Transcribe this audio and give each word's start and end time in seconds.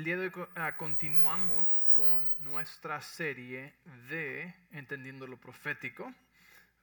El 0.00 0.04
día 0.04 0.16
de 0.16 0.28
hoy 0.28 0.46
ah, 0.54 0.78
continuamos 0.78 1.68
con 1.92 2.34
nuestra 2.42 3.02
serie 3.02 3.74
de 4.08 4.54
Entendiendo 4.72 5.26
lo 5.26 5.36
Profético. 5.36 6.10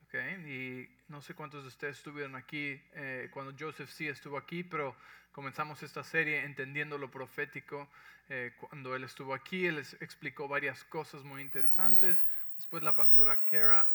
Okay, 0.06 0.36
y 0.46 1.12
no 1.12 1.20
sé 1.24 1.34
cuántos 1.34 1.64
de 1.64 1.70
ustedes 1.70 1.98
estuvieron 1.98 2.36
aquí 2.36 2.80
eh, 2.94 3.28
cuando 3.34 3.56
Joseph 3.60 3.90
sí 3.90 4.08
estuvo 4.08 4.38
aquí, 4.38 4.64
pero 4.64 4.96
comenzamos 5.32 5.82
esta 5.82 6.04
serie 6.04 6.44
Entendiendo 6.44 7.00
lo 7.00 7.10
Profético. 7.10 7.90
Eh, 8.30 8.54
cuando 8.60 8.96
él 8.96 9.04
estuvo 9.04 9.34
aquí, 9.34 9.66
él 9.66 9.78
les 9.78 10.00
explicó 10.00 10.48
varias 10.48 10.84
cosas 10.84 11.24
muy 11.24 11.42
interesantes. 11.42 12.24
Después 12.56 12.84
la 12.84 12.94
pastora 12.94 13.42
Kara 13.50 13.88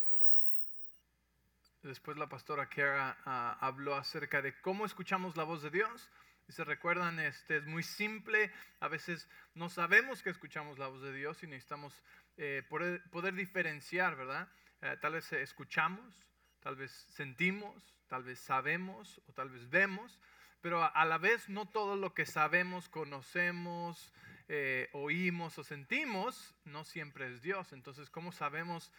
Después 1.85 2.17
la 2.17 2.29
pastora 2.29 2.69
Kara 2.69 3.17
ah, 3.25 3.57
habló 3.61 3.95
acerca 3.95 4.43
de 4.43 4.53
cómo 4.63 4.85
escuchamos 4.85 5.37
la 5.37 5.45
voz 5.45 5.63
de 5.63 5.71
Dios. 5.71 6.11
Y 6.53 6.55
se 6.55 6.65
recuerdan, 6.65 7.19
este 7.19 7.57
es 7.57 7.65
muy 7.65 7.83
simple. 7.83 8.53
A 8.81 8.89
veces 8.89 9.27
no 9.55 9.71
sabemos 9.71 10.23
que 10.23 10.29
escuchamos 10.29 10.79
la 10.79 10.87
voz 10.87 11.01
de 11.01 11.15
Dios 11.15 11.43
y 11.43 11.47
necesitamos 11.47 12.03
eh, 12.37 12.63
poder, 12.69 13.03
poder, 13.11 13.33
diferenciar, 13.33 14.17
¿verdad? 14.17 14.53
Eh, 14.83 14.99
tal 15.01 15.15
vez 15.15 15.33
escuchamos, 15.33 16.29
tal 16.61 16.77
vez 16.77 16.91
sentimos, 16.91 17.97
tal 18.07 18.25
vez 18.25 18.39
sabemos 18.39 19.23
o 19.29 19.33
tal 19.33 19.49
vez 19.49 19.71
vemos, 19.71 20.21
pero 20.61 20.85
a, 20.85 21.05
la 21.07 21.17
vez 21.17 21.49
no 21.49 21.65
todo 21.71 21.97
lo 21.97 22.13
que 22.13 22.27
sabemos, 22.27 22.91
conocemos, 22.91 24.13
eh, 24.49 24.91
oímos 24.93 25.57
o 25.57 25.65
sentimos 25.65 26.55
no 26.67 26.85
siempre 26.85 27.29
es 27.29 27.41
Dios. 27.41 27.73
Entonces, 27.73 28.11
¿cómo 28.11 28.31
sabemos? 28.31 28.93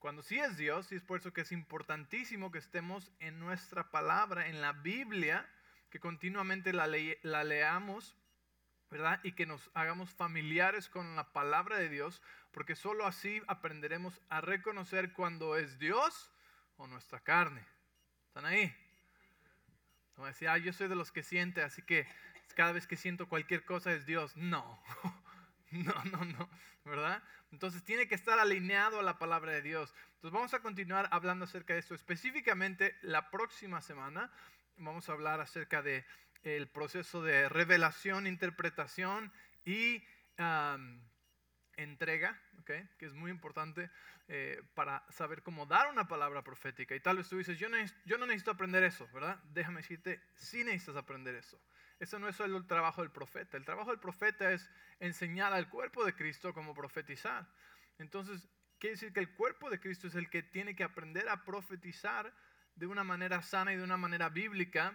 Cuando 0.00 0.20
sí 0.20 0.40
es 0.40 0.56
Dios, 0.56 0.90
y 0.90 0.96
es 0.96 1.04
por 1.04 1.20
eso 1.20 1.32
que 1.32 1.42
es 1.42 1.52
importantísimo 1.52 2.50
que 2.50 2.58
estemos 2.58 3.12
en 3.20 3.38
nuestra 3.38 3.92
palabra, 3.92 4.48
en 4.48 4.60
la 4.60 4.72
Biblia, 4.72 5.48
que 5.90 6.00
continuamente 6.00 6.72
la, 6.72 6.88
la 7.22 7.44
leamos, 7.44 8.16
¿verdad? 8.90 9.20
Y 9.22 9.32
que 9.32 9.46
nos 9.46 9.70
hagamos 9.74 10.10
familiares 10.10 10.88
con 10.88 11.16
la 11.16 11.32
palabra 11.32 11.78
de 11.78 11.88
Dios, 11.88 12.22
porque 12.52 12.74
solo 12.74 13.06
así 13.06 13.42
aprenderemos 13.46 14.20
a 14.28 14.40
reconocer 14.40 15.12
cuando 15.12 15.56
es 15.56 15.78
Dios 15.78 16.30
o 16.76 16.86
nuestra 16.86 17.20
carne. 17.20 17.64
¿Están 18.28 18.46
ahí? 18.46 18.74
Como 20.14 20.26
decía, 20.26 20.52
ah, 20.52 20.58
yo 20.58 20.72
soy 20.72 20.88
de 20.88 20.96
los 20.96 21.12
que 21.12 21.22
siente, 21.22 21.62
así 21.62 21.82
que 21.82 22.06
cada 22.54 22.72
vez 22.72 22.86
que 22.86 22.96
siento 22.96 23.28
cualquier 23.28 23.64
cosa 23.64 23.92
es 23.92 24.04
Dios. 24.04 24.36
No, 24.36 24.82
no, 25.70 26.04
no, 26.04 26.24
no, 26.24 26.50
¿verdad? 26.84 27.22
Entonces 27.52 27.84
tiene 27.84 28.08
que 28.08 28.14
estar 28.14 28.38
alineado 28.38 28.98
a 28.98 29.02
la 29.02 29.18
palabra 29.18 29.52
de 29.52 29.62
Dios. 29.62 29.94
Entonces 30.14 30.32
vamos 30.32 30.54
a 30.54 30.60
continuar 30.60 31.08
hablando 31.12 31.44
acerca 31.44 31.74
de 31.74 31.80
esto. 31.80 31.94
Específicamente 31.94 32.96
la 33.02 33.30
próxima 33.30 33.80
semana 33.80 34.30
vamos 34.78 35.08
a 35.08 35.12
hablar 35.12 35.40
acerca 35.40 35.82
de 35.82 36.04
el 36.42 36.68
proceso 36.68 37.22
de 37.22 37.48
revelación, 37.48 38.26
interpretación 38.26 39.32
y 39.64 40.02
entrega, 41.76 42.40
¿okay? 42.60 42.88
que 42.98 43.06
es 43.06 43.14
muy 43.14 43.30
importante 43.30 43.90
eh, 44.28 44.62
para 44.74 45.04
saber 45.10 45.42
cómo 45.42 45.66
dar 45.66 45.88
una 45.88 46.06
palabra 46.06 46.42
profética. 46.42 46.94
Y 46.94 47.00
tal 47.00 47.16
vez 47.16 47.28
tú 47.28 47.38
dices, 47.38 47.58
yo 47.58 47.68
no, 47.68 47.76
yo 48.04 48.18
no 48.18 48.26
necesito 48.26 48.50
aprender 48.50 48.84
eso, 48.84 49.08
¿verdad? 49.12 49.38
Déjame 49.52 49.78
decirte, 49.78 50.20
sí 50.34 50.64
necesitas 50.64 50.96
aprender 50.96 51.34
eso. 51.34 51.60
Eso 51.98 52.18
no 52.18 52.28
es 52.28 52.36
solo 52.36 52.56
el 52.56 52.66
trabajo 52.66 53.02
del 53.02 53.10
profeta. 53.10 53.56
El 53.56 53.64
trabajo 53.64 53.90
del 53.90 53.98
profeta 53.98 54.52
es 54.52 54.70
enseñar 55.00 55.52
al 55.52 55.68
cuerpo 55.68 56.04
de 56.04 56.14
Cristo 56.14 56.54
cómo 56.54 56.74
profetizar. 56.74 57.48
Entonces, 57.98 58.48
quiere 58.78 58.94
decir 58.94 59.12
que 59.12 59.20
el 59.20 59.34
cuerpo 59.34 59.70
de 59.70 59.80
Cristo 59.80 60.06
es 60.06 60.14
el 60.14 60.30
que 60.30 60.42
tiene 60.42 60.76
que 60.76 60.84
aprender 60.84 61.28
a 61.28 61.44
profetizar 61.44 62.32
de 62.78 62.86
una 62.86 63.02
manera 63.02 63.42
sana 63.42 63.72
y 63.72 63.76
de 63.76 63.82
una 63.82 63.96
manera 63.96 64.28
bíblica, 64.28 64.94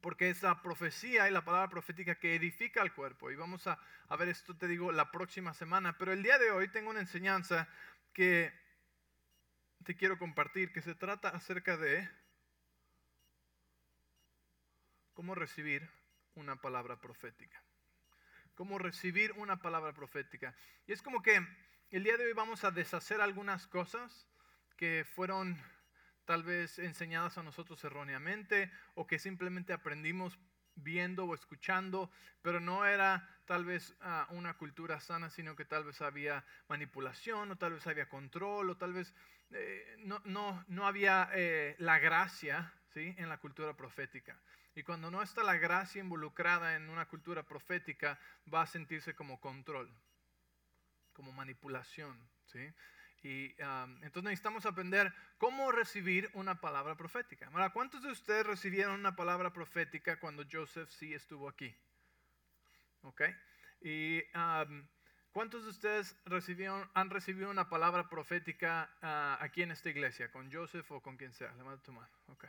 porque 0.00 0.28
es 0.28 0.42
la 0.42 0.60
profecía 0.60 1.28
y 1.28 1.32
la 1.32 1.44
palabra 1.44 1.68
profética 1.68 2.16
que 2.16 2.34
edifica 2.34 2.82
al 2.82 2.92
cuerpo. 2.92 3.30
Y 3.30 3.36
vamos 3.36 3.66
a, 3.68 3.78
a 4.08 4.16
ver 4.16 4.28
esto, 4.28 4.56
te 4.56 4.66
digo, 4.66 4.90
la 4.90 5.12
próxima 5.12 5.54
semana. 5.54 5.96
Pero 5.98 6.12
el 6.12 6.22
día 6.22 6.38
de 6.38 6.50
hoy 6.50 6.68
tengo 6.68 6.90
una 6.90 7.00
enseñanza 7.00 7.68
que 8.12 8.52
te 9.84 9.94
quiero 9.94 10.18
compartir, 10.18 10.72
que 10.72 10.82
se 10.82 10.96
trata 10.96 11.28
acerca 11.28 11.76
de 11.76 12.08
cómo 15.14 15.36
recibir 15.36 15.88
una 16.34 16.56
palabra 16.56 17.00
profética. 17.00 17.62
Cómo 18.54 18.78
recibir 18.78 19.32
una 19.36 19.62
palabra 19.62 19.92
profética. 19.92 20.56
Y 20.86 20.92
es 20.92 21.02
como 21.02 21.22
que 21.22 21.46
el 21.90 22.02
día 22.02 22.16
de 22.16 22.26
hoy 22.26 22.32
vamos 22.32 22.64
a 22.64 22.72
deshacer 22.72 23.20
algunas 23.20 23.68
cosas 23.68 24.28
que 24.76 25.06
fueron 25.14 25.56
tal 26.30 26.44
vez 26.44 26.78
enseñadas 26.78 27.38
a 27.38 27.42
nosotros 27.42 27.82
erróneamente 27.82 28.70
o 28.94 29.04
que 29.04 29.18
simplemente 29.18 29.72
aprendimos 29.72 30.38
viendo 30.76 31.24
o 31.24 31.34
escuchando, 31.34 32.08
pero 32.40 32.60
no 32.60 32.86
era 32.86 33.28
tal 33.46 33.64
vez 33.64 33.96
ah, 34.00 34.28
una 34.30 34.56
cultura 34.56 35.00
sana, 35.00 35.28
sino 35.28 35.56
que 35.56 35.64
tal 35.64 35.82
vez 35.82 36.00
había 36.00 36.44
manipulación 36.68 37.50
o 37.50 37.58
tal 37.58 37.72
vez 37.72 37.86
había 37.88 38.08
control 38.08 38.70
o 38.70 38.76
tal 38.76 38.92
vez 38.92 39.12
eh, 39.50 39.96
no, 40.04 40.22
no, 40.24 40.64
no, 40.68 40.86
había 40.86 41.28
eh, 41.34 41.74
la 41.78 41.98
gracia 41.98 42.72
¿sí? 42.94 43.12
en 43.18 43.28
la 43.28 43.38
cultura 43.38 43.76
profética. 43.76 44.40
Y 44.76 44.84
cuando 44.84 45.10
no 45.10 45.22
está 45.22 45.42
la 45.42 45.56
gracia 45.56 45.98
involucrada 45.98 46.76
en 46.76 46.90
una 46.90 47.08
cultura 47.08 47.42
profética, 47.42 48.20
va 48.46 48.62
a 48.62 48.68
sentirse 48.68 49.16
como 49.16 49.40
control, 49.40 49.92
como 51.12 51.32
manipulación. 51.32 52.16
¿sí? 52.44 52.72
Y 53.22 53.54
entonces 54.02 54.22
necesitamos 54.22 54.64
aprender 54.64 55.12
cómo 55.36 55.72
recibir 55.72 56.30
una 56.32 56.60
palabra 56.60 56.96
profética. 56.96 57.48
Ahora, 57.48 57.70
¿cuántos 57.70 58.02
de 58.02 58.10
ustedes 58.10 58.46
recibieron 58.46 58.98
una 58.98 59.14
palabra 59.14 59.52
profética 59.52 60.18
cuando 60.18 60.44
Joseph 60.50 60.88
sí 60.88 61.12
estuvo 61.12 61.48
aquí? 61.48 61.74
¿Ok? 63.02 63.22
¿Y 63.82 64.22
cuántos 65.32 65.64
de 65.64 65.70
ustedes 65.70 66.16
recibieron, 66.24 66.88
han 66.94 67.10
recibido 67.10 67.50
una 67.50 67.68
palabra 67.68 68.08
profética 68.08 68.90
ah, 69.02 69.36
aquí 69.40 69.62
en 69.62 69.70
esta 69.70 69.90
iglesia, 69.90 70.30
con 70.30 70.50
Joseph 70.50 70.90
o 70.90 71.02
con 71.02 71.18
quien 71.18 71.34
sea? 71.34 71.52
Levanta 71.54 71.82
tu 71.82 71.92
mano. 71.92 72.10
Ok. 72.28 72.46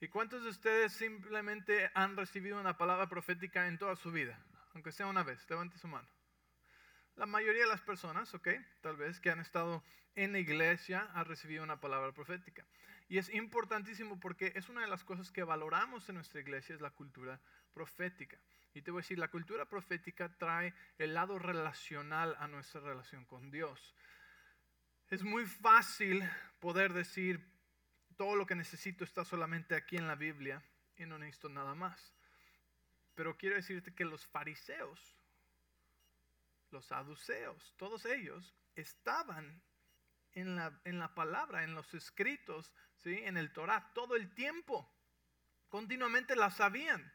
¿Y 0.00 0.08
cuántos 0.08 0.42
de 0.42 0.50
ustedes 0.50 0.92
simplemente 0.92 1.90
han 1.94 2.18
recibido 2.18 2.60
una 2.60 2.76
palabra 2.76 3.08
profética 3.08 3.66
en 3.66 3.78
toda 3.78 3.96
su 3.96 4.12
vida? 4.12 4.38
Aunque 4.74 4.92
sea 4.92 5.06
una 5.06 5.22
vez, 5.22 5.48
levante 5.48 5.78
su 5.78 5.88
mano. 5.88 6.06
La 7.16 7.24
mayoría 7.24 7.62
de 7.62 7.68
las 7.68 7.80
personas, 7.80 8.34
ok, 8.34 8.48
tal 8.82 8.96
vez 8.96 9.20
que 9.20 9.30
han 9.30 9.40
estado 9.40 9.82
en 10.14 10.32
la 10.32 10.38
iglesia, 10.38 11.10
han 11.14 11.24
recibido 11.24 11.64
una 11.64 11.80
palabra 11.80 12.12
profética. 12.12 12.66
Y 13.08 13.16
es 13.16 13.32
importantísimo 13.32 14.20
porque 14.20 14.52
es 14.54 14.68
una 14.68 14.82
de 14.82 14.88
las 14.88 15.02
cosas 15.02 15.32
que 15.32 15.42
valoramos 15.42 16.08
en 16.08 16.16
nuestra 16.16 16.40
iglesia, 16.40 16.74
es 16.74 16.82
la 16.82 16.90
cultura 16.90 17.40
profética. 17.72 18.38
Y 18.74 18.82
te 18.82 18.90
voy 18.90 19.00
a 19.00 19.02
decir, 19.02 19.18
la 19.18 19.28
cultura 19.28 19.66
profética 19.66 20.28
trae 20.36 20.74
el 20.98 21.14
lado 21.14 21.38
relacional 21.38 22.36
a 22.38 22.48
nuestra 22.48 22.82
relación 22.82 23.24
con 23.24 23.50
Dios. 23.50 23.94
Es 25.08 25.22
muy 25.22 25.46
fácil 25.46 26.22
poder 26.60 26.92
decir, 26.92 27.40
todo 28.18 28.36
lo 28.36 28.44
que 28.44 28.54
necesito 28.54 29.04
está 29.04 29.24
solamente 29.24 29.74
aquí 29.74 29.96
en 29.96 30.06
la 30.06 30.16
Biblia 30.16 30.62
y 30.96 31.06
no 31.06 31.18
necesito 31.18 31.48
nada 31.48 31.74
más. 31.74 32.14
Pero 33.14 33.38
quiero 33.38 33.56
decirte 33.56 33.94
que 33.94 34.04
los 34.04 34.26
fariseos 34.26 35.15
los 36.70 36.86
saduceos, 36.86 37.74
todos 37.76 38.04
ellos 38.06 38.54
estaban 38.74 39.62
en 40.32 40.56
la, 40.56 40.80
en 40.84 40.98
la 40.98 41.14
palabra, 41.14 41.64
en 41.64 41.74
los 41.74 41.92
escritos, 41.94 42.72
¿sí? 42.96 43.14
en 43.24 43.36
el 43.36 43.52
Torah, 43.52 43.90
todo 43.94 44.16
el 44.16 44.34
tiempo. 44.34 44.92
Continuamente 45.68 46.36
la 46.36 46.50
sabían. 46.50 47.12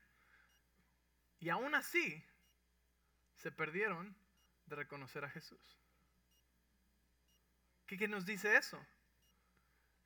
Y 1.40 1.50
aún 1.50 1.76
así 1.76 2.24
se 3.36 3.52
perdieron 3.52 4.16
de 4.66 4.76
reconocer 4.76 5.24
a 5.24 5.30
Jesús. 5.30 5.80
¿Qué, 7.86 7.98
¿Qué, 7.98 8.08
nos 8.08 8.26
dice 8.26 8.58
eso? 8.58 8.84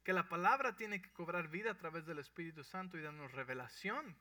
Que 0.03 0.13
la 0.13 0.27
palabra 0.27 0.75
tiene 0.75 1.01
que 1.01 1.11
cobrar 1.13 1.49
vida 1.49 1.71
a 1.71 1.77
través 1.77 2.05
del 2.05 2.19
Espíritu 2.19 2.63
Santo 2.63 2.97
y 2.97 3.01
darnos 3.01 3.31
revelación. 3.31 4.17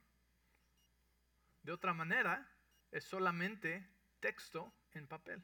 De 1.62 1.72
otra 1.72 1.94
manera, 1.94 2.48
es 2.90 3.04
solamente 3.04 3.88
texto 4.20 4.72
en 4.94 5.06
papel. 5.06 5.42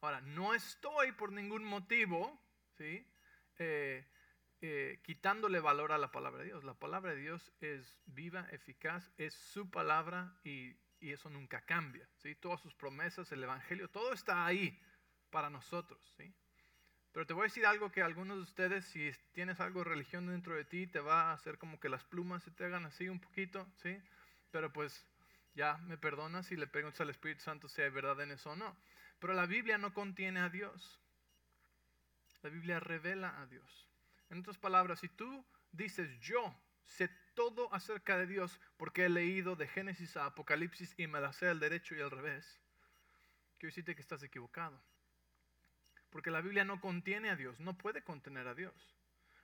Ahora, 0.00 0.20
no 0.20 0.52
estoy 0.52 1.12
por 1.12 1.32
ningún 1.32 1.64
motivo 1.64 2.40
¿sí? 2.76 3.06
Eh, 3.58 4.04
eh, 4.60 5.00
quitándole 5.02 5.58
valor 5.58 5.92
a 5.92 5.98
la 5.98 6.12
palabra 6.12 6.40
de 6.40 6.46
Dios. 6.46 6.64
La 6.64 6.74
palabra 6.74 7.12
de 7.12 7.20
Dios 7.20 7.52
es 7.60 7.96
viva, 8.06 8.46
eficaz, 8.52 9.10
es 9.18 9.34
su 9.34 9.70
palabra 9.70 10.34
y, 10.44 10.76
eso 11.00 11.28
nunca 11.28 11.60
cambia. 11.62 12.08
¿sí? 12.18 12.36
Todas 12.36 12.60
sus 12.60 12.74
promesas, 12.74 13.32
el 13.32 13.42
Evangelio, 13.42 13.88
todo 13.88 14.12
está 14.12 14.46
ahí 14.46 14.80
para 15.30 15.50
nosotros. 15.50 16.00
¿sí? 16.16 16.32
Pero 17.10 17.26
te 17.26 17.32
voy 17.32 17.42
a 17.42 17.44
decir 17.44 17.66
algo 17.66 17.90
que 17.90 18.02
algunos 18.02 18.36
de 18.36 18.44
ustedes, 18.44 18.84
si 18.84 19.10
tienes 19.32 19.58
algo 19.58 19.80
de 19.80 19.90
religión 19.90 20.28
dentro 20.28 20.54
de 20.54 20.64
ti, 20.64 20.86
te 20.86 21.00
va 21.00 21.30
a 21.30 21.32
hacer 21.32 21.58
como 21.58 21.80
que 21.80 21.88
las 21.88 22.04
plumas 22.04 22.44
se 22.44 22.52
te 22.52 22.64
hagan 22.64 22.84
así 22.84 23.08
un 23.08 23.18
poquito, 23.18 23.66
¿sí? 23.82 24.00
Pero 24.52 24.72
pues 24.72 25.04
ya 25.54 25.76
me 25.78 25.98
perdonas 25.98 26.46
si 26.46 26.56
le 26.56 26.66
preguntas 26.66 27.00
al 27.00 27.10
Espíritu 27.10 27.42
Santo 27.42 27.68
si 27.68 27.82
hay 27.82 27.90
verdad 27.90 28.20
en 28.20 28.32
eso 28.32 28.50
o 28.50 28.56
no. 28.56 28.76
Pero 29.18 29.34
la 29.34 29.46
Biblia 29.46 29.78
no 29.78 29.92
contiene 29.92 30.40
a 30.40 30.48
Dios. 30.48 31.00
La 32.42 32.50
Biblia 32.50 32.80
revela 32.80 33.40
a 33.40 33.46
Dios. 33.46 33.88
En 34.30 34.40
otras 34.40 34.58
palabras, 34.58 35.00
si 35.00 35.08
tú 35.08 35.44
dices 35.70 36.18
yo 36.20 36.54
sé 36.84 37.08
todo 37.34 37.72
acerca 37.72 38.18
de 38.18 38.26
Dios 38.26 38.60
porque 38.76 39.04
he 39.04 39.08
leído 39.08 39.56
de 39.56 39.68
Génesis 39.68 40.16
a 40.16 40.26
Apocalipsis 40.26 40.94
y 40.98 41.06
me 41.06 41.20
la 41.20 41.32
sé 41.32 41.48
al 41.48 41.60
derecho 41.60 41.94
y 41.94 42.00
al 42.00 42.10
revés, 42.10 42.60
quiero 43.58 43.70
decirte 43.70 43.94
que 43.94 44.00
estás 44.00 44.22
equivocado. 44.22 44.82
Porque 46.10 46.30
la 46.30 46.40
Biblia 46.40 46.64
no 46.64 46.80
contiene 46.80 47.30
a 47.30 47.36
Dios, 47.36 47.60
no 47.60 47.78
puede 47.78 48.02
contener 48.02 48.46
a 48.48 48.54
Dios. 48.54 48.74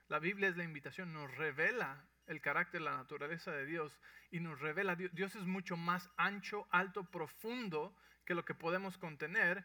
La 0.08 0.18
Biblia 0.18 0.48
es 0.48 0.56
la 0.56 0.64
invitación, 0.64 1.12
nos 1.12 1.34
revela 1.36 2.04
el 2.28 2.40
carácter, 2.40 2.80
la 2.82 2.96
naturaleza 2.96 3.50
de 3.52 3.66
Dios 3.66 3.98
y 4.30 4.40
nos 4.40 4.60
revela, 4.60 4.94
Dios, 4.94 5.10
Dios 5.12 5.34
es 5.34 5.44
mucho 5.44 5.76
más 5.76 6.10
ancho, 6.16 6.68
alto, 6.70 7.10
profundo 7.10 7.96
que 8.24 8.34
lo 8.34 8.44
que 8.44 8.54
podemos 8.54 8.98
contener 8.98 9.64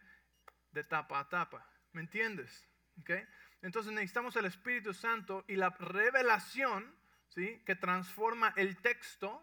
de 0.71 0.83
tapa 0.83 1.19
a 1.19 1.29
tapa. 1.29 1.67
¿Me 1.91 2.01
entiendes? 2.01 2.69
¿Okay? 3.01 3.25
Entonces 3.61 3.93
necesitamos 3.93 4.35
el 4.35 4.45
Espíritu 4.45 4.93
Santo 4.93 5.45
y 5.47 5.55
la 5.55 5.69
revelación 5.69 6.95
¿sí? 7.27 7.61
que 7.65 7.75
transforma 7.75 8.53
el 8.55 8.77
texto 8.77 9.41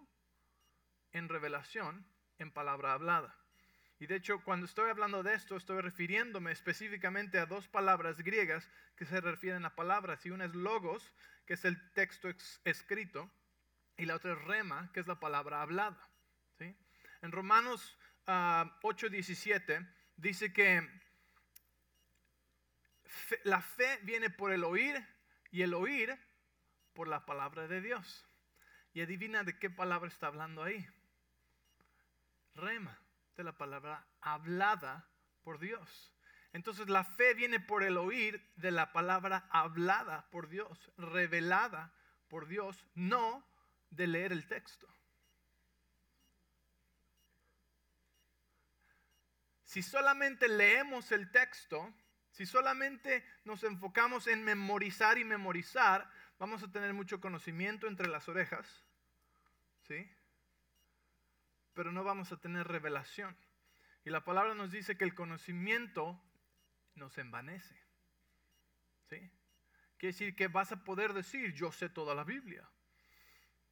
en 1.13 1.29
revelación 1.29 2.07
en 2.39 2.51
palabra 2.51 2.93
hablada. 2.93 3.40
Y 4.01 4.07
de 4.07 4.17
hecho, 4.17 4.43
cuando 4.43 4.65
estoy 4.65 4.89
hablando 4.89 5.23
de 5.23 5.35
esto, 5.35 5.59
estoy 5.59 5.83
refiriéndome 5.83 6.53
específicamente 6.53 7.39
a 7.39 7.45
dos 7.45 7.69
palabras 7.69 8.17
griegas 8.23 8.67
que 8.97 9.05
se 9.05 9.21
refieren 9.21 9.67
a 9.67 9.77
palabras. 9.77 10.25
Y 10.25 10.31
una 10.31 10.47
es 10.47 10.55
logos, 10.55 11.13
que 11.45 11.53
es 11.53 11.67
el 11.67 11.93
texto 11.93 12.31
escrito, 12.65 13.31
y 13.99 14.07
la 14.07 14.17
otra 14.17 14.33
es 14.33 14.43
rema, 14.43 14.91
que 14.95 15.01
es 15.01 15.07
la 15.07 15.21
palabra 15.21 15.61
hablada. 15.61 16.09
En 16.59 17.31
Romanos 17.31 17.99
8:17 18.25 19.77
ah, 19.77 19.95
dice 20.17 20.51
que 20.51 20.89
la 23.45 23.61
fe 23.61 23.99
viene 24.03 24.31
por 24.31 24.51
el 24.53 24.65
oír 24.65 24.97
y 25.51 25.61
el 25.61 25.75
oír 25.75 26.19
por 26.95 27.07
la 27.07 27.27
palabra 27.27 27.69
de 27.69 27.83
Dios. 27.83 28.27
Y 28.95 29.03
adivina 29.03 29.45
de 29.45 29.59
qué 29.59 29.69
palabra 29.69 30.09
está 30.09 30.29
hablando 30.29 30.63
ahí. 30.63 30.89
Rema 32.55 33.00
de 33.41 33.45
la 33.45 33.57
palabra 33.57 34.07
hablada 34.21 35.09
por 35.43 35.59
Dios. 35.59 36.13
Entonces 36.53 36.89
la 36.89 37.05
fe 37.05 37.33
viene 37.33 37.59
por 37.59 37.83
el 37.83 37.97
oír 37.97 38.47
de 38.57 38.71
la 38.71 38.93
palabra 38.93 39.49
hablada 39.51 40.29
por 40.31 40.49
Dios, 40.49 40.91
revelada 40.99 41.95
por 42.29 42.47
Dios, 42.47 42.87
no 42.95 43.47
de 43.89 44.07
leer 44.07 44.33
el 44.33 44.47
texto. 44.47 44.87
Si 49.65 49.83
solamente 49.83 50.49
leemos 50.49 51.13
el 51.13 51.31
texto, 51.31 51.95
si 52.31 52.45
solamente 52.45 53.25
nos 53.45 53.65
enfocamos 53.65 54.27
en 54.27 54.45
memorizar 54.45 55.17
y 55.17 55.25
memorizar, 55.25 56.11
vamos 56.39 56.63
a 56.63 56.71
tener 56.71 56.93
mucho 56.93 57.21
conocimiento 57.21 57.87
entre 57.87 58.09
las 58.09 58.29
orejas, 58.29 58.85
¿sí? 59.87 60.11
Pero 61.81 61.93
no 61.93 62.05
vamos 62.05 62.31
a 62.31 62.37
tener 62.37 62.69
revelación. 62.69 63.35
Y 64.05 64.11
la 64.11 64.23
palabra 64.23 64.55
nos 64.55 64.71
dice 64.71 64.99
que 64.99 65.05
el 65.05 65.15
conocimiento 65.15 66.23
nos 66.95 67.17
envanece. 67.17 67.75
¿Sí? 69.09 69.17
Quiere 69.97 70.13
decir 70.13 70.37
que 70.37 70.49
vas 70.49 70.73
a 70.73 70.85
poder 70.85 71.15
decir, 71.15 71.55
yo 71.55 71.73
sé 71.73 71.89
toda 71.89 72.15
la 72.15 72.23
Biblia. 72.23 72.69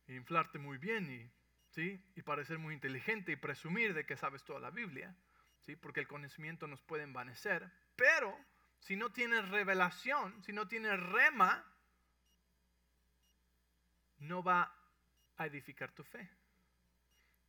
E 0.06 0.14
inflarte 0.14 0.58
muy 0.58 0.78
bien 0.78 1.10
y, 1.10 1.30
¿sí? 1.68 2.02
y 2.16 2.22
parecer 2.22 2.56
muy 2.56 2.72
inteligente 2.72 3.32
y 3.32 3.36
presumir 3.36 3.92
de 3.92 4.06
que 4.06 4.16
sabes 4.16 4.42
toda 4.42 4.58
la 4.58 4.70
Biblia. 4.70 5.14
¿sí? 5.60 5.76
Porque 5.76 6.00
el 6.00 6.08
conocimiento 6.08 6.66
nos 6.66 6.80
puede 6.80 7.02
envanecer. 7.02 7.70
Pero 7.94 8.34
si 8.78 8.96
no 8.96 9.12
tienes 9.12 9.46
revelación, 9.50 10.42
si 10.44 10.54
no 10.54 10.66
tienes 10.66 10.98
rema, 10.98 11.62
no 14.20 14.42
va 14.42 14.74
a 15.36 15.44
edificar 15.44 15.92
tu 15.92 16.04
fe. 16.04 16.37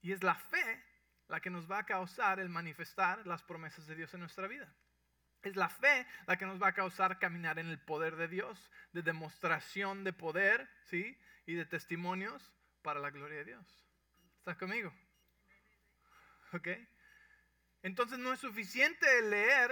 Y 0.01 0.11
es 0.11 0.23
la 0.23 0.35
fe 0.35 0.83
la 1.27 1.39
que 1.39 1.49
nos 1.49 1.69
va 1.69 1.79
a 1.79 1.85
causar 1.85 2.39
el 2.39 2.49
manifestar 2.49 3.25
las 3.27 3.43
promesas 3.43 3.85
de 3.87 3.95
Dios 3.95 4.13
en 4.13 4.21
nuestra 4.21 4.47
vida. 4.47 4.73
Es 5.41 5.55
la 5.55 5.69
fe 5.69 6.05
la 6.25 6.37
que 6.37 6.45
nos 6.45 6.61
va 6.61 6.69
a 6.69 6.73
causar 6.73 7.19
caminar 7.19 7.59
en 7.59 7.67
el 7.69 7.79
poder 7.79 8.15
de 8.15 8.27
Dios, 8.27 8.71
de 8.91 9.01
demostración 9.01 10.03
de 10.03 10.11
poder, 10.11 10.69
¿sí? 10.85 11.17
Y 11.45 11.53
de 11.53 11.65
testimonios 11.65 12.51
para 12.81 12.99
la 12.99 13.11
gloria 13.11 13.39
de 13.39 13.45
Dios. 13.45 13.85
¿Estás 14.39 14.57
conmigo? 14.57 14.93
¿Ok? 16.53 16.67
Entonces 17.83 18.19
no 18.19 18.33
es 18.33 18.39
suficiente 18.39 19.21
leer, 19.21 19.71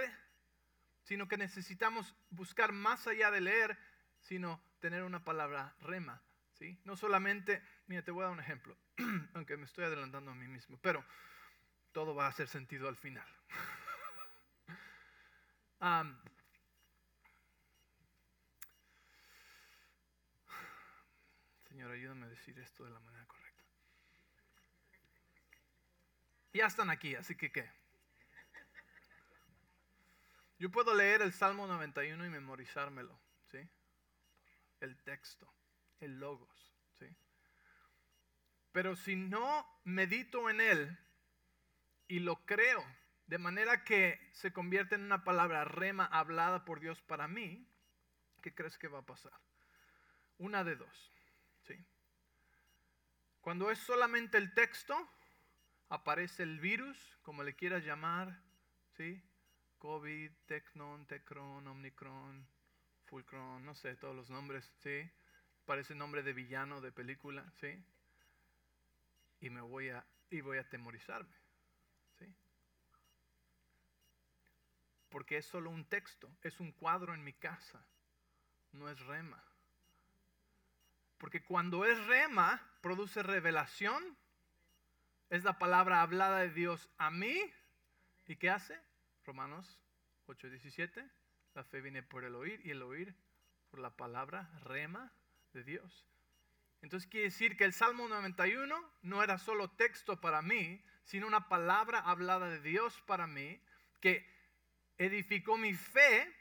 sino 1.02 1.28
que 1.28 1.36
necesitamos 1.36 2.14
buscar 2.30 2.72
más 2.72 3.06
allá 3.06 3.30
de 3.30 3.40
leer, 3.40 3.78
sino 4.20 4.62
tener 4.80 5.02
una 5.02 5.24
palabra 5.24 5.74
rema, 5.80 6.22
No 6.84 6.96
solamente, 6.96 7.62
mira, 7.86 8.02
te 8.02 8.10
voy 8.10 8.22
a 8.22 8.24
dar 8.24 8.32
un 8.32 8.40
ejemplo. 8.40 8.76
aunque 9.34 9.56
me 9.56 9.64
estoy 9.64 9.84
adelantando 9.84 10.30
a 10.30 10.34
mí 10.34 10.48
mismo, 10.48 10.78
pero 10.78 11.04
todo 11.92 12.14
va 12.14 12.26
a 12.26 12.30
hacer 12.30 12.48
sentido 12.48 12.88
al 12.88 12.96
final. 12.96 13.26
señor, 21.68 21.90
ayúdame 21.92 22.26
a 22.26 22.30
decir 22.30 22.58
esto 22.58 22.84
de 22.84 22.90
la 22.90 22.98
manera 23.00 23.24
correcta. 23.26 23.64
Ya 26.52 26.66
están 26.66 26.90
aquí, 26.90 27.14
así 27.14 27.36
que 27.36 27.52
¿qué? 27.52 27.70
Yo 30.58 30.70
puedo 30.72 30.92
leer 30.92 31.22
el 31.22 31.32
Salmo 31.32 31.68
91 31.68 32.26
y 32.26 32.30
memorizármelo, 32.30 33.16
¿sí? 33.52 33.58
El 34.80 34.96
texto, 35.04 35.48
el 36.00 36.18
logos. 36.20 36.68
Pero 38.72 38.94
si 38.96 39.16
no 39.16 39.66
medito 39.84 40.48
en 40.50 40.60
él 40.60 40.98
y 42.06 42.20
lo 42.20 42.36
creo, 42.44 42.84
de 43.26 43.38
manera 43.38 43.82
que 43.82 44.20
se 44.32 44.52
convierte 44.52 44.94
en 44.94 45.02
una 45.02 45.24
palabra 45.24 45.64
rema 45.64 46.04
hablada 46.06 46.64
por 46.64 46.80
Dios 46.80 47.00
para 47.02 47.28
mí, 47.28 47.66
¿qué 48.40 48.54
crees 48.54 48.78
que 48.78 48.88
va 48.88 49.00
a 49.00 49.06
pasar? 49.06 49.32
Una 50.38 50.64
de 50.64 50.76
dos. 50.76 51.12
¿sí? 51.66 51.74
Cuando 53.40 53.70
es 53.70 53.78
solamente 53.78 54.38
el 54.38 54.54
texto, 54.54 54.96
aparece 55.88 56.42
el 56.42 56.60
virus, 56.60 57.18
como 57.22 57.42
le 57.42 57.56
quieras 57.56 57.84
llamar, 57.84 58.40
¿sí? 58.96 59.22
COVID, 59.78 60.30
Tecnon, 60.46 61.06
Tecron, 61.06 61.66
Omnicron, 61.66 62.46
Fulcron, 63.06 63.64
no 63.64 63.74
sé, 63.74 63.96
todos 63.96 64.14
los 64.14 64.30
nombres, 64.30 64.70
¿sí? 64.82 65.10
Parece 65.68 65.94
nombre 65.94 66.22
de 66.22 66.32
villano 66.32 66.80
de 66.80 66.90
película, 66.90 67.44
¿sí? 67.60 67.84
y 69.38 69.50
me 69.50 69.60
voy 69.60 69.90
a 69.90 70.02
y 70.30 70.40
voy 70.40 70.56
a 70.56 70.62
atemorizarme. 70.62 71.36
¿sí? 72.18 72.34
Porque 75.10 75.36
es 75.36 75.44
solo 75.44 75.68
un 75.68 75.84
texto, 75.84 76.34
es 76.40 76.58
un 76.58 76.72
cuadro 76.72 77.12
en 77.12 77.22
mi 77.22 77.34
casa, 77.34 77.84
no 78.72 78.88
es 78.88 78.98
rema. 79.00 79.44
Porque 81.18 81.44
cuando 81.44 81.84
es 81.84 82.02
rema, 82.06 82.66
produce 82.80 83.22
revelación, 83.22 84.16
es 85.28 85.44
la 85.44 85.58
palabra 85.58 86.00
hablada 86.00 86.38
de 86.38 86.48
Dios 86.48 86.88
a 86.96 87.10
mí. 87.10 87.38
¿Y 88.26 88.36
qué 88.36 88.48
hace? 88.48 88.80
Romanos 89.26 89.78
8:17, 90.28 91.06
la 91.52 91.62
fe 91.62 91.82
viene 91.82 92.02
por 92.02 92.24
el 92.24 92.34
oír 92.36 92.58
y 92.64 92.70
el 92.70 92.80
oír 92.80 93.14
por 93.70 93.80
la 93.80 93.90
palabra 93.90 94.48
rema 94.62 95.12
Dios. 95.64 96.06
Entonces 96.80 97.08
quiere 97.08 97.26
decir 97.26 97.56
que 97.56 97.64
el 97.64 97.72
Salmo 97.72 98.08
91 98.08 98.92
no 99.02 99.22
era 99.22 99.38
solo 99.38 99.70
texto 99.70 100.20
para 100.20 100.42
mí, 100.42 100.82
sino 101.04 101.26
una 101.26 101.48
palabra 101.48 102.00
hablada 102.00 102.48
de 102.48 102.60
Dios 102.60 103.02
para 103.06 103.26
mí, 103.26 103.60
que 104.00 104.28
edificó 104.96 105.56
mi 105.56 105.74
fe 105.74 106.34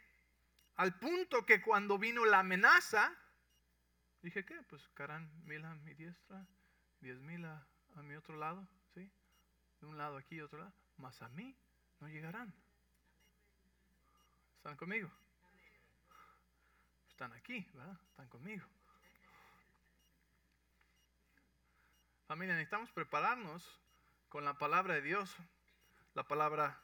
al 0.76 1.00
punto 1.00 1.46
que 1.46 1.62
cuando 1.62 1.98
vino 1.98 2.26
la 2.26 2.40
amenaza, 2.40 3.16
dije, 4.22 4.46
¿qué? 4.46 4.62
Pues 4.70 4.88
mil 5.44 5.66
a 5.66 5.74
mi 5.76 5.94
diestra, 5.96 6.46
diez 7.00 7.20
mil 7.20 7.46
a, 7.46 7.66
mi 8.04 8.16
otro 8.16 8.36
lado, 8.38 8.68
¿sí? 8.94 9.10
De 9.80 9.88
un 9.88 9.98
lado 9.98 10.18
aquí 10.18 10.36
y 10.36 10.42
otro 10.42 10.60
lado, 10.60 10.74
más 10.98 11.20
a 11.24 11.30
mí 11.30 11.58
no 12.00 12.08
llegarán. 12.08 12.54
¿Están 14.58 14.78
conmigo? 14.78 15.10
Están 17.10 17.34
aquí, 17.34 17.66
¿verdad? 17.74 18.00
Están 18.12 18.28
conmigo. 18.28 18.66
Familia, 22.28 22.56
necesitamos 22.56 22.92
prepararnos 22.92 23.66
con 24.28 24.44
la 24.44 24.58
palabra 24.58 24.96
de 24.96 25.02
Dios, 25.02 25.34
la 26.14 26.28
palabra 26.28 26.78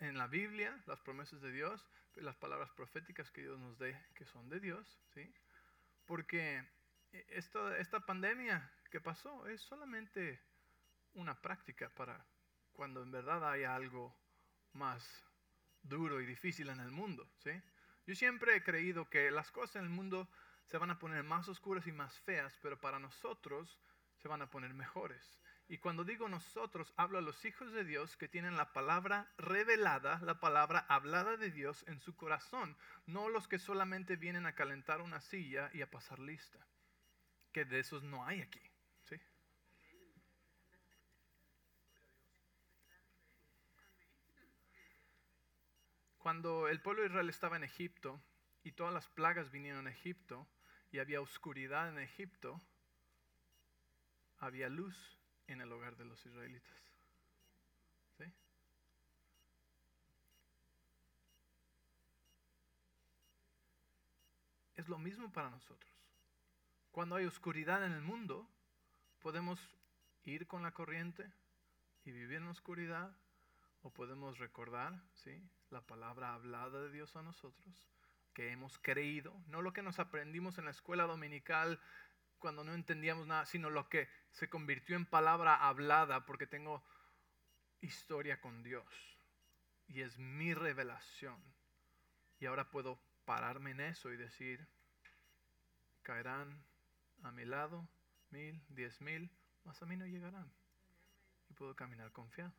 en 0.00 0.18
la 0.18 0.26
Biblia, 0.26 0.78
las 0.84 1.00
promesas 1.00 1.40
de 1.40 1.50
Dios, 1.50 1.88
las 2.16 2.36
palabras 2.36 2.70
proféticas 2.72 3.30
que 3.30 3.40
Dios 3.40 3.58
nos 3.58 3.78
dé, 3.78 3.98
que 4.14 4.26
son 4.26 4.50
de 4.50 4.60
Dios, 4.60 5.00
¿sí? 5.14 5.32
Porque 6.04 6.62
esta, 7.28 7.78
esta 7.78 8.00
pandemia 8.00 8.70
que 8.90 9.00
pasó 9.00 9.48
es 9.48 9.62
solamente 9.62 10.38
una 11.14 11.40
práctica 11.40 11.88
para 11.88 12.22
cuando 12.74 13.02
en 13.02 13.10
verdad 13.10 13.50
haya 13.50 13.74
algo 13.74 14.14
más 14.74 15.24
duro 15.82 16.20
y 16.20 16.26
difícil 16.26 16.68
en 16.68 16.80
el 16.80 16.90
mundo, 16.90 17.26
¿sí? 17.38 17.52
Yo 18.06 18.14
siempre 18.14 18.54
he 18.54 18.62
creído 18.62 19.08
que 19.08 19.30
las 19.30 19.50
cosas 19.50 19.76
en 19.76 19.84
el 19.84 19.90
mundo 19.90 20.28
se 20.66 20.76
van 20.76 20.90
a 20.90 20.98
poner 20.98 21.24
más 21.24 21.48
oscuras 21.48 21.86
y 21.86 21.92
más 21.92 22.20
feas, 22.20 22.58
pero 22.60 22.78
para 22.78 22.98
nosotros 22.98 23.78
se 24.18 24.28
van 24.28 24.42
a 24.42 24.50
poner 24.50 24.74
mejores. 24.74 25.38
Y 25.68 25.78
cuando 25.78 26.04
digo 26.04 26.28
nosotros, 26.28 26.92
hablo 26.96 27.18
a 27.18 27.22
los 27.22 27.44
hijos 27.44 27.72
de 27.72 27.84
Dios 27.84 28.16
que 28.16 28.28
tienen 28.28 28.56
la 28.56 28.72
palabra 28.72 29.30
revelada, 29.36 30.18
la 30.22 30.40
palabra 30.40 30.86
hablada 30.88 31.36
de 31.36 31.50
Dios 31.50 31.84
en 31.88 32.00
su 32.00 32.16
corazón, 32.16 32.76
no 33.06 33.28
los 33.28 33.48
que 33.48 33.58
solamente 33.58 34.16
vienen 34.16 34.46
a 34.46 34.54
calentar 34.54 35.02
una 35.02 35.20
silla 35.20 35.70
y 35.74 35.82
a 35.82 35.90
pasar 35.90 36.18
lista, 36.20 36.58
que 37.52 37.64
de 37.64 37.80
esos 37.80 38.02
no 38.02 38.24
hay 38.24 38.40
aquí. 38.40 38.62
Cuando 46.28 46.68
el 46.68 46.82
pueblo 46.82 47.00
de 47.00 47.08
Israel 47.08 47.30
estaba 47.30 47.56
en 47.56 47.64
Egipto 47.64 48.20
y 48.62 48.72
todas 48.72 48.92
las 48.92 49.08
plagas 49.08 49.50
vinieron 49.50 49.86
a 49.86 49.90
Egipto 49.90 50.46
y 50.90 50.98
había 50.98 51.22
oscuridad 51.22 51.88
en 51.88 51.98
Egipto, 51.98 52.60
había 54.38 54.68
luz 54.68 54.96
en 55.46 55.60
el 55.60 55.72
hogar 55.72 55.96
de 55.96 56.04
los 56.04 56.24
israelitas. 56.24 56.88
Es 64.78 64.88
lo 64.88 64.96
mismo 64.96 65.32
para 65.32 65.50
nosotros. 65.50 65.92
Cuando 66.92 67.16
hay 67.16 67.26
oscuridad 67.26 67.84
en 67.84 67.90
el 67.90 68.00
mundo, 68.00 68.48
podemos 69.18 69.58
ir 70.22 70.46
con 70.46 70.62
la 70.62 70.70
corriente 70.70 71.28
y 72.04 72.12
vivir 72.12 72.36
en 72.36 72.46
oscuridad 72.46 73.10
o 73.82 73.90
podemos 73.90 74.38
recordar 74.38 75.02
¿sí? 75.14 75.42
la 75.70 75.80
palabra 75.80 76.32
hablada 76.32 76.80
de 76.80 76.92
Dios 76.92 77.16
a 77.16 77.22
nosotros, 77.22 77.88
que 78.32 78.52
hemos 78.52 78.78
creído, 78.78 79.34
no 79.48 79.62
lo 79.62 79.72
que 79.72 79.82
nos 79.82 79.98
aprendimos 79.98 80.58
en 80.58 80.66
la 80.66 80.70
escuela 80.70 81.06
dominical 81.06 81.80
cuando 82.38 82.62
no 82.62 82.72
entendíamos 82.72 83.26
nada, 83.26 83.46
sino 83.46 83.70
lo 83.70 83.88
que 83.88 84.08
se 84.32 84.48
convirtió 84.48 84.96
en 84.96 85.06
palabra 85.06 85.56
hablada 85.56 86.24
porque 86.24 86.46
tengo 86.46 86.82
historia 87.80 88.40
con 88.40 88.62
Dios 88.62 88.86
y 89.88 90.02
es 90.02 90.18
mi 90.18 90.54
revelación. 90.54 91.42
Y 92.40 92.46
ahora 92.46 92.70
puedo 92.70 93.00
pararme 93.24 93.72
en 93.72 93.80
eso 93.80 94.12
y 94.12 94.16
decir, 94.16 94.66
caerán 96.02 96.62
a 97.22 97.32
mi 97.32 97.44
lado 97.44 97.88
mil, 98.30 98.62
diez 98.68 99.00
mil, 99.00 99.30
más 99.64 99.82
a 99.82 99.86
mí 99.86 99.96
no 99.96 100.06
llegarán. 100.06 100.50
Y 101.50 101.54
puedo 101.54 101.74
caminar 101.74 102.12
confiado. 102.12 102.52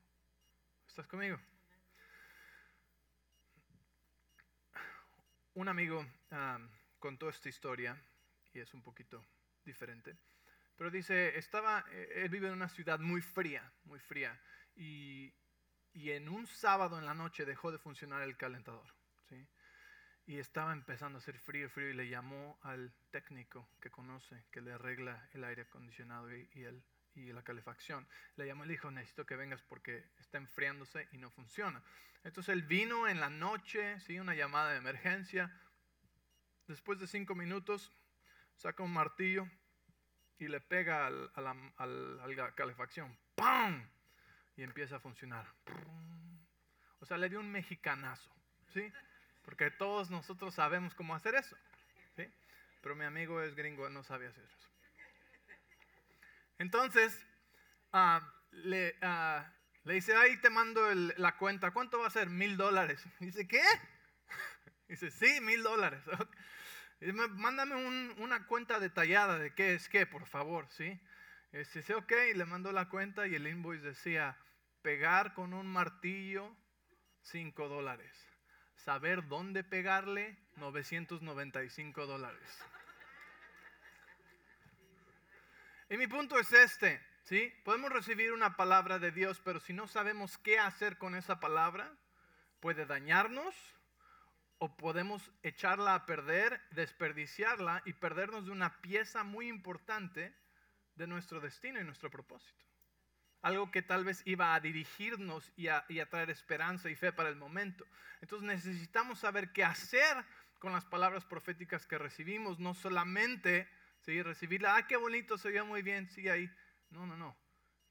¿Estás 0.88 1.08
conmigo? 1.08 1.40
Un 5.54 5.68
amigo 5.68 6.06
ah, 6.32 6.60
contó 7.00 7.30
esta 7.30 7.50
historia 7.50 8.02
y 8.54 8.60
es 8.60 8.74
un 8.74 8.82
poquito 8.82 9.24
diferente. 9.66 10.18
Pero 10.80 10.92
dice, 10.92 11.38
estaba, 11.38 11.84
eh, 11.92 12.24
él 12.24 12.30
vive 12.30 12.48
en 12.48 12.54
una 12.54 12.70
ciudad 12.70 13.00
muy 13.00 13.22
fría, 13.22 13.70
muy 13.84 14.00
fría. 14.00 14.40
Y, 14.78 15.34
y 15.92 16.12
en 16.12 16.30
un 16.30 16.48
sábado 16.48 16.98
en 16.98 17.06
la 17.06 17.14
noche 17.14 17.44
dejó 17.44 17.70
de 17.70 17.78
funcionar 17.78 18.22
el 18.22 18.38
calentador. 18.38 18.88
¿sí? 19.28 19.46
Y 20.26 20.38
estaba 20.38 20.72
empezando 20.72 21.18
a 21.18 21.22
hacer 21.22 21.38
frío, 21.38 21.70
frío, 21.70 21.90
y 21.90 21.94
le 21.96 22.08
llamó 22.08 22.58
al 22.62 22.94
técnico 23.12 23.68
que 23.82 23.92
conoce, 23.92 24.46
que 24.52 24.62
le 24.62 24.72
arregla 24.72 25.28
el 25.34 25.44
aire 25.44 25.64
acondicionado 25.64 26.34
y, 26.34 26.64
el, 26.64 26.82
y 27.14 27.34
la 27.34 27.44
calefacción. 27.44 28.08
Le 28.38 28.48
llamó 28.48 28.64
y 28.64 28.68
le 28.68 28.74
dijo, 28.76 28.90
necesito 28.90 29.26
que 29.26 29.36
vengas 29.36 29.62
porque 29.64 30.06
está 30.18 30.38
enfriándose 30.38 31.10
y 31.12 31.18
no 31.18 31.30
funciona. 31.30 31.84
Entonces 32.24 32.54
él 32.54 32.64
vino 32.64 33.06
en 33.06 33.20
la 33.20 33.30
noche, 33.30 34.00
¿sí? 34.00 34.18
una 34.18 34.34
llamada 34.34 34.72
de 34.72 34.78
emergencia. 34.78 35.54
Después 36.68 37.02
de 37.02 37.08
cinco 37.08 37.36
minutos, 37.36 37.92
saca 38.56 38.82
un 38.82 38.94
martillo 38.94 39.46
y 40.40 40.48
le 40.48 40.62
pega 40.62 41.06
al, 41.06 41.32
a, 41.36 41.86
la, 41.86 42.56
calefacción. 42.56 43.16
¡Pam! 43.36 43.88
Y 44.56 44.64
empieza 44.64 44.96
a 44.96 45.00
funcionar. 45.00 45.46
O 47.00 47.06
sea, 47.06 47.18
le 47.18 47.30
dio 47.30 47.40
un 47.40 47.52
mexicanazo. 47.52 48.32
¿Sí? 48.74 48.92
Porque 49.44 49.70
todos 49.72 50.10
nosotros 50.10 50.56
sabemos 50.56 50.96
cómo 50.96 51.14
hacer 51.14 51.36
eso. 51.36 51.58
¿sí? 52.16 52.26
Pero 52.82 52.96
mi 52.96 53.06
amigo 53.06 53.42
es 53.42 53.56
gringo, 53.56 53.90
no 53.90 54.04
sabe 54.04 54.28
hacer 54.28 54.44
eso. 54.44 54.70
Entonces, 56.58 57.26
le, 58.52 58.96
uh, 59.02 59.44
le, 59.84 59.94
dice, 59.94 60.16
ahí 60.16 60.38
te 60.38 60.50
mando 60.50 60.94
la 60.94 61.38
cuenta. 61.38 61.72
¿Cuánto 61.72 62.00
va 62.00 62.08
a 62.08 62.12
ser? 62.12 62.30
Mil 62.30 62.58
dólares. 62.58 63.04
Dice, 63.20 63.48
¿qué? 63.48 63.64
Dice, 64.88 65.12
sí, 65.12 65.42
mil 65.42 65.64
dólares. 65.64 66.04
Mándame 67.02 67.76
una 68.18 68.46
cuenta 68.46 68.80
detallada 68.80 69.40
de 69.40 69.54
qué 69.54 69.74
es 69.74 69.88
qué, 69.88 70.06
por 70.06 70.26
favor, 70.26 70.68
¿sí? 70.70 71.00
Este, 71.52 71.80
dice, 71.80 71.96
ok, 71.96 72.12
le 72.36 72.46
mandó 72.46 72.72
la 72.72 72.90
cuenta 72.90 73.26
y 73.26 73.36
el 73.36 73.48
invoice 73.48 73.84
decía, 73.84 74.38
pegar 74.82 75.34
con 75.34 75.54
un 75.54 75.68
martillo, 75.68 76.56
5 77.22 77.70
dólares. 77.70 78.12
Saber 78.76 79.28
dónde 79.28 79.64
pegarle, 79.64 80.38
995 80.58 82.06
dólares. 82.06 82.66
Y 85.90 85.98
mi 85.98 86.08
punto 86.08 86.38
es 86.38 86.52
este, 86.54 87.02
¿sí? 87.24 87.52
Podemos 87.64 87.92
recibir 87.92 88.32
una 88.32 88.56
palabra 88.56 89.00
de 89.00 89.12
Dios, 89.12 89.42
pero 89.44 89.60
si 89.60 89.74
no 89.74 89.88
sabemos 89.88 90.38
qué 90.38 90.60
hacer 90.60 90.98
con 90.98 91.16
esa 91.16 91.40
palabra, 91.40 91.92
puede 92.60 92.86
dañarnos, 92.86 93.56
o 94.60 94.76
podemos 94.76 95.32
echarla 95.42 95.96
a 95.96 96.06
perder, 96.06 96.62
desperdiciarla 96.72 97.82
y 97.86 97.94
perdernos 97.94 98.46
de 98.46 98.52
una 98.52 98.82
pieza 98.82 99.24
muy 99.24 99.48
importante 99.48 100.36
de 100.96 101.08
nuestro 101.08 101.40
destino 101.40 101.80
y 101.80 101.86
nuestro 101.86 102.12
propósito. 102.12 102.66
Algo 103.42 103.72
que 103.72 103.82
tal 103.82 104.04
vez 104.04 104.22
iba 104.26 104.54
a 104.54 104.60
dirigirnos 104.60 105.54
y 105.56 105.70
a, 105.70 105.86
traer 106.10 106.30
esperanza 106.30 106.90
y 106.90 106.96
fe 106.96 107.14
para 107.14 107.30
el 107.30 107.38
momento. 107.38 107.86
Entonces 108.20 108.46
necesitamos 108.46 109.20
saber 109.20 109.54
qué 109.54 109.64
hacer 109.64 110.26
con 110.60 110.74
las 110.74 110.84
palabras 110.84 111.24
proféticas 111.24 111.86
que 111.86 111.98
recibimos, 111.98 112.60
no 112.60 112.74
solamente 112.74 113.70
¿sí? 114.02 114.22
recibirla, 114.22 114.76
ah, 114.76 114.88
qué 114.88 114.98
bonito, 114.98 115.38
se 115.38 115.52
ve 115.52 115.64
muy 115.64 115.82
bien, 115.84 116.10
sigue 116.10 116.32
ahí. 116.32 116.52
No, 116.90 117.08
no, 117.08 117.16
no. 117.16 117.38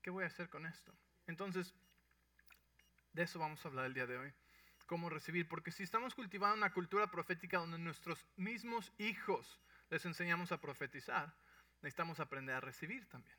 ¿Qué 0.03 0.11
voy 0.11 0.25
a 0.25 0.27
hacer 0.27 0.51
con 0.51 0.67
esto? 0.67 0.93
Entonces, 1.27 1.75
de 3.15 3.23
eso 3.23 3.39
vamos 3.39 3.65
a 3.65 3.69
hablar 3.69 3.87
el 3.87 3.95
día 3.95 4.07
de 4.07 4.19
hoy 4.19 4.35
cómo 4.89 5.09
recibir. 5.09 5.47
Porque 5.47 5.71
si 5.71 5.85
estamos 5.85 6.17
cultivando 6.17 6.57
una 6.57 6.73
cultura 6.73 7.09
profética 7.09 7.59
donde 7.59 7.79
nuestros 7.79 8.27
mismos 8.37 8.93
hijos 8.99 9.61
les 9.91 10.05
enseñamos 10.05 10.51
a 10.51 10.61
profetizar, 10.61 11.33
necesitamos 11.83 12.19
aprender 12.19 12.57
a 12.57 12.61
recibir 12.61 13.09
también. 13.09 13.37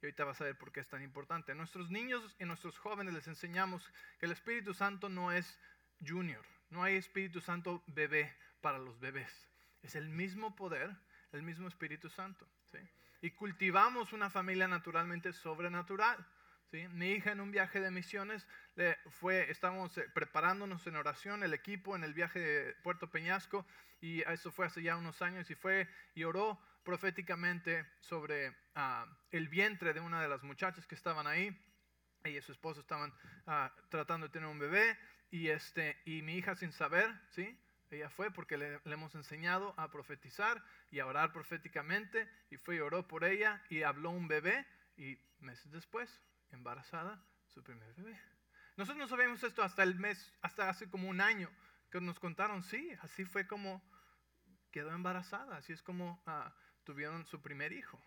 Y 0.00 0.06
ahorita 0.06 0.24
vas 0.24 0.40
a 0.40 0.44
ver 0.44 0.58
por 0.58 0.72
qué 0.72 0.80
es 0.80 0.88
tan 0.88 1.02
importante. 1.02 1.52
A 1.52 1.54
nuestros 1.54 1.90
niños 1.90 2.34
y 2.40 2.42
a 2.42 2.46
nuestros 2.46 2.76
jóvenes 2.76 3.14
les 3.14 3.28
enseñamos 3.28 3.88
que 4.18 4.26
el 4.26 4.32
Espíritu 4.32 4.74
Santo 4.74 5.08
no 5.08 5.30
es 5.30 5.60
junior, 6.04 6.44
no 6.70 6.82
hay 6.82 6.96
Espíritu 6.96 7.40
Santo 7.40 7.84
bebé 7.86 8.34
para 8.60 8.78
los 8.78 8.98
bebés. 8.98 9.48
Es 9.82 9.94
el 9.94 10.08
mismo 10.08 10.56
poder, 10.56 10.96
el 11.30 11.42
mismo 11.42 11.68
Espíritu 11.68 12.08
Santo. 12.08 12.48
Y 13.20 13.30
cultivamos 13.30 14.12
una 14.12 14.30
familia 14.30 14.66
naturalmente 14.66 15.32
sobrenatural. 15.32 16.26
Mi 16.72 17.12
hija 17.12 17.32
en 17.32 17.40
un 17.40 17.50
viaje 17.50 17.80
de 17.80 17.90
misiones, 17.90 18.48
le 18.76 18.96
fue, 19.10 19.50
estábamos 19.50 19.96
eh, 19.98 20.08
preparándonos 20.14 20.86
en 20.86 20.96
oración, 20.96 21.42
el 21.42 21.52
equipo 21.52 21.94
en 21.94 22.02
el 22.02 22.14
viaje 22.14 22.40
de 22.40 22.74
Puerto 22.82 23.10
Peñasco, 23.10 23.66
y 24.00 24.22
eso 24.22 24.50
fue 24.50 24.64
hace 24.64 24.82
ya 24.82 24.96
unos 24.96 25.20
años, 25.20 25.50
y 25.50 25.54
fue 25.54 25.86
y 26.14 26.24
oró 26.24 26.58
proféticamente 26.82 27.86
sobre 28.00 28.56
ah, 28.74 29.06
el 29.30 29.48
vientre 29.48 29.92
de 29.92 30.00
una 30.00 30.22
de 30.22 30.28
las 30.28 30.42
muchachas 30.42 30.86
que 30.86 30.94
estaban 30.94 31.26
ahí. 31.26 31.54
Ella 32.24 32.38
y 32.38 32.42
su 32.42 32.52
esposo 32.52 32.80
estaban 32.80 33.12
ah, 33.46 33.70
tratando 33.90 34.28
de 34.28 34.32
tener 34.32 34.48
un 34.48 34.58
bebé, 34.58 34.98
y, 35.30 35.48
este, 35.48 36.00
y 36.06 36.22
mi 36.22 36.36
hija 36.36 36.54
sin 36.54 36.72
saber, 36.72 37.10
¿sí? 37.28 37.58
Ella 37.90 38.08
fue 38.08 38.30
porque 38.30 38.56
le, 38.56 38.80
le, 38.84 38.94
hemos 38.94 39.14
enseñado 39.14 39.74
a 39.76 39.90
profetizar 39.90 40.64
y 40.90 41.00
a 41.00 41.06
orar 41.06 41.32
proféticamente, 41.32 42.26
y 42.48 42.56
fue 42.56 42.76
y 42.76 42.80
oró 42.80 43.06
por 43.06 43.24
ella, 43.24 43.62
y 43.68 43.82
habló 43.82 44.08
un 44.08 44.26
bebé, 44.26 44.66
y 44.96 45.18
meses 45.38 45.70
después 45.70 46.22
embarazada 46.52 47.24
su 47.46 47.62
primer 47.62 47.92
bebé. 47.94 48.18
Nosotros 48.76 48.98
no 48.98 49.08
sabíamos 49.08 49.42
esto 49.42 49.62
hasta 49.62 49.82
el 49.82 49.96
mes, 49.96 50.32
hasta 50.40 50.68
hace 50.68 50.88
como 50.88 51.08
un 51.08 51.20
año, 51.20 51.50
que 51.90 52.00
nos 52.00 52.18
contaron, 52.18 52.62
sí, 52.62 52.90
así 53.02 53.24
fue 53.24 53.46
como 53.46 53.82
quedó 54.70 54.92
embarazada, 54.92 55.56
así 55.58 55.72
es 55.72 55.82
como 55.82 56.22
ah, 56.26 56.54
tuvieron 56.84 57.26
su 57.26 57.42
primer 57.42 57.72
hijo. 57.72 58.02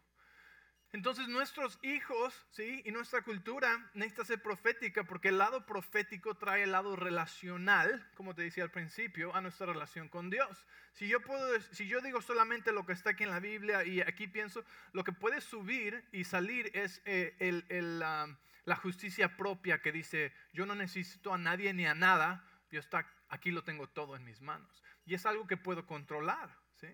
Entonces 0.92 1.28
nuestros 1.28 1.78
hijos, 1.82 2.46
¿sí? 2.52 2.82
Y 2.86 2.92
nuestra 2.92 3.22
cultura 3.22 3.90
necesita 3.94 4.24
ser 4.24 4.42
profética 4.42 5.04
porque 5.04 5.28
el 5.28 5.38
lado 5.38 5.66
profético 5.66 6.36
trae 6.36 6.64
el 6.64 6.72
lado 6.72 6.96
relacional, 6.96 8.10
como 8.16 8.34
te 8.34 8.44
decía 8.44 8.64
al 8.64 8.72
principio, 8.72 9.36
a 9.36 9.42
nuestra 9.42 9.66
relación 9.66 10.08
con 10.08 10.30
Dios. 10.30 10.66
Si 10.94 11.10
yo, 11.10 11.22
puedo, 11.22 11.60
si 11.60 11.88
yo 11.88 12.00
digo 12.00 12.22
solamente 12.22 12.72
lo 12.72 12.86
que 12.86 12.94
está 12.94 13.10
aquí 13.10 13.24
en 13.24 13.32
la 13.32 13.42
Biblia 13.42 13.84
y 13.84 14.00
aquí 14.00 14.28
pienso, 14.28 14.64
lo 14.94 15.04
que 15.04 15.12
puede 15.12 15.42
subir 15.42 16.08
y 16.14 16.24
salir 16.24 16.72
es 16.74 17.02
eh, 17.04 17.36
el, 17.40 18.00
la 18.00 18.76
justicia 18.78 19.36
propia 19.36 19.82
que 19.82 19.92
dice, 19.92 20.34
yo 20.54 20.66
no 20.66 20.76
necesito 20.76 21.34
a 21.34 21.38
nadie 21.38 21.74
ni 21.74 21.86
a 21.86 21.94
nada, 21.94 22.48
yo 22.72 22.80
está, 22.80 23.06
aquí 23.30 23.52
lo 23.52 23.64
tengo 23.64 23.88
todo 23.88 24.16
en 24.16 24.24
mis 24.24 24.42
manos. 24.42 24.84
y 25.06 25.14
es 25.14 25.26
algo 25.26 25.46
que 25.46 25.58
puedo 25.58 25.86
controlar. 25.86 26.58
¿sí? 26.76 26.88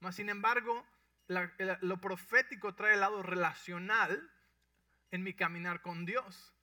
Mas, 0.00 0.16
sin 0.16 0.28
embargo, 0.28 0.86
lo 1.28 2.00
profético 2.00 2.74
trae 2.74 2.94
el 2.94 3.00
lado 3.00 3.22
relacional 3.22 4.30
en 5.10 5.22
mi 5.22 5.34
caminar 5.34 5.80
con 5.82 6.04
Dios 6.04 6.54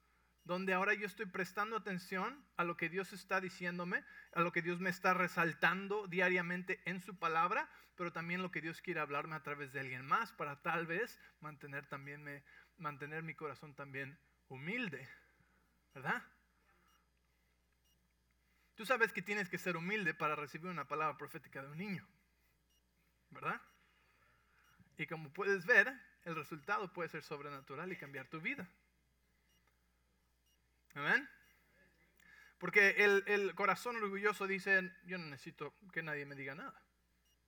donde 0.44 0.74
ahora 0.74 0.94
yo 0.94 1.06
estoy 1.06 1.26
prestando 1.26 1.76
atención 1.76 2.44
a 2.56 2.64
lo 2.64 2.76
que 2.76 2.88
Dios 2.88 3.12
está 3.12 3.40
diciéndome, 3.40 4.04
a 4.32 4.40
lo 4.40 4.52
que 4.52 4.62
Dios 4.62 4.80
me 4.80 4.90
está 4.90 5.14
resaltando 5.14 6.08
diariamente 6.08 6.82
en 6.84 7.00
su 7.00 7.16
palabra, 7.16 7.68
pero 7.96 8.12
también 8.12 8.42
lo 8.42 8.50
que 8.50 8.60
Dios 8.60 8.80
quiere 8.80 9.00
hablarme 9.00 9.36
a 9.36 9.42
través 9.42 9.72
de 9.72 9.80
alguien 9.80 10.04
más 10.04 10.32
para 10.32 10.60
tal 10.60 10.86
vez 10.86 11.18
mantener 11.40 11.86
también 11.86 12.22
me, 12.24 12.42
mantener 12.76 13.22
mi 13.22 13.34
corazón 13.34 13.74
también 13.74 14.18
humilde, 14.48 15.08
¿verdad? 15.94 16.22
Tú 18.74 18.84
sabes 18.84 19.12
que 19.12 19.22
tienes 19.22 19.48
que 19.48 19.58
ser 19.58 19.76
humilde 19.76 20.12
para 20.12 20.34
recibir 20.34 20.70
una 20.70 20.88
palabra 20.88 21.16
profética 21.16 21.62
de 21.62 21.68
un 21.68 21.78
niño, 21.78 22.08
¿verdad? 23.30 23.60
Y 24.98 25.06
como 25.06 25.30
puedes 25.30 25.66
ver, 25.66 25.92
el 26.24 26.36
resultado 26.36 26.92
puede 26.92 27.08
ser 27.08 27.22
sobrenatural 27.22 27.90
y 27.92 27.96
cambiar 27.96 28.28
tu 28.28 28.40
vida. 28.40 28.68
Amén. 30.94 31.28
Porque 32.58 32.90
el, 32.90 33.24
el, 33.26 33.54
corazón 33.54 33.96
orgulloso 33.96 34.46
dice, 34.46 34.92
yo 35.04 35.18
no 35.18 35.26
necesito 35.26 35.74
que 35.92 36.02
nadie 36.02 36.26
me 36.26 36.36
diga 36.36 36.54
nada. 36.54 36.80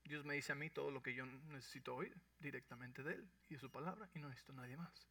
Dios 0.05 0.25
me 0.25 0.35
dice 0.35 0.53
a 0.53 0.57
mí 0.57 0.71
todo 0.71 0.91
lo 0.91 1.03
que 1.03 1.15
yo 1.15 1.25
necesito 1.25 1.95
oír 1.95 2.15
directamente 2.39 3.03
de 3.03 3.15
Él 3.15 3.31
y 3.49 3.55
de 3.55 3.61
su 3.61 3.71
palabra 3.71 4.09
y 4.15 4.19
no 4.19 4.29
necesito 4.29 4.53
a 4.53 4.57
nadie 4.57 4.77
más. 4.77 5.07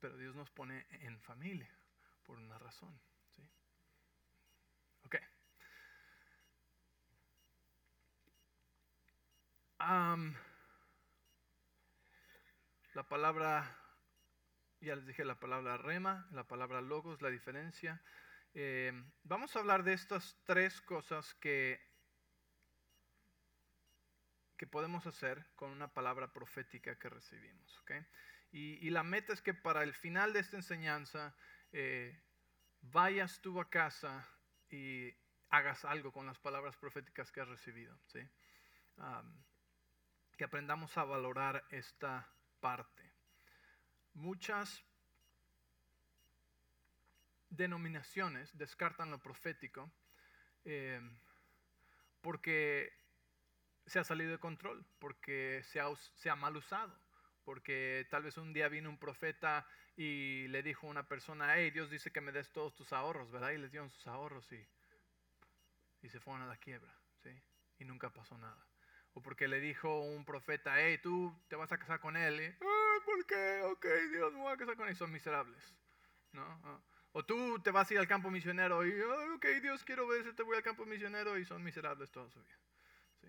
Pero 0.00 0.16
Dios 0.16 0.34
nos 0.36 0.50
pone 0.50 0.86
en 0.90 1.18
familia 1.20 1.70
por 2.24 2.38
una 2.38 2.58
razón. 2.58 3.00
¿sí? 3.34 3.42
Ok. 5.04 5.16
La 12.96 13.06
palabra 13.06 13.78
ya 14.80 14.96
les 14.96 15.06
dije 15.06 15.22
la 15.22 15.38
palabra 15.38 15.76
rema, 15.76 16.26
la 16.32 16.44
palabra 16.44 16.80
logos, 16.80 17.20
la 17.20 17.28
diferencia. 17.28 18.02
Eh, 18.54 18.90
vamos 19.22 19.54
a 19.54 19.58
hablar 19.58 19.82
de 19.82 19.92
estas 19.92 20.34
tres 20.44 20.80
cosas 20.80 21.34
que, 21.34 21.78
que 24.56 24.66
podemos 24.66 25.06
hacer 25.06 25.46
con 25.56 25.72
una 25.72 25.92
palabra 25.92 26.32
profética 26.32 26.98
que 26.98 27.10
recibimos. 27.10 27.84
Y, 28.50 28.88
la 28.88 29.02
meta 29.02 29.34
es 29.34 29.42
que 29.42 29.52
para 29.52 29.82
el 29.82 29.92
final 29.92 30.32
de 30.32 30.40
esta 30.40 30.56
enseñanza 30.56 31.36
eh, 31.72 32.18
vayas 32.80 33.42
tú 33.42 33.60
a 33.60 33.68
casa 33.68 34.26
y 34.70 35.12
hagas 35.50 35.84
algo 35.84 36.12
con 36.12 36.24
las 36.24 36.38
palabras 36.38 36.78
proféticas 36.78 37.30
que 37.30 37.42
has 37.42 37.48
recibido. 37.48 37.94
que 40.38 40.44
aprendamos 40.44 40.96
a 40.96 41.04
valorar 41.04 41.62
esta 41.70 42.26
parte 42.60 43.06
muchas 44.16 44.82
denominaciones 47.50 48.56
descartan 48.56 49.10
lo 49.10 49.18
profético 49.18 49.90
eh, 50.64 51.00
porque 52.20 52.92
se 53.86 54.00
ha 54.00 54.04
salido 54.04 54.32
de 54.32 54.38
control, 54.38 54.84
porque 54.98 55.62
se 55.64 55.80
ha, 55.80 56.34
mal 56.34 56.56
usado, 56.56 56.98
porque 57.44 58.06
tal 58.10 58.24
vez 58.24 58.36
un 58.36 58.52
día 58.52 58.68
vino 58.68 58.90
un 58.90 58.98
profeta 58.98 59.64
y 59.96 60.48
le 60.48 60.62
dijo 60.62 60.86
a 60.86 60.90
una 60.90 61.06
persona, 61.06 61.54
hey, 61.54 61.70
Dios 61.70 61.88
dice 61.88 62.10
que 62.10 62.20
me 62.20 62.32
des 62.32 62.50
todos 62.50 62.74
tus 62.74 62.92
ahorros, 62.92 63.30
¿verdad? 63.30 63.50
Y 63.50 63.58
les 63.58 63.70
dieron 63.70 63.90
sus 63.90 64.06
ahorros 64.08 64.50
y, 64.50 64.68
y 66.02 66.08
se 66.08 66.18
fueron 66.18 66.42
a 66.42 66.46
la 66.46 66.56
quiebra, 66.56 66.92
¿sí? 67.22 67.30
Y 67.78 67.84
nunca 67.84 68.10
pasó 68.10 68.36
nada. 68.36 68.66
O 69.16 69.22
porque 69.22 69.48
le 69.48 69.60
dijo 69.60 70.02
un 70.02 70.26
profeta, 70.26 70.78
hey, 70.78 70.98
tú 71.02 71.34
te 71.48 71.56
vas 71.56 71.72
a 71.72 71.78
casar 71.78 72.00
con 72.00 72.18
él. 72.18 72.38
Y, 72.38 72.50
¿por 73.02 73.26
qué? 73.26 73.62
Ok, 73.62 73.86
Dios, 74.12 74.34
me 74.34 74.40
voy 74.40 74.52
a 74.52 74.58
casar 74.58 74.76
con 74.76 74.86
ellos. 74.88 74.98
Son 74.98 75.10
miserables. 75.10 75.74
¿no? 76.32 76.42
Ah. 76.64 76.78
O 77.12 77.24
tú 77.24 77.58
te 77.60 77.70
vas 77.70 77.90
a 77.90 77.94
ir 77.94 77.98
al 77.98 78.06
campo 78.06 78.30
misionero 78.30 78.84
y, 78.84 78.92
ok, 79.00 79.46
Dios, 79.62 79.84
quiero 79.84 80.06
ver 80.06 80.34
te 80.34 80.42
voy 80.42 80.58
al 80.58 80.62
campo 80.62 80.84
misionero 80.84 81.38
y 81.38 81.46
son 81.46 81.64
miserables 81.64 82.10
toda 82.10 82.28
su 82.28 82.38
vida. 82.44 82.58
¿sí? 83.22 83.28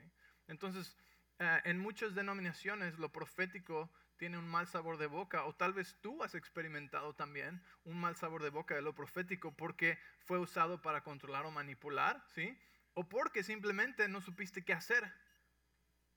Entonces, 0.50 0.98
eh, 1.40 1.62
en 1.64 1.80
muchas 1.80 2.14
denominaciones 2.14 3.00
lo 3.00 3.10
profético 3.10 3.90
tiene 4.18 4.38
un 4.38 4.48
mal 4.50 4.68
sabor 4.68 4.98
de 4.98 5.08
boca, 5.08 5.46
o 5.46 5.56
tal 5.56 5.72
vez 5.72 5.96
tú 6.02 6.22
has 6.22 6.36
experimentado 6.36 7.14
también 7.14 7.64
un 7.86 7.98
mal 7.98 8.18
sabor 8.18 8.44
de 8.44 8.50
boca 8.50 8.76
de 8.76 8.82
lo 8.82 8.94
profético 8.94 9.56
porque 9.56 9.98
fue 10.26 10.38
usado 10.38 10.82
para 10.82 11.02
controlar 11.02 11.46
o 11.46 11.52
manipular, 11.52 12.22
¿sí? 12.28 12.60
O 12.94 13.08
porque 13.08 13.42
simplemente 13.42 14.10
no 14.10 14.20
supiste 14.20 14.66
qué 14.66 14.74
hacer, 14.74 15.14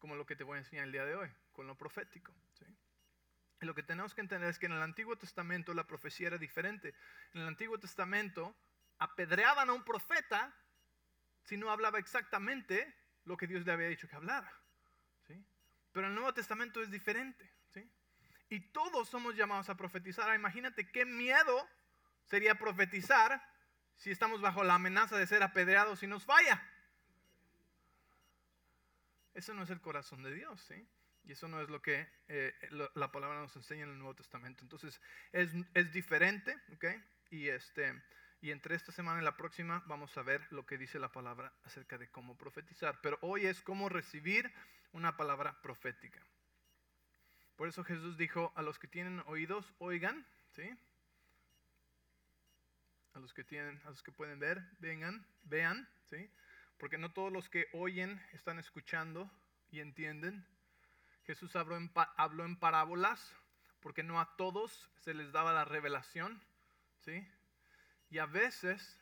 como 0.01 0.17
lo 0.17 0.27
que 0.27 0.35
te 0.35 0.43
voy 0.43 0.57
a 0.57 0.59
enseñar 0.59 0.87
el 0.87 0.93
día 0.93 1.05
de 1.05 1.15
hoy, 1.15 1.31
con 1.53 1.67
lo 1.69 1.77
profético. 1.77 2.35
lo 3.61 3.75
que 3.75 3.83
tenemos 3.83 4.15
que 4.15 4.23
entender 4.23 4.49
es 4.49 4.59
que 4.59 4.67
en 4.67 4.73
el 4.73 4.83
Antiguo 4.83 5.17
Testamento 5.17 5.75
la 5.75 5.87
profecía 5.87 6.29
era 6.29 6.39
diferente. 6.39 6.95
En 7.35 7.43
el 7.43 7.47
Antiguo 7.47 7.79
Testamento 7.79 8.57
apedreaban 8.99 9.69
a 9.69 9.75
un 9.75 9.85
profeta 9.85 10.57
si 11.43 11.59
no 11.59 11.71
hablaba 11.71 11.99
exactamente 11.99 12.97
lo 13.25 13.37
que 13.37 13.47
Dios 13.47 13.67
le 13.67 13.73
había 13.73 13.89
dicho 13.89 14.09
que 14.09 14.17
hablara. 14.17 14.51
Pero 15.93 16.07
el 16.07 16.15
Nuevo 16.15 16.33
Testamento 16.33 16.81
es 16.81 16.91
diferente. 16.91 17.53
Y 18.49 18.61
todos 18.73 19.09
somos 19.09 19.37
llamados 19.37 19.69
a 19.69 19.77
profetizar. 19.77 20.35
Imagínate 20.35 20.91
qué 20.91 21.05
miedo 21.05 21.69
sería 22.25 22.57
profetizar 22.57 23.41
si 23.97 24.11
estamos 24.11 24.41
bajo 24.41 24.65
la 24.65 24.75
amenaza 24.75 25.17
de 25.17 25.27
ser 25.27 25.43
apedreados 25.43 26.03
y 26.03 26.07
nos 26.07 26.25
falla. 26.25 26.61
Eso 29.35 29.55
no 29.55 29.63
es 29.63 29.71
el 29.71 29.81
corazón 29.81 30.23
de 30.23 30.35
Dios. 30.35 30.61
¿sí? 30.63 30.87
Y 31.25 31.33
eso 31.33 31.49
no 31.49 31.61
es 31.61 31.69
lo 31.69 31.83
que 31.83 32.09
eh, 32.29 32.53
la 32.95 33.13
palabra 33.13 33.41
nos 33.41 33.55
enseña 33.57 33.85
en 33.85 33.91
el 33.91 33.99
Nuevo 33.99 34.15
Testamento. 34.15 34.65
Entonces 34.65 35.01
es, 35.33 35.51
es 35.75 35.93
diferente, 35.93 36.57
¿ok? 36.73 36.87
Y, 37.31 37.49
este, 37.49 38.03
y 38.41 38.51
entre 38.51 38.75
esta 38.75 38.93
semana 38.93 39.21
y 39.21 39.25
la 39.25 39.37
próxima 39.37 39.85
vamos 39.87 40.17
a 40.17 40.23
ver 40.23 40.47
lo 40.51 40.67
que 40.67 40.79
dice 40.79 40.99
la 40.99 41.13
palabra 41.13 41.53
acerca 41.65 41.99
de 41.99 42.11
cómo 42.11 42.37
profetizar. 42.37 43.01
Pero 43.03 43.19
hoy 43.21 43.47
es 43.47 43.61
cómo 43.61 43.89
recibir 43.89 44.53
una 44.93 45.17
palabra 45.17 45.61
profética. 45.63 46.25
Por 47.57 47.69
eso 47.69 47.85
Jesús 47.85 48.17
dijo, 48.17 48.53
a 48.57 48.63
los 48.63 48.79
que 48.79 48.89
tienen 48.89 49.23
oídos, 49.27 49.75
oigan, 49.79 50.27
¿sí? 50.57 50.71
A 53.13 53.19
los 53.19 53.35
que 53.35 53.45
tienen, 53.45 53.81
a 53.85 53.91
los 53.91 54.03
que 54.03 54.13
pueden 54.13 54.39
ver, 54.39 54.63
vengan, 54.79 55.27
vean, 55.43 55.87
¿sí? 56.07 56.31
Porque 56.81 56.99
no 56.99 57.13
todos 57.13 57.31
los 57.31 57.51
que 57.51 57.69
oyen 57.75 58.21
están 58.33 58.59
escuchando 58.59 59.31
y 59.71 59.81
entienden. 59.81 60.47
Jesús 61.25 61.55
habló 61.55 61.77
en, 61.77 62.57
parábolas 62.57 63.37
porque 63.81 64.03
no 64.03 64.19
a 64.19 64.35
todos 64.37 64.91
se 64.97 65.13
les 65.13 65.31
daba 65.31 65.53
la 65.53 65.67
revelación, 65.67 66.43
¿sí? 67.05 67.29
Y 68.09 68.19
a 68.19 68.27
veces 68.27 68.99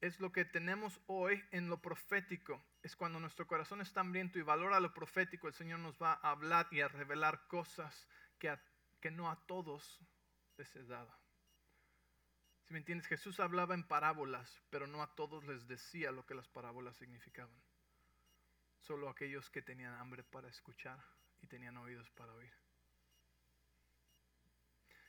es 0.00 0.20
lo 0.20 0.32
que 0.32 0.44
tenemos 0.44 1.00
hoy 1.08 1.44
en 1.50 1.68
lo 1.68 1.82
profético. 1.82 2.64
Es 2.82 2.96
cuando 2.96 3.20
nuestro 3.20 3.46
corazón 3.48 3.80
está 3.80 4.00
hambriento 4.00 4.38
y 4.38 4.42
valora 4.42 4.80
lo 4.80 4.94
profético, 4.94 5.48
el 5.48 5.54
Señor 5.54 5.80
nos 5.80 6.00
va 6.00 6.20
a 6.22 6.30
hablar 6.30 6.68
y 6.70 6.80
a 6.80 6.88
revelar 6.88 7.46
cosas 7.48 8.08
que, 8.38 8.56
que 9.00 9.10
no 9.10 9.28
a 9.28 9.44
todos 9.46 10.00
les 10.56 10.74
es 10.76 10.88
dada. 10.88 11.19
Si 12.70 12.74
me 12.74 12.78
entiendes, 12.78 13.08
Jesús 13.08 13.40
hablaba 13.40 13.74
en 13.74 13.82
parábolas, 13.82 14.62
pero 14.70 14.86
no 14.86 15.02
a 15.02 15.12
todos 15.16 15.42
les 15.42 15.66
decía 15.66 16.12
lo 16.12 16.24
que 16.24 16.36
las 16.36 16.46
parábolas 16.46 16.96
significaban 16.98 17.60
solo 18.78 19.08
aquellos 19.08 19.50
que 19.50 19.60
tenían 19.60 19.92
hambre 19.94 20.22
para 20.22 20.46
escuchar 20.46 20.96
y 21.42 21.48
tenían 21.48 21.76
oídos 21.78 22.08
para 22.10 22.32
oír. 22.32 22.52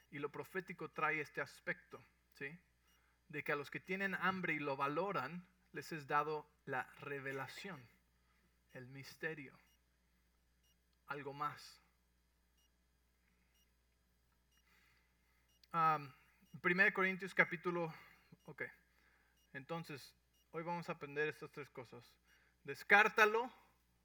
Y 0.09 0.17
lo 0.17 0.31
profético 0.31 0.89
trae 0.89 1.21
este 1.21 1.39
aspecto, 1.39 2.03
¿sí? 2.33 2.59
De 3.27 3.43
que 3.43 3.51
a 3.51 3.55
los 3.55 3.69
que 3.69 3.79
tienen 3.79 4.15
hambre 4.15 4.53
y 4.53 4.59
lo 4.59 4.75
valoran, 4.75 5.47
les 5.71 5.91
es 5.91 6.07
dado 6.07 6.49
la 6.65 6.83
revelación, 7.01 7.79
el 8.73 8.87
misterio, 8.87 9.55
algo 11.05 11.31
más. 11.35 11.79
1 16.53 16.93
Corintios 16.93 17.33
capítulo, 17.33 17.93
ok. 18.45 18.63
Entonces, 19.53 20.15
hoy 20.51 20.63
vamos 20.63 20.89
a 20.89 20.93
aprender 20.93 21.27
estas 21.27 21.51
tres 21.51 21.69
cosas. 21.69 22.13
Descártalo, 22.63 23.51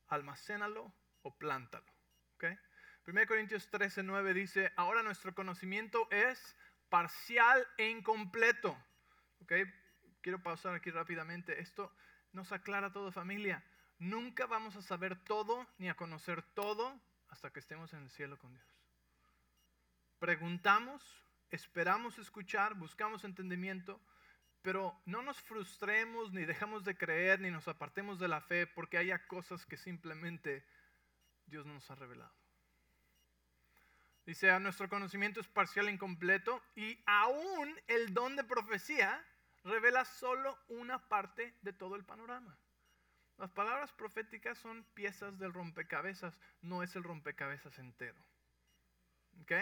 almacénalo 0.08 0.92
o 1.22 1.36
plántalo. 1.36 1.86
¿okay? 2.34 2.58
1 3.06 3.26
Corintios 3.26 3.68
13, 3.68 4.02
9 4.02 4.34
dice, 4.34 4.72
ahora 4.76 5.02
nuestro 5.02 5.34
conocimiento 5.34 6.08
es 6.10 6.56
parcial 6.88 7.66
e 7.76 7.90
incompleto. 7.90 8.76
¿okay? 9.42 9.64
Quiero 10.22 10.42
pausar 10.42 10.74
aquí 10.74 10.90
rápidamente. 10.90 11.60
Esto 11.60 11.92
nos 12.32 12.52
aclara 12.52 12.92
todo 12.92 13.12
familia. 13.12 13.62
Nunca 13.98 14.46
vamos 14.46 14.76
a 14.76 14.82
saber 14.82 15.16
todo 15.24 15.66
ni 15.78 15.88
a 15.88 15.94
conocer 15.94 16.42
todo 16.42 17.00
hasta 17.28 17.52
que 17.52 17.60
estemos 17.60 17.92
en 17.92 18.02
el 18.02 18.10
cielo 18.10 18.38
con 18.38 18.52
Dios. 18.54 18.66
Preguntamos, 20.18 21.25
esperamos 21.50 22.18
escuchar, 22.18 22.74
buscamos 22.74 23.24
entendimiento, 23.24 24.00
Pero 24.62 25.00
no 25.04 25.22
nos 25.22 25.40
frustremos, 25.40 26.32
ni 26.32 26.44
dejamos 26.44 26.84
de 26.84 26.96
creer, 26.96 27.38
ni 27.40 27.52
nos 27.52 27.68
apartemos 27.68 28.18
de 28.18 28.26
la 28.26 28.40
fe, 28.40 28.66
porque 28.66 28.98
haya 28.98 29.24
cosas 29.28 29.64
que 29.64 29.76
simplemente 29.76 30.66
Dios 31.46 31.64
no 31.66 31.74
nos 31.74 31.88
ha 31.88 31.94
revelado. 31.94 32.34
Dice, 34.24 34.58
nuestro 34.58 34.88
conocimiento 34.88 35.38
es 35.38 35.46
parcial 35.46 35.86
e 35.86 35.92
incompleto, 35.92 36.60
y 36.74 37.00
aún 37.06 37.80
el 37.86 38.12
don 38.12 38.34
de 38.34 38.42
profecía 38.42 39.24
revela 39.62 40.04
solo 40.04 40.58
una 40.66 40.98
parte 41.08 41.54
de 41.62 41.72
todo 41.72 41.94
el 41.94 42.04
panorama. 42.04 42.58
Las 43.38 43.52
palabras 43.52 43.92
proféticas 43.92 44.58
son 44.58 44.82
piezas 44.94 45.38
del 45.38 45.52
rompecabezas, 45.52 46.40
no 46.60 46.82
es 46.82 46.96
el 46.96 47.04
rompecabezas 47.04 47.78
entero. 47.78 48.18
¿Ok? 49.42 49.52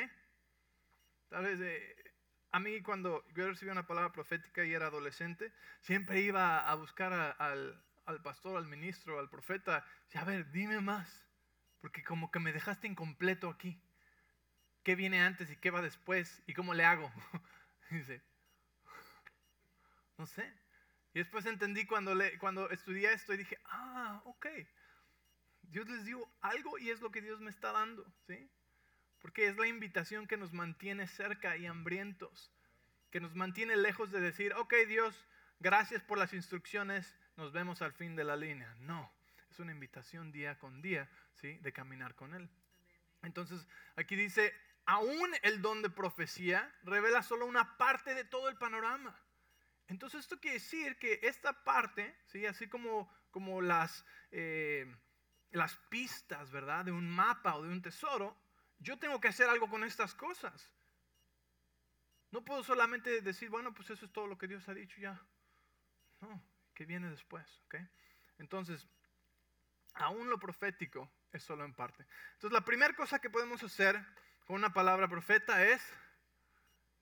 Tal 1.28 1.44
vez 1.44 1.60
eh, 1.60 2.14
a 2.52 2.60
mí 2.60 2.82
cuando 2.82 3.26
yo 3.34 3.48
recibí 3.48 3.70
una 3.70 3.86
palabra 3.86 4.12
profética 4.12 4.64
y 4.64 4.72
era 4.72 4.86
adolescente, 4.86 5.52
siempre 5.80 6.20
iba 6.20 6.70
a 6.70 6.74
buscar 6.76 7.12
al, 7.12 7.84
al, 8.06 8.22
pastor, 8.22 8.56
al 8.56 8.66
ministro, 8.66 9.18
al 9.18 9.28
profeta, 9.28 9.84
y 10.12 10.18
a 10.18 10.24
ver, 10.24 10.50
dime 10.52 10.80
más, 10.80 11.26
porque 11.80 12.04
como 12.04 12.30
que 12.30 12.38
me 12.38 12.52
dejaste 12.52 12.86
incompleto 12.86 13.48
aquí. 13.48 13.82
¿Qué 14.84 14.94
viene 14.94 15.22
antes 15.22 15.50
y 15.50 15.56
qué 15.56 15.70
va 15.70 15.82
después? 15.82 16.42
¿Y 16.46 16.52
cómo 16.52 16.74
le 16.74 16.84
hago? 16.84 17.10
Dice, 17.90 18.22
no 20.18 20.26
sé. 20.26 20.52
Y 21.14 21.18
después 21.18 21.46
entendí 21.46 21.86
cuando, 21.86 22.14
le, 22.14 22.38
cuando 22.38 22.70
estudié 22.70 23.12
esto 23.12 23.32
y 23.34 23.38
dije, 23.38 23.58
ah, 23.64 24.20
ok. 24.26 24.46
Dios 25.62 25.88
les 25.88 26.04
dio 26.04 26.28
algo 26.40 26.78
y 26.78 26.90
es 26.90 27.00
lo 27.00 27.10
que 27.10 27.22
Dios 27.22 27.40
me 27.40 27.50
está 27.50 27.72
dando, 27.72 28.04
¿sí? 28.26 28.50
Porque 29.24 29.48
es 29.48 29.56
la 29.56 29.66
invitación 29.66 30.26
que 30.26 30.36
nos 30.36 30.52
mantiene 30.52 31.06
cerca 31.06 31.56
y 31.56 31.64
hambrientos, 31.64 32.52
que 33.10 33.20
nos 33.20 33.34
mantiene 33.34 33.74
lejos 33.74 34.10
de 34.10 34.20
decir, 34.20 34.52
ok 34.52 34.74
Dios, 34.86 35.26
gracias 35.60 36.02
por 36.02 36.18
las 36.18 36.34
instrucciones, 36.34 37.16
nos 37.38 37.50
vemos 37.50 37.80
al 37.80 37.94
fin 37.94 38.16
de 38.16 38.24
la 38.24 38.36
línea. 38.36 38.76
No, 38.80 39.10
es 39.50 39.58
una 39.60 39.72
invitación 39.72 40.30
día 40.30 40.58
con 40.58 40.82
día, 40.82 41.08
¿sí? 41.32 41.56
De 41.62 41.72
caminar 41.72 42.14
con 42.14 42.34
Él. 42.34 42.50
Entonces, 43.22 43.66
aquí 43.96 44.14
dice, 44.14 44.52
aún 44.84 45.30
el 45.40 45.62
don 45.62 45.80
de 45.80 45.88
profecía 45.88 46.70
revela 46.82 47.22
solo 47.22 47.46
una 47.46 47.78
parte 47.78 48.14
de 48.14 48.24
todo 48.24 48.50
el 48.50 48.58
panorama. 48.58 49.18
Entonces 49.88 50.20
esto 50.20 50.38
quiere 50.38 50.58
decir 50.58 50.98
que 50.98 51.20
esta 51.22 51.64
parte, 51.64 52.14
¿sí? 52.26 52.44
así 52.44 52.68
como, 52.68 53.10
como 53.30 53.62
las, 53.62 54.04
eh, 54.32 54.94
las 55.50 55.76
pistas 55.88 56.50
¿verdad? 56.50 56.84
de 56.84 56.92
un 56.92 57.08
mapa 57.08 57.56
o 57.56 57.62
de 57.62 57.70
un 57.70 57.80
tesoro, 57.80 58.43
yo 58.78 58.98
tengo 58.98 59.20
que 59.20 59.28
hacer 59.28 59.48
algo 59.48 59.68
con 59.68 59.84
estas 59.84 60.14
cosas. 60.14 60.70
No 62.30 62.44
puedo 62.44 62.64
solamente 62.64 63.20
decir, 63.20 63.48
bueno, 63.48 63.72
pues 63.72 63.90
eso 63.90 64.04
es 64.04 64.12
todo 64.12 64.26
lo 64.26 64.36
que 64.36 64.48
Dios 64.48 64.68
ha 64.68 64.74
dicho 64.74 65.00
ya. 65.00 65.20
No, 66.20 66.42
que 66.74 66.84
viene 66.84 67.08
después. 67.08 67.46
¿okay? 67.66 67.86
Entonces, 68.38 68.86
aún 69.94 70.28
lo 70.28 70.38
profético 70.38 71.10
es 71.32 71.42
solo 71.42 71.64
en 71.64 71.74
parte. 71.74 72.04
Entonces, 72.34 72.52
la 72.52 72.64
primera 72.64 72.94
cosa 72.94 73.20
que 73.20 73.30
podemos 73.30 73.62
hacer 73.62 74.04
con 74.46 74.56
una 74.56 74.72
palabra 74.72 75.08
profeta 75.08 75.64
es 75.64 75.80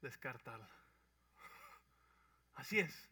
descartarla. 0.01 0.69
Así 2.55 2.79
es. 2.79 3.09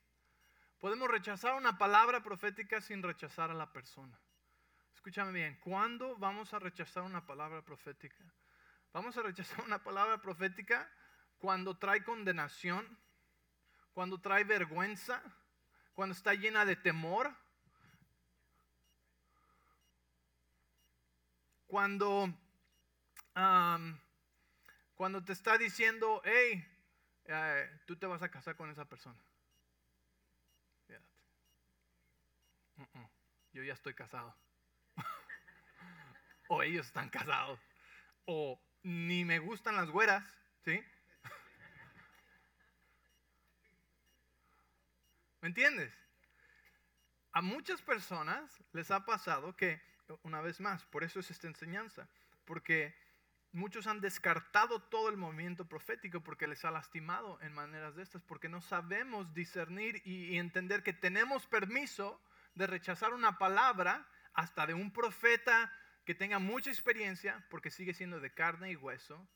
Podemos 0.79 1.09
rechazar 1.09 1.55
una 1.55 1.79
palabra 1.79 2.23
profética 2.23 2.81
sin 2.81 3.03
rechazar 3.03 3.51
a 3.51 3.55
la 3.55 3.73
persona. 3.73 4.19
Escúchame 4.95 5.33
bien, 5.33 5.59
¿cuándo 5.61 6.17
vamos 6.17 6.53
a 6.53 6.59
rechazar 6.59 7.03
una 7.03 7.25
palabra 7.25 7.63
profética? 7.63 8.23
Vamos 8.93 9.17
a 9.17 9.23
rechazar 9.23 9.65
una 9.65 9.83
palabra 9.83 10.21
profética 10.21 10.91
cuando 11.39 11.79
trae 11.79 12.03
condenación, 12.03 12.99
cuando 13.93 14.21
trae 14.21 14.43
vergüenza, 14.43 15.23
cuando 15.95 16.15
está 16.15 16.35
llena 16.35 16.65
de 16.65 16.75
temor, 16.75 17.33
cuando, 21.69 22.35
cuando 24.95 25.25
te 25.25 25.33
está 25.33 25.57
diciendo, 25.57 26.21
hey, 26.25 26.67
eh, 27.27 27.81
tú 27.87 27.97
te 27.97 28.07
vas 28.07 28.23
a 28.23 28.31
casar 28.31 28.57
con 28.57 28.71
esa 28.71 28.85
persona. 28.87 29.21
Yo 33.53 33.63
ya 33.63 33.73
estoy 33.73 33.95
casado. 33.95 34.35
o 36.49 36.63
ellos 36.63 36.87
están 36.87 37.09
casados. 37.09 37.61
O 38.25 38.61
ni 38.83 39.25
me 39.25 39.39
gustan 39.39 39.77
las 39.77 39.91
güeras, 39.91 40.25
¿sí? 40.65 40.83
¿Me 45.41 45.49
entiendes? 45.49 45.93
A 47.33 47.41
muchas 47.41 47.81
personas 47.83 48.63
les 48.73 48.91
ha 48.91 49.05
pasado 49.07 49.57
que, 49.57 49.81
una 50.23 50.41
vez 50.41 50.61
más, 50.61 50.85
por 50.87 51.05
eso 51.05 51.21
es 51.21 51.31
esta 51.31 51.47
enseñanza, 51.47 52.09
porque 52.45 52.95
muchos 53.53 53.87
han 53.87 54.01
descartado 54.01 54.83
todo 54.83 55.09
el 55.09 55.17
movimiento 55.17 55.67
profético 55.67 56.23
porque 56.23 56.47
les 56.47 56.65
ha 56.65 56.71
lastimado 56.71 57.41
en 57.41 57.53
maneras 57.53 57.97
de 57.97 58.03
estas, 58.03 58.23
porque 58.23 58.49
no 58.49 58.61
sabemos 58.61 59.33
discernir 59.33 60.03
y, 60.05 60.35
y 60.35 60.39
entender 60.39 60.83
que 60.83 60.93
tenemos 60.93 61.47
permiso 61.47 62.21
de 62.55 62.67
rechazar 62.67 63.15
una 63.15 63.39
palabra 63.39 64.07
hasta 64.35 64.67
de 64.67 64.75
un 64.75 64.93
profeta 64.93 65.73
que 66.05 66.15
tenga 66.15 66.39
mucha 66.39 66.71
experiencia, 66.71 67.45
porque 67.51 67.71
sigue 67.71 67.95
siendo 67.95 68.21
de 68.21 68.33
carne 68.33 68.71
y 68.71 68.77
hueso, 68.77 69.29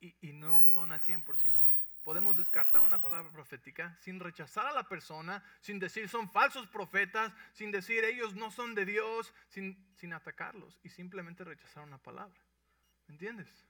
y, 0.00 0.32
no 0.32 0.62
son 0.62 0.92
al 0.92 1.00
100%. 1.00 1.74
Podemos 2.02 2.36
descartar 2.36 2.82
una 2.82 3.00
palabra 3.00 3.32
profética 3.32 3.96
sin 4.00 4.20
rechazar 4.20 4.66
a 4.66 4.72
la 4.72 4.88
persona, 4.88 5.42
sin 5.60 5.78
decir 5.78 6.08
son 6.08 6.30
falsos 6.30 6.68
profetas, 6.68 7.32
sin 7.52 7.72
decir 7.72 8.04
ellos 8.04 8.34
no 8.34 8.50
son 8.50 8.74
de 8.74 8.84
Dios, 8.84 9.34
sin, 9.48 9.88
sin 9.96 10.12
atacarlos 10.12 10.78
y 10.84 10.90
simplemente 10.90 11.42
rechazar 11.44 11.82
una 11.82 11.98
palabra. 11.98 12.40
¿Me 13.08 13.14
entiendes? 13.14 13.66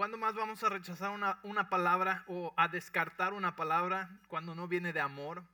¿Cuándo 0.00 0.16
más 0.16 0.34
vamos 0.34 0.64
a 0.64 0.70
rechazar 0.70 1.10
una, 1.42 1.68
palabra 1.68 2.24
o 2.26 2.54
a 2.56 2.68
descartar 2.68 3.34
una 3.34 3.54
palabra 3.54 4.08
cuando 4.28 4.54
no 4.54 4.66
viene 4.66 4.94
de 4.94 5.00
amor? 5.00 5.44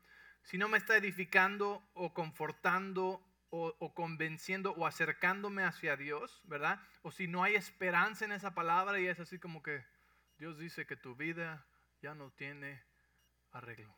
Si 0.46 0.56
no 0.56 0.68
me 0.68 0.78
está 0.78 0.96
edificando 0.96 1.86
o 1.92 2.14
confortando 2.14 3.22
o, 3.50 3.94
convenciendo 3.94 4.72
o 4.72 4.86
acercándome 4.86 5.62
hacia 5.62 5.96
Dios, 5.96 6.42
¿verdad? 6.44 6.80
O 7.02 7.10
si 7.10 7.28
no 7.28 7.42
hay 7.42 7.54
esperanza 7.54 8.24
en 8.24 8.32
esa 8.32 8.54
palabra 8.54 8.98
y 8.98 9.06
es 9.06 9.20
así 9.20 9.38
como 9.38 9.62
que 9.62 9.84
Dios 10.38 10.58
dice 10.58 10.86
que 10.86 10.96
tu 10.96 11.14
vida 11.14 11.64
ya 12.00 12.14
no 12.14 12.30
tiene 12.30 12.82
arreglo. 13.52 13.94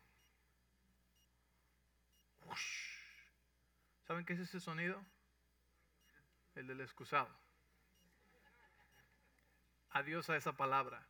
¿Saben 4.07 4.25
qué 4.25 4.33
es 4.33 4.39
ese 4.39 4.59
sonido? 4.59 5.01
El 6.55 6.67
del 6.67 6.81
excusado 6.81 7.29
adiós 9.91 10.29
a 10.29 10.37
esa 10.37 10.53
palabra. 10.53 11.05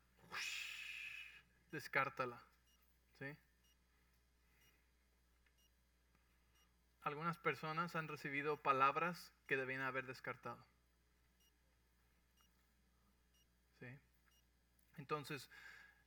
Descártala. 1.72 2.42
¿sí? 3.20 3.36
Algunas 7.10 7.40
personas 7.40 7.96
han 7.96 8.08
recibido 8.08 8.62
palabras 8.62 9.34
que 9.48 9.58
debían 9.58 9.82
haber 9.82 10.06
descartado. 10.06 10.64
¿sí? 13.80 13.88
Entonces, 14.98 15.50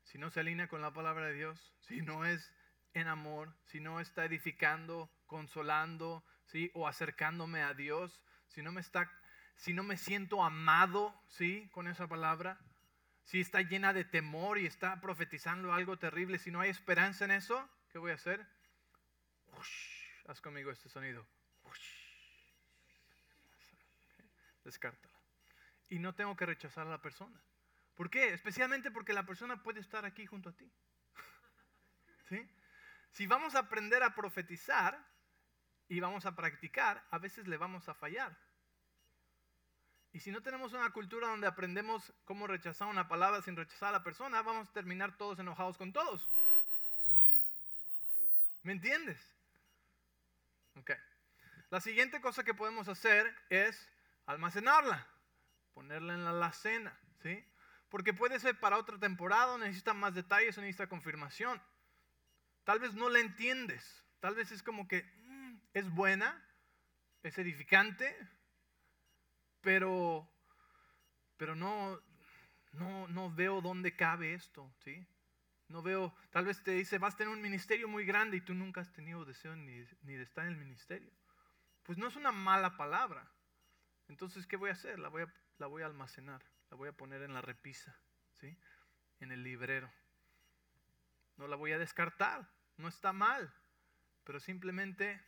si 0.04 0.18
no 0.18 0.30
se 0.30 0.38
alinea 0.38 0.68
con 0.68 0.80
la 0.80 0.92
palabra 0.92 1.26
de 1.26 1.34
Dios, 1.34 1.74
si 1.80 2.02
no 2.02 2.24
es 2.24 2.54
en 2.94 3.08
amor, 3.08 3.52
si 3.64 3.80
no 3.80 3.98
está 3.98 4.24
edificando, 4.24 5.10
consolando, 5.26 6.24
¿sí? 6.46 6.70
o 6.72 6.86
acercándome 6.86 7.62
a 7.62 7.74
Dios, 7.74 8.22
si 8.46 8.62
no 8.62 8.70
me 8.70 8.80
está 8.80 9.10
si 9.56 9.74
no 9.74 9.82
me 9.82 9.96
siento 9.96 10.44
amado, 10.44 11.20
¿sí? 11.28 11.68
Con 11.72 11.88
esa 11.88 12.06
palabra, 12.06 12.60
si 13.24 13.40
está 13.40 13.60
llena 13.60 13.92
de 13.92 14.04
temor 14.04 14.58
y 14.58 14.66
está 14.66 15.00
profetizando 15.00 15.72
algo 15.72 15.98
terrible, 15.98 16.38
si 16.38 16.52
no 16.52 16.60
hay 16.60 16.70
esperanza 16.70 17.24
en 17.24 17.32
eso, 17.32 17.68
¿qué 17.90 17.98
voy 17.98 18.12
a 18.12 18.14
hacer? 18.14 18.46
Haz 20.32 20.40
conmigo 20.40 20.70
este 20.70 20.88
sonido. 20.88 21.26
Descártala. 24.64 25.14
Y 25.90 25.98
no 25.98 26.14
tengo 26.14 26.34
que 26.36 26.46
rechazar 26.46 26.86
a 26.86 26.90
la 26.90 27.02
persona. 27.02 27.38
¿Por 27.94 28.08
qué? 28.08 28.32
Especialmente 28.32 28.90
porque 28.90 29.12
la 29.12 29.26
persona 29.26 29.62
puede 29.62 29.80
estar 29.80 30.06
aquí 30.06 30.24
junto 30.24 30.48
a 30.48 30.56
ti. 30.56 30.72
¿Sí? 32.30 32.48
Si 33.10 33.26
vamos 33.26 33.54
a 33.54 33.60
aprender 33.60 34.02
a 34.02 34.14
profetizar 34.14 35.06
y 35.88 36.00
vamos 36.00 36.24
a 36.24 36.34
practicar, 36.34 37.06
a 37.10 37.18
veces 37.18 37.46
le 37.46 37.58
vamos 37.58 37.90
a 37.90 37.94
fallar. 37.94 38.34
Y 40.14 40.20
si 40.20 40.30
no 40.30 40.42
tenemos 40.42 40.72
una 40.72 40.90
cultura 40.92 41.28
donde 41.28 41.46
aprendemos 41.46 42.10
cómo 42.24 42.46
rechazar 42.46 42.88
una 42.88 43.06
palabra 43.06 43.42
sin 43.42 43.54
rechazar 43.54 43.90
a 43.90 43.98
la 43.98 44.02
persona, 44.02 44.40
vamos 44.40 44.70
a 44.70 44.72
terminar 44.72 45.14
todos 45.18 45.38
enojados 45.38 45.76
con 45.76 45.92
todos. 45.92 46.30
¿Me 48.62 48.72
entiendes? 48.72 49.31
Ok. 50.76 50.90
La 51.70 51.80
siguiente 51.80 52.20
cosa 52.20 52.44
que 52.44 52.54
podemos 52.54 52.88
hacer 52.88 53.34
es 53.48 53.90
almacenarla, 54.26 55.06
ponerla 55.72 56.14
en 56.14 56.24
la 56.24 56.30
alacena, 56.30 56.98
¿sí? 57.22 57.44
Porque 57.88 58.12
puede 58.12 58.38
ser 58.40 58.58
para 58.58 58.78
otra 58.78 58.98
temporada, 58.98 59.58
necesita 59.58 59.94
más 59.94 60.14
detalles, 60.14 60.56
necesita 60.58 60.88
confirmación. 60.88 61.62
Tal 62.64 62.78
vez 62.78 62.94
no 62.94 63.08
la 63.08 63.20
entiendes. 63.20 64.04
Tal 64.20 64.34
vez 64.34 64.52
es 64.52 64.62
como 64.62 64.86
que 64.86 65.02
mm, 65.24 65.56
es 65.74 65.90
buena, 65.90 66.42
es 67.22 67.36
edificante, 67.38 68.16
pero, 69.60 70.28
pero 71.36 71.54
no, 71.54 72.00
no, 72.72 73.08
no 73.08 73.30
veo 73.34 73.60
dónde 73.60 73.96
cabe 73.96 74.34
esto, 74.34 74.72
¿sí? 74.84 75.06
No 75.72 75.82
veo, 75.82 76.14
tal 76.30 76.44
vez 76.44 76.62
te 76.62 76.72
dice, 76.72 76.98
vas 76.98 77.14
a 77.14 77.16
tener 77.16 77.32
un 77.32 77.40
ministerio 77.40 77.88
muy 77.88 78.04
grande 78.04 78.36
y 78.36 78.42
tú 78.42 78.52
nunca 78.52 78.82
has 78.82 78.92
tenido 78.92 79.24
deseo 79.24 79.56
ni, 79.56 79.84
ni 80.02 80.14
de 80.14 80.22
estar 80.22 80.44
en 80.44 80.52
el 80.52 80.58
ministerio. 80.58 81.10
Pues 81.82 81.96
no 81.96 82.06
es 82.06 82.16
una 82.16 82.30
mala 82.30 82.76
palabra. 82.76 83.26
Entonces, 84.08 84.46
¿qué 84.46 84.56
voy 84.56 84.68
a 84.68 84.74
hacer? 84.74 84.98
La 84.98 85.08
voy 85.08 85.22
a, 85.22 85.32
la 85.56 85.66
voy 85.66 85.82
a 85.82 85.86
almacenar, 85.86 86.44
la 86.70 86.76
voy 86.76 86.90
a 86.90 86.92
poner 86.92 87.22
en 87.22 87.32
la 87.32 87.40
repisa, 87.40 87.96
¿sí? 88.38 88.54
En 89.20 89.32
el 89.32 89.42
librero. 89.42 89.90
No 91.38 91.48
la 91.48 91.56
voy 91.56 91.72
a 91.72 91.78
descartar, 91.78 92.46
no 92.76 92.88
está 92.88 93.14
mal, 93.14 93.50
pero 94.24 94.38
simplemente 94.38 95.18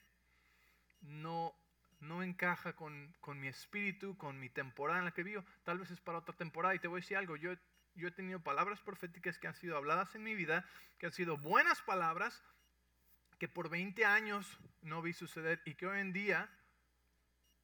no 1.00 1.56
no 2.04 2.22
encaja 2.22 2.74
con, 2.74 3.14
mi 3.40 3.48
espíritu, 3.48 4.16
con 4.16 4.38
mi 4.38 4.48
temporada 4.48 4.98
en 4.98 5.06
la 5.06 5.10
que 5.12 5.22
vivo. 5.22 5.44
Tal 5.64 5.78
vez 5.78 5.90
es 5.90 6.00
para 6.00 6.18
otra 6.18 6.36
temporada. 6.36 6.74
Y 6.74 6.78
te 6.78 6.88
voy 6.88 6.98
a 6.98 7.00
decir 7.00 7.16
algo, 7.16 7.36
yo, 7.36 7.52
yo 7.94 8.08
he 8.08 8.12
tenido 8.12 8.40
palabras 8.40 8.80
proféticas 8.80 9.38
que 9.38 9.46
han 9.46 9.54
sido 9.54 9.76
habladas 9.76 10.14
en 10.14 10.22
mi 10.22 10.34
vida, 10.34 10.64
que 10.98 11.06
han 11.06 11.12
sido 11.12 11.36
buenas 11.36 11.80
palabras, 11.82 12.42
que 13.38 13.48
por 13.48 13.68
20 13.68 14.04
años 14.04 14.58
no 14.82 15.02
vi 15.02 15.12
suceder 15.12 15.60
y 15.64 15.74
que 15.74 15.86
hoy 15.86 16.00
en 16.00 16.12
día, 16.12 16.48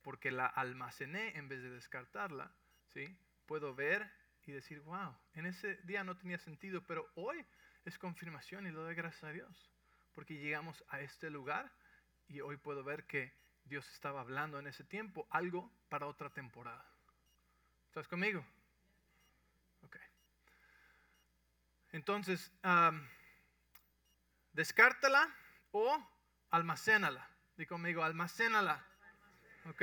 porque 0.02 0.30
la 0.30 0.46
almacené 0.46 1.36
en 1.36 1.48
vez 1.48 1.62
de 1.62 1.70
descartarla, 1.70 2.52
¿sí? 2.92 3.16
puedo 3.46 3.74
ver 3.74 4.10
y 4.46 4.52
decir, 4.52 4.80
wow, 4.80 5.14
en 5.34 5.46
ese 5.46 5.76
día 5.84 6.02
no 6.04 6.16
tenía 6.16 6.38
sentido, 6.38 6.82
pero 6.86 7.08
hoy 7.14 7.44
es 7.84 7.98
confirmación 7.98 8.66
y 8.66 8.70
lo 8.70 8.82
doy 8.82 8.94
gracias 8.94 9.24
a 9.24 9.32
Dios, 9.32 9.70
porque 10.12 10.34
llegamos 10.34 10.84
a 10.88 11.00
este 11.00 11.30
lugar 11.30 11.72
y 12.28 12.40
hoy 12.40 12.56
puedo 12.56 12.82
ver 12.84 13.06
que 13.06 13.32
Dios 13.64 13.88
estaba 13.92 14.20
hablando 14.20 14.58
en 14.58 14.66
ese 14.66 14.84
tiempo 14.84 15.26
algo 15.30 15.72
para 15.88 16.06
otra 16.06 16.30
temporada. 16.30 16.84
¿Estás 17.86 18.08
conmigo? 18.08 18.44
Ok. 19.82 19.96
Entonces, 21.92 22.52
descártala 24.52 25.34
o 25.72 25.98
almacénala. 26.50 27.28
Di 27.56 27.66
conmigo, 27.66 28.02
almacénala. 28.02 28.84
¿Ok? 29.66 29.82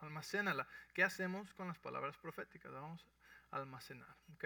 Almacénala. 0.00 0.66
¿Qué 0.94 1.02
hacemos 1.02 1.52
con 1.54 1.68
las 1.68 1.78
palabras 1.78 2.16
proféticas? 2.16 2.72
Vamos 2.72 3.06
a 3.50 3.56
almacenar. 3.56 4.16
¿Ok? 4.34 4.44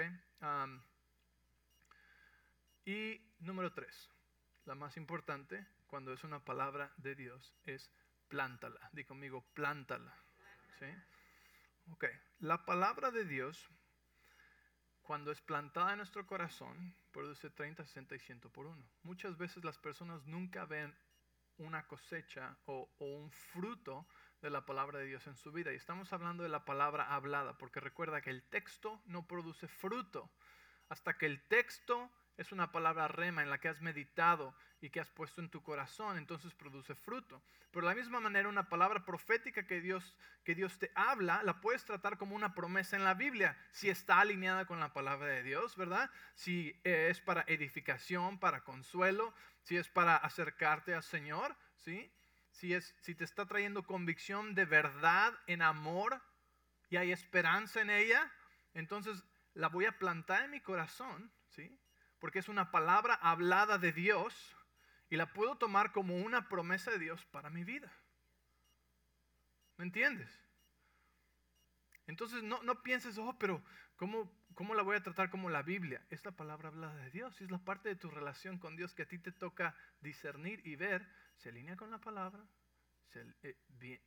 y 2.87 3.19
número 3.39 3.73
tres, 3.73 4.11
la 4.67 4.75
más 4.75 4.99
importante 4.99 5.67
cuando 5.87 6.13
es 6.13 6.23
una 6.23 6.45
palabra 6.45 6.93
de 6.99 7.15
Dios 7.15 7.55
es 7.65 7.91
plántala. 8.29 8.91
Di 8.93 9.05
conmigo, 9.05 9.43
plántala. 9.55 10.15
¿Sí? 10.79 10.87
Ok, 11.93 12.05
la 12.41 12.65
palabra 12.65 13.11
de 13.11 13.25
Dios, 13.25 13.71
cuando 15.05 15.31
es 15.31 15.41
plantada 15.41 15.93
en 15.93 15.99
nuestro 15.99 16.27
corazón, 16.27 16.95
produce 17.13 17.51
30, 17.51 17.85
60 17.85 18.15
y 18.17 18.19
100 18.19 18.41
por 18.41 18.67
uno. 18.67 18.85
Muchas 19.03 19.37
veces 19.37 19.63
las 19.63 19.79
personas 19.79 20.27
nunca 20.27 20.65
ven 20.65 20.95
una 21.59 21.87
cosecha 21.87 22.57
o, 22.65 22.91
o 22.99 23.05
un 23.05 23.31
fruto 23.31 24.09
de 24.41 24.51
la 24.51 24.67
palabra 24.67 24.99
de 24.99 25.07
Dios 25.07 25.27
en 25.27 25.37
su 25.37 25.53
vida. 25.53 25.73
Y 25.73 25.77
estamos 25.77 26.13
hablando 26.13 26.43
de 26.43 26.49
la 26.49 26.65
palabra 26.65 27.15
hablada, 27.15 27.57
porque 27.59 27.81
recuerda 27.81 28.23
que 28.23 28.31
el 28.31 28.43
texto 28.45 29.03
no 29.05 29.27
produce 29.27 29.69
fruto. 29.69 30.31
Hasta 30.89 31.17
que 31.17 31.27
el 31.27 31.43
texto 31.49 32.11
es 32.37 32.53
una 32.53 32.73
palabra 32.73 33.09
rema 33.09 33.43
en 33.43 33.51
la 33.51 33.59
que 33.59 33.69
has 33.69 33.81
meditado 33.81 34.55
y 34.81 34.91
que 34.91 35.01
has 35.01 35.11
puesto 35.11 35.41
en 35.41 35.49
tu 35.49 35.63
corazón, 35.63 36.19
entonces 36.19 36.53
produce 36.55 36.95
fruto. 36.95 37.43
Pero 37.71 37.87
de 37.87 37.95
la 37.95 38.01
misma 38.01 38.21
manera, 38.21 38.49
una 38.49 38.69
palabra 38.69 39.05
profética 39.05 39.67
que 39.67 39.81
Dios, 39.81 40.17
que 40.45 40.55
Dios 40.55 40.79
te 40.79 40.91
habla, 40.95 41.43
la 41.43 41.61
puedes 41.61 41.85
tratar 41.85 42.19
como 42.19 42.37
una 42.37 42.55
promesa 42.55 42.97
en 42.97 43.05
la 43.05 43.15
Biblia, 43.15 43.57
si 43.71 43.89
está 43.89 44.21
alineada 44.21 44.67
con 44.67 44.81
la 44.81 44.93
palabra 44.93 45.29
de 45.29 45.43
Dios, 45.43 45.77
¿verdad? 45.77 46.11
Si 46.35 46.79
es 46.85 47.21
para 47.21 47.45
edificación, 47.47 48.39
para 48.39 48.63
consuelo, 48.63 49.35
si 49.63 49.77
es 49.77 49.89
para 49.89 50.17
acercarte 50.17 50.95
al 50.95 51.03
Señor, 51.03 51.57
¿sí? 51.77 52.13
Si, 52.51 52.75
es, 52.75 52.95
si 53.01 53.15
te 53.15 53.25
está 53.25 53.47
trayendo 53.47 53.85
convicción 53.85 54.55
de 54.55 54.65
verdad 54.65 55.35
en 55.47 55.63
amor 55.63 56.21
y 56.91 56.97
hay 56.97 57.11
esperanza 57.11 57.81
en 57.81 57.91
ella, 57.91 58.31
entonces 58.75 59.25
la 59.55 59.69
voy 59.69 59.87
a 59.87 59.99
plantar 59.99 60.45
en 60.45 60.51
mi 60.51 60.61
corazón, 60.61 61.33
¿sí? 61.49 61.81
Porque 62.25 62.39
es 62.39 62.49
una 62.49 62.71
palabra 62.71 63.17
hablada 63.17 63.77
de 63.77 63.93
Dios 63.93 64.57
y 65.11 65.17
la 65.17 65.35
puedo 65.35 65.59
tomar 65.59 65.93
como 65.93 66.17
una 66.17 66.49
promesa 66.49 66.91
de 66.91 66.99
Dios 66.99 67.23
para 67.27 67.51
mi 67.51 67.65
vida. 67.65 67.93
¿Me 69.77 69.85
entiendes? 69.85 70.31
Entonces 72.07 72.43
no, 72.43 72.63
no 72.63 72.83
pienses, 72.83 73.19
oh, 73.19 73.37
pero 73.39 73.63
¿cómo, 73.97 74.33
¿cómo 74.55 74.75
la 74.75 74.83
voy 74.83 74.97
a 74.97 75.03
tratar 75.03 75.29
como 75.29 75.51
la 75.51 75.61
Biblia? 75.61 76.03
Es 76.09 76.25
la 76.25 76.33
palabra 76.33 76.69
hablada 76.69 76.97
de 76.97 77.11
Dios, 77.11 77.39
es 77.43 77.51
la 77.51 77.59
parte 77.59 77.91
de 77.91 77.97
tu 77.97 78.11
relación 78.11 78.59
con 78.59 78.75
Dios 78.75 78.95
que 78.95 79.03
a 79.03 79.07
ti 79.07 79.19
te 79.19 79.31
toca 79.31 79.77
discernir 80.01 80.67
y 80.67 80.77
ver, 80.77 81.07
se 81.37 81.51
alinea 81.51 81.77
con 81.77 81.91
la 81.91 81.99
palabra, 81.99 82.43
eh, 83.43 84.01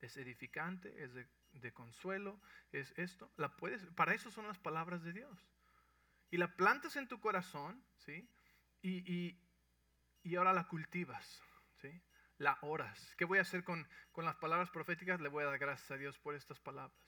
es 0.00 0.16
edificante, 0.18 1.02
es 1.02 1.14
de, 1.14 1.72
consuelo, 1.72 2.38
es 2.72 2.92
esto. 2.98 3.32
La 3.38 3.56
puedes, 3.56 3.86
para 3.94 4.12
eso 4.12 4.30
son 4.30 4.46
las 4.46 4.58
palabras 4.58 5.02
de 5.02 5.14
Dios 5.14 5.55
y 6.30 6.36
la 6.36 6.56
plantas 6.56 6.96
en 6.96 7.08
tu 7.08 7.20
corazón, 7.20 7.82
¿sí? 7.96 8.28
Y, 8.82 9.38
y, 10.22 10.36
ahora 10.36 10.52
la 10.52 10.68
cultivas, 10.68 11.42
¿sí? 11.80 12.02
La 12.38 12.58
oras. 12.62 13.14
¿Qué 13.16 13.24
voy 13.24 13.38
a 13.38 13.42
hacer 13.42 13.64
con, 13.64 13.88
con, 14.12 14.24
las 14.24 14.36
palabras 14.36 14.70
proféticas? 14.70 15.20
Le 15.20 15.28
voy 15.28 15.44
a 15.44 15.46
dar 15.46 15.58
gracias 15.58 15.90
a 15.90 15.96
Dios 15.96 16.18
por 16.18 16.34
estas 16.34 16.60
palabras. 16.60 16.98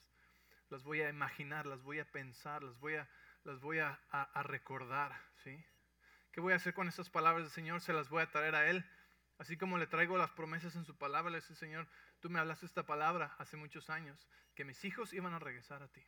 Las 0.70 0.82
voy 0.82 1.00
a 1.02 1.08
imaginar, 1.08 1.66
las 1.66 1.82
voy 1.82 1.98
a 1.98 2.10
pensar, 2.10 2.62
las 2.62 2.78
voy 2.78 2.94
a, 2.94 3.08
las 3.44 3.60
voy 3.60 3.78
a, 3.78 4.00
a, 4.10 4.42
recordar, 4.42 5.12
¿sí? 5.42 5.64
¿Qué 6.32 6.40
voy 6.40 6.52
a 6.52 6.56
hacer 6.56 6.74
con 6.74 6.88
estas 6.88 7.10
palabras 7.10 7.44
del 7.44 7.52
Señor? 7.52 7.80
Se 7.80 7.92
las 7.92 8.08
voy 8.08 8.22
a 8.22 8.30
traer 8.30 8.54
a 8.54 8.68
Él. 8.68 8.84
Así 9.38 9.56
como 9.56 9.78
le 9.78 9.86
traigo 9.86 10.18
las 10.18 10.30
promesas 10.32 10.74
en 10.74 10.84
su 10.84 10.96
palabra, 10.96 11.30
le 11.30 11.38
dice, 11.38 11.54
Señor, 11.54 11.88
tú 12.20 12.28
me 12.28 12.40
hablaste 12.40 12.66
esta 12.66 12.84
palabra 12.86 13.34
hace 13.38 13.56
muchos 13.56 13.88
años, 13.88 14.28
que 14.54 14.64
mis 14.64 14.84
hijos 14.84 15.12
iban 15.12 15.32
a 15.32 15.38
regresar 15.38 15.82
a 15.82 15.88
ti. 15.88 16.04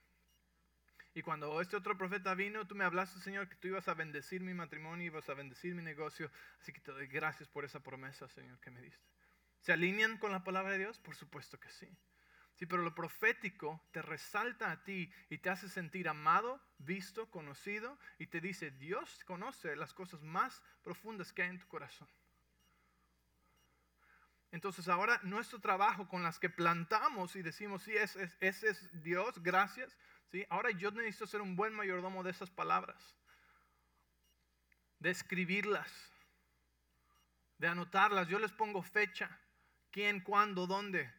Y 1.13 1.23
cuando 1.23 1.61
este 1.61 1.77
otro 1.77 1.99
profeta 1.99 2.35
vino, 2.35 2.67
tú 2.67 2.75
me 2.75 2.85
hablaste, 2.85 3.21
Señor, 3.21 3.49
que 3.49 3.57
tú 3.57 3.69
ibas 3.69 3.89
a 3.89 3.95
bendecir 3.95 4.43
mi 4.43 4.55
matrimonio, 4.55 5.07
ibas 5.07 5.29
a 5.29 5.35
bendecir 5.35 5.75
mi 5.75 5.83
negocio. 5.83 6.31
Así 6.61 6.73
que 6.73 6.81
te 6.81 6.93
doy 6.93 7.09
gracias 7.09 7.49
por 7.49 7.65
esa 7.65 7.81
promesa, 7.81 8.29
Señor, 8.29 8.61
que 8.61 8.71
me 8.71 8.81
diste. 8.81 9.05
¿Se 9.61 9.73
alinean 9.73 10.19
con 10.19 10.31
la 10.31 10.45
palabra 10.45 10.73
de 10.73 10.79
Dios? 10.79 10.99
Por 11.01 11.17
supuesto 11.17 11.59
que 11.59 11.69
sí. 11.69 11.89
Sí, 12.55 12.67
pero 12.67 12.83
lo 12.83 12.95
profético 12.95 13.83
te 13.91 14.03
resalta 14.03 14.71
a 14.71 14.85
ti 14.85 15.13
y 15.31 15.39
te 15.39 15.51
hace 15.51 15.69
sentir 15.69 16.09
amado, 16.09 16.61
visto, 16.79 17.31
conocido 17.31 17.99
y 18.19 18.27
te 18.27 18.41
dice, 18.41 18.71
Dios 18.71 19.25
conoce 19.25 19.75
las 19.77 19.95
cosas 19.95 20.23
más 20.23 20.63
profundas 20.83 21.33
que 21.33 21.43
hay 21.43 21.49
en 21.49 21.59
tu 21.59 21.67
corazón. 21.69 22.09
Entonces 24.53 24.89
ahora 24.89 25.21
nuestro 25.23 25.61
trabajo 25.61 26.09
con 26.09 26.23
las 26.23 26.39
que 26.39 26.51
plantamos 26.51 27.37
y 27.37 27.43
decimos, 27.43 27.83
sí, 27.83 27.95
ese 27.97 28.31
es 28.41 29.03
Dios, 29.03 29.43
gracias, 29.43 29.97
Ahora 30.49 30.71
yo 30.71 30.91
necesito 30.93 31.27
ser 31.27 31.41
un 31.41 31.57
buen 31.57 31.75
mayordomo 31.75 32.23
de 32.23 32.31
esas 32.31 32.51
palabras, 32.51 33.17
de 34.99 35.11
escribirlas, 35.11 35.93
de 37.59 37.69
anotarlas. 37.69 38.29
Yo 38.29 38.39
les 38.39 38.53
pongo 38.53 38.83
fecha, 38.83 39.41
quién, 39.91 40.21
cuándo, 40.21 40.67
dónde. 40.67 41.13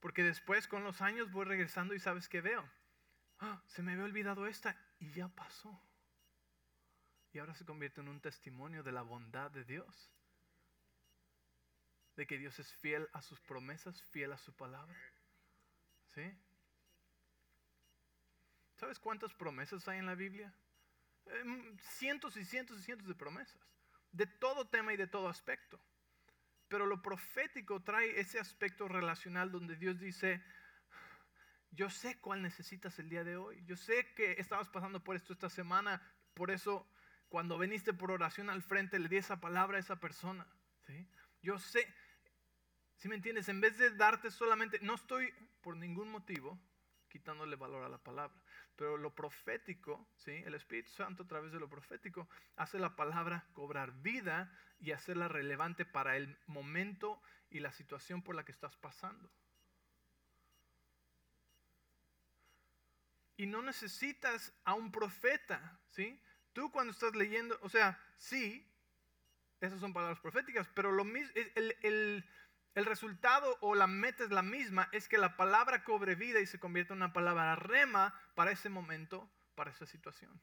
Porque 0.00 0.22
después 0.22 0.66
con 0.66 0.82
los 0.82 1.00
años 1.00 1.30
voy 1.30 1.44
regresando 1.44 1.94
y 1.94 2.00
sabes 2.00 2.28
qué 2.28 2.40
veo. 2.40 2.68
Ah, 3.38 3.62
se 3.66 3.82
me 3.82 3.92
había 3.92 4.04
olvidado 4.04 4.46
esta 4.46 4.76
y 4.98 5.10
ya 5.12 5.28
pasó. 5.28 5.80
Y 7.32 7.38
ahora 7.38 7.54
se 7.54 7.64
convierte 7.64 8.00
en 8.00 8.08
un 8.08 8.20
testimonio 8.20 8.82
de 8.82 8.92
la 8.92 9.02
bondad 9.02 9.50
de 9.50 9.64
Dios. 9.64 10.12
De 12.16 12.26
que 12.26 12.38
Dios 12.38 12.58
es 12.58 12.72
fiel 12.74 13.08
a 13.12 13.22
sus 13.22 13.40
promesas, 13.40 14.02
fiel 14.02 14.32
a 14.32 14.38
su 14.38 14.54
palabra. 14.56 14.98
¿Sí? 16.14 16.22
¿Sabes 18.80 18.98
cuántas 18.98 19.34
promesas 19.34 19.86
hay 19.88 19.98
en 19.98 20.06
la 20.06 20.14
Biblia? 20.14 20.50
Em, 21.26 21.76
cientos 21.98 22.34
y 22.38 22.46
cientos 22.46 22.78
y 22.78 22.82
cientos 22.82 23.06
de 23.06 23.14
promesas, 23.14 23.60
de 24.10 24.24
todo 24.24 24.68
tema 24.68 24.94
y 24.94 24.96
de 24.96 25.06
todo 25.06 25.28
aspecto. 25.28 25.78
Pero 26.66 26.86
lo 26.86 27.02
profético 27.02 27.82
trae 27.82 28.18
ese 28.18 28.40
aspecto 28.40 28.88
relacional 28.88 29.52
donde 29.52 29.76
Dios 29.76 30.00
dice, 30.00 30.42
yo 31.72 31.90
sé 31.90 32.18
cuál 32.20 32.40
necesitas 32.40 32.98
el 32.98 33.10
día 33.10 33.22
de 33.22 33.36
hoy, 33.36 33.62
yo 33.66 33.76
sé 33.76 34.14
que 34.14 34.36
estabas 34.38 34.70
pasando 34.70 35.04
por 35.04 35.14
esto 35.14 35.34
esta 35.34 35.50
semana, 35.50 36.00
por 36.32 36.50
eso 36.50 36.90
cuando 37.28 37.58
viniste 37.58 37.92
por 37.92 38.10
oración 38.10 38.48
al 38.48 38.62
frente 38.62 38.98
le 38.98 39.10
di 39.10 39.18
esa 39.18 39.42
palabra 39.42 39.76
a 39.76 39.80
esa 39.80 40.00
persona. 40.00 40.46
¿sí? 40.86 41.06
Yo 41.42 41.58
sé, 41.58 41.86
si 42.96 43.08
me 43.08 43.16
entiendes, 43.16 43.50
en 43.50 43.60
vez 43.60 43.76
de 43.76 43.90
darte 43.90 44.30
solamente, 44.30 44.78
no 44.80 44.94
estoy 44.94 45.30
por 45.60 45.76
ningún 45.76 46.10
motivo 46.10 46.58
quitándole 47.10 47.56
valor 47.56 47.84
a 47.84 47.88
la 47.90 47.98
palabra 47.98 48.40
pero 48.80 48.96
lo 48.96 49.14
profético, 49.14 50.08
¿sí? 50.16 50.30
el 50.30 50.54
Espíritu 50.54 50.88
Santo 50.88 51.24
a 51.24 51.26
través 51.26 51.52
de 51.52 51.60
lo 51.60 51.68
profético 51.68 52.30
hace 52.56 52.78
la 52.78 52.96
palabra 52.96 53.46
cobrar 53.52 53.92
vida 54.00 54.50
y 54.78 54.92
hacerla 54.92 55.28
relevante 55.28 55.84
para 55.84 56.16
el 56.16 56.38
momento 56.46 57.20
y 57.50 57.60
la 57.60 57.72
situación 57.72 58.22
por 58.22 58.34
la 58.34 58.42
que 58.42 58.52
estás 58.52 58.78
pasando. 58.78 59.30
Y 63.36 63.44
no 63.44 63.60
necesitas 63.60 64.50
a 64.64 64.72
un 64.72 64.90
profeta, 64.90 65.78
¿sí? 65.90 66.18
Tú 66.54 66.72
cuando 66.72 66.94
estás 66.94 67.14
leyendo, 67.14 67.58
o 67.60 67.68
sea, 67.68 68.02
sí, 68.16 68.66
esas 69.60 69.78
son 69.78 69.92
palabras 69.92 70.20
proféticas, 70.20 70.66
pero 70.74 70.90
lo 70.90 71.04
mismo, 71.04 71.32
el, 71.34 71.76
el, 71.82 72.24
el 72.74 72.84
resultado 72.86 73.58
o 73.60 73.74
la 73.74 73.86
meta 73.86 74.24
es 74.24 74.30
la 74.30 74.42
misma, 74.42 74.88
es 74.92 75.08
que 75.08 75.18
la 75.18 75.36
palabra 75.36 75.82
cobre 75.82 76.14
vida 76.14 76.40
y 76.40 76.46
se 76.46 76.60
convierta 76.60 76.94
en 76.94 76.98
una 76.98 77.12
palabra 77.12 77.56
rema 77.56 78.14
para 78.34 78.52
ese 78.52 78.68
momento, 78.68 79.28
para 79.56 79.70
esa 79.70 79.86
situación. 79.86 80.40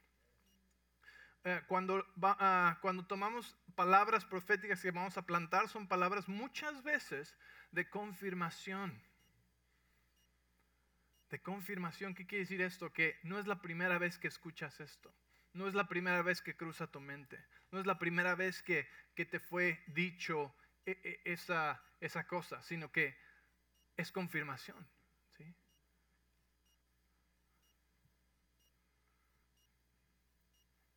Eh, 1.43 1.61
cuando, 1.67 2.05
ah, 2.21 2.77
cuando 2.81 3.05
tomamos 3.05 3.55
palabras 3.75 4.25
proféticas 4.25 4.81
que 4.81 4.91
vamos 4.91 5.17
a 5.17 5.25
plantar, 5.25 5.69
son 5.69 5.87
palabras 5.87 6.27
muchas 6.27 6.83
veces 6.83 7.37
de 7.71 7.89
confirmación. 7.89 9.01
De 11.29 11.41
confirmación, 11.41 12.13
¿qué 12.13 12.27
quiere 12.27 12.43
decir 12.43 12.61
esto? 12.61 12.91
Que 12.91 13.17
no 13.23 13.39
es 13.39 13.47
la 13.47 13.61
primera 13.61 13.97
vez 13.97 14.17
que 14.17 14.27
escuchas 14.27 14.81
esto. 14.81 15.13
No 15.53 15.67
es 15.67 15.73
la 15.73 15.87
primera 15.87 16.21
vez 16.21 16.41
que 16.41 16.57
cruza 16.57 16.87
tu 16.87 16.99
mente. 16.99 17.43
No 17.71 17.79
es 17.79 17.85
la 17.85 17.97
primera 17.97 18.35
vez 18.35 18.61
que, 18.61 18.87
que 19.15 19.25
te 19.25 19.39
fue 19.39 19.81
dicho 19.87 20.53
esa, 21.25 21.81
esa 21.99 22.27
cosa, 22.27 22.61
sino 22.61 22.91
que 22.91 23.17
es 23.97 24.11
confirmación. 24.11 24.87
¿sí? 25.37 25.55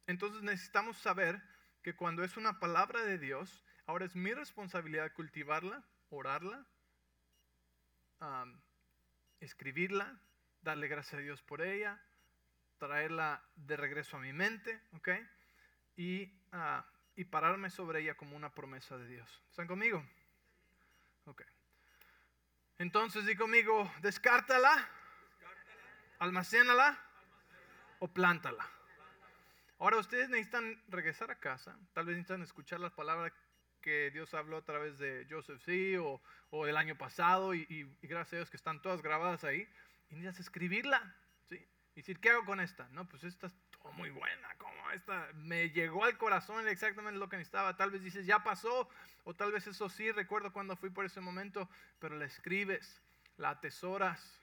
Entonces 0.06 0.42
necesitamos 0.42 0.96
saber 0.98 1.42
que 1.82 1.96
cuando 1.96 2.22
es 2.24 2.36
una 2.36 2.60
palabra 2.60 3.02
de 3.02 3.18
Dios, 3.18 3.64
ahora 3.86 4.04
es 4.04 4.14
mi 4.14 4.32
responsabilidad 4.32 5.12
cultivarla, 5.12 5.84
orarla, 6.10 6.66
escribirla, 9.40 10.20
darle 10.60 10.88
gracias 10.88 11.14
a 11.14 11.22
Dios 11.22 11.42
por 11.42 11.62
ella, 11.62 12.00
traerla 12.78 13.42
de 13.56 13.76
regreso 13.76 14.16
a 14.16 14.20
mi 14.20 14.32
mente, 14.32 14.80
¿ok? 14.92 15.08
Y 15.96 16.24
uh, 16.52 16.82
y 17.20 17.24
pararme 17.26 17.68
sobre 17.68 18.00
ella 18.00 18.16
como 18.16 18.34
una 18.34 18.48
promesa 18.54 18.96
de 18.96 19.06
Dios. 19.06 19.42
¿Están 19.50 19.66
conmigo? 19.66 20.02
Ok. 21.26 21.42
Entonces 22.78 23.26
di 23.26 23.36
conmigo, 23.36 23.92
descártala, 24.00 24.88
almacénala 26.18 26.98
o 27.98 28.08
plántala. 28.08 28.66
Ahora 29.78 29.98
ustedes 29.98 30.30
necesitan 30.30 30.82
regresar 30.88 31.30
a 31.30 31.38
casa, 31.38 31.78
tal 31.92 32.06
vez 32.06 32.16
necesitan 32.16 32.40
escuchar 32.40 32.80
las 32.80 32.94
palabras 32.94 33.34
que 33.82 34.10
Dios 34.10 34.32
habló 34.32 34.56
a 34.56 34.64
través 34.64 34.96
de 34.96 35.26
Joseph 35.28 35.60
C. 35.62 35.98
o, 35.98 36.22
o 36.48 36.64
del 36.64 36.78
año 36.78 36.96
pasado 36.96 37.52
y, 37.52 37.66
y, 37.68 38.06
gracias 38.06 38.32
a 38.32 38.36
Dios 38.36 38.50
que 38.50 38.56
están 38.56 38.80
todas 38.80 39.02
grabadas 39.02 39.44
ahí. 39.44 39.68
Y 40.08 40.14
necesitas 40.14 40.40
escribirla, 40.40 41.14
¿sí? 41.50 41.68
Y 41.94 42.00
decir, 42.00 42.18
¿qué 42.18 42.30
hago 42.30 42.46
con 42.46 42.60
esta? 42.60 42.88
No, 42.92 43.06
pues 43.06 43.24
esta 43.24 43.50
muy 43.92 44.10
buena, 44.10 44.54
como 44.58 44.90
esta, 44.90 45.28
me 45.34 45.70
llegó 45.70 46.04
al 46.04 46.16
corazón 46.16 46.66
exactamente 46.68 47.18
lo 47.18 47.28
que 47.28 47.36
necesitaba. 47.36 47.76
Tal 47.76 47.90
vez 47.90 48.02
dices, 48.02 48.26
ya 48.26 48.42
pasó, 48.42 48.88
o 49.24 49.34
tal 49.34 49.52
vez 49.52 49.66
eso 49.66 49.88
sí, 49.88 50.10
recuerdo 50.12 50.52
cuando 50.52 50.76
fui 50.76 50.90
por 50.90 51.04
ese 51.04 51.20
momento, 51.20 51.68
pero 51.98 52.16
la 52.16 52.24
escribes, 52.24 53.02
la 53.36 53.50
atesoras. 53.50 54.40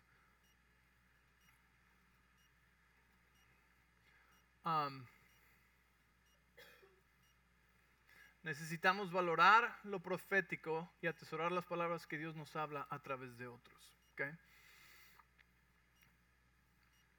necesitamos 8.44 9.12
valorar 9.12 9.80
lo 9.84 10.02
profético 10.02 10.92
y 11.02 11.08
atesorar 11.08 11.52
las 11.54 11.66
palabras 11.66 12.06
que 12.06 12.18
Dios 12.18 12.36
nos 12.36 12.54
habla 12.56 12.86
a 12.90 13.00
través 13.00 13.38
de 13.38 13.48
otros. 13.48 13.94
¿ok? 14.14 14.22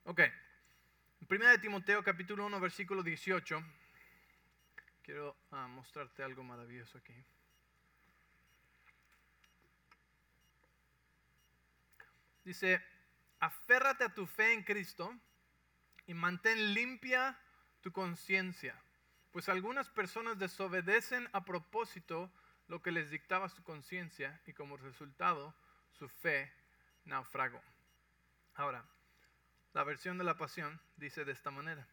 Ok. 0.05 0.21
Primera 1.27 1.51
de 1.51 1.59
Timoteo 1.59 2.03
capítulo 2.03 2.47
1 2.47 2.61
versículo 2.61 3.03
18. 3.03 3.63
Quiero 5.03 5.37
ah, 5.51 5.67
mostrarte 5.69 6.23
algo 6.23 6.43
maravilloso 6.45 6.99
aquí. 6.99 7.15
Dice, 12.45 12.83
aférrate 13.41 14.05
a 14.05 14.15
tu 14.15 14.27
fe 14.27 14.55
en 14.55 14.63
Cristo 14.63 15.15
y 16.07 16.15
mantén 16.15 16.73
limpia 16.73 17.39
tu 17.83 17.93
conciencia, 17.93 18.75
pues 19.31 19.51
algunas 19.51 19.91
personas 19.91 20.39
desobedecen 20.39 21.29
a 21.33 21.45
propósito 21.45 22.31
lo 22.69 22.81
que 22.81 22.91
les 22.91 23.11
dictaba 23.11 23.49
su 23.49 23.63
conciencia 23.63 24.41
y 24.47 24.55
como 24.55 24.79
resultado 24.79 25.55
su 25.93 26.09
fe 26.09 26.51
naufragó. 27.05 27.63
Ahora, 28.55 28.85
la 29.79 29.85
versión 29.85 30.19
de 30.19 30.25
la 30.25 30.37
pasión 30.37 30.81
dice 30.97 31.25
de 31.25 31.31
esta 31.31 31.53
manera. 31.53 31.87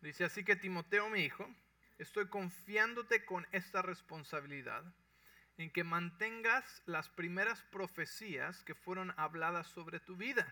Dice 0.00 0.22
así 0.22 0.44
que 0.44 0.54
Timoteo, 0.54 1.10
mi 1.10 1.18
hijo, 1.22 1.52
estoy 1.98 2.28
confiándote 2.28 3.24
con 3.24 3.44
esta 3.50 3.82
responsabilidad 3.82 4.84
en 5.58 5.72
que 5.72 5.82
mantengas 5.82 6.80
las 6.86 7.08
primeras 7.08 7.60
profecías 7.72 8.62
que 8.62 8.76
fueron 8.76 9.12
habladas 9.16 9.66
sobre 9.66 9.98
tu 9.98 10.14
vida. 10.14 10.46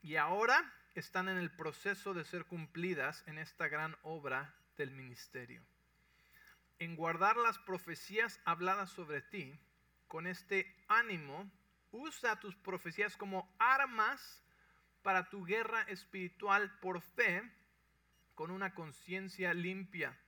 Y 0.00 0.14
ahora 0.14 0.72
están 0.94 1.28
en 1.28 1.38
el 1.38 1.50
proceso 1.50 2.14
de 2.14 2.24
ser 2.24 2.44
cumplidas 2.44 3.24
en 3.26 3.36
esta 3.38 3.66
gran 3.66 3.96
obra 4.04 4.54
del 4.76 4.92
ministerio. 4.92 5.60
En 6.78 6.94
guardar 6.94 7.36
las 7.36 7.58
profecías 7.58 8.40
habladas 8.44 8.90
sobre 8.90 9.22
ti 9.22 9.58
con 10.06 10.28
este 10.28 10.72
ánimo 10.86 11.50
usa 11.94 12.40
tus 12.40 12.56
profecías 12.56 13.16
como 13.16 13.54
armas 13.58 14.42
para 15.02 15.28
tu 15.28 15.44
guerra 15.44 15.82
espiritual 15.82 16.76
por 16.80 17.00
fe 17.00 17.42
con 18.34 18.50
una 18.50 18.74
conciencia 18.74 19.54
limpia. 19.54 20.18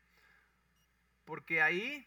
Porque 1.24 1.60
ahí, 1.60 2.06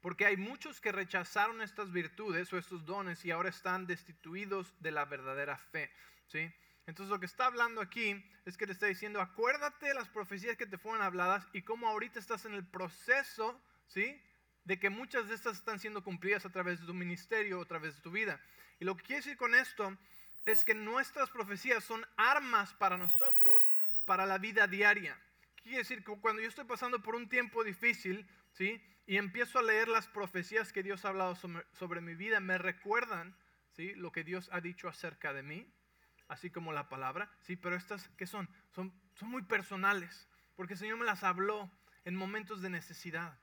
porque 0.00 0.26
hay 0.26 0.36
muchos 0.36 0.80
que 0.80 0.92
rechazaron 0.92 1.60
estas 1.60 1.90
virtudes 1.90 2.52
o 2.52 2.58
estos 2.58 2.86
dones 2.86 3.24
y 3.24 3.32
ahora 3.32 3.48
están 3.48 3.86
destituidos 3.86 4.72
de 4.80 4.92
la 4.92 5.04
verdadera 5.06 5.56
fe. 5.56 5.90
¿sí? 6.28 6.52
Entonces 6.86 7.10
lo 7.10 7.18
que 7.18 7.26
está 7.26 7.46
hablando 7.46 7.80
aquí 7.80 8.24
es 8.44 8.56
que 8.56 8.66
te 8.66 8.72
está 8.72 8.86
diciendo, 8.86 9.20
acuérdate 9.20 9.86
de 9.86 9.94
las 9.94 10.08
profecías 10.08 10.56
que 10.56 10.66
te 10.66 10.78
fueron 10.78 11.02
habladas 11.02 11.46
y 11.52 11.62
cómo 11.62 11.88
ahorita 11.88 12.20
estás 12.20 12.44
en 12.44 12.54
el 12.54 12.64
proceso, 12.64 13.60
¿sí? 13.88 14.22
De 14.64 14.78
que 14.78 14.90
muchas 14.90 15.28
de 15.28 15.34
estas 15.34 15.56
están 15.56 15.78
siendo 15.78 16.02
cumplidas 16.02 16.44
a 16.44 16.50
través 16.50 16.80
de 16.80 16.86
tu 16.86 16.94
ministerio 16.94 17.60
a 17.60 17.66
través 17.66 17.96
de 17.96 18.02
tu 18.02 18.10
vida. 18.10 18.40
Y 18.78 18.84
lo 18.84 18.96
que 18.96 19.04
quiero 19.04 19.22
decir 19.22 19.36
con 19.36 19.54
esto 19.54 19.96
es 20.46 20.64
que 20.64 20.74
nuestras 20.74 21.30
profecías 21.30 21.84
son 21.84 22.04
armas 22.16 22.74
para 22.74 22.96
nosotros 22.96 23.68
para 24.04 24.26
la 24.26 24.38
vida 24.38 24.66
diaria. 24.66 25.20
Quiere 25.62 25.78
decir 25.78 26.02
que 26.02 26.16
cuando 26.16 26.42
yo 26.42 26.48
estoy 26.48 26.64
pasando 26.64 27.02
por 27.02 27.14
un 27.14 27.28
tiempo 27.28 27.62
difícil, 27.62 28.26
¿sí? 28.52 28.82
Y 29.06 29.16
empiezo 29.16 29.58
a 29.58 29.62
leer 29.62 29.88
las 29.88 30.08
profecías 30.08 30.72
que 30.72 30.82
Dios 30.82 31.04
ha 31.04 31.08
hablado 31.08 31.34
sobre, 31.34 32.00
mi 32.00 32.14
vida, 32.14 32.40
me 32.40 32.58
recuerdan, 32.58 33.36
¿sí? 33.76 33.94
Lo 33.94 34.12
que 34.12 34.24
Dios 34.24 34.48
ha 34.52 34.60
dicho 34.60 34.88
acerca 34.88 35.32
de 35.32 35.42
mí, 35.42 35.72
así 36.28 36.50
como 36.50 36.72
la 36.72 36.88
palabra, 36.88 37.30
¿sí? 37.40 37.56
Pero 37.56 37.76
estas, 37.76 38.08
¿qué 38.16 38.26
son? 38.26 38.48
Son, 38.70 38.92
son 39.14 39.28
muy 39.28 39.42
personales, 39.42 40.28
porque 40.56 40.74
el 40.74 40.78
Señor 40.78 40.98
me 40.98 41.04
las 41.04 41.22
habló 41.22 41.70
en 42.04 42.16
momentos 42.16 42.62
de 42.62 42.70
necesidad. 42.70 43.38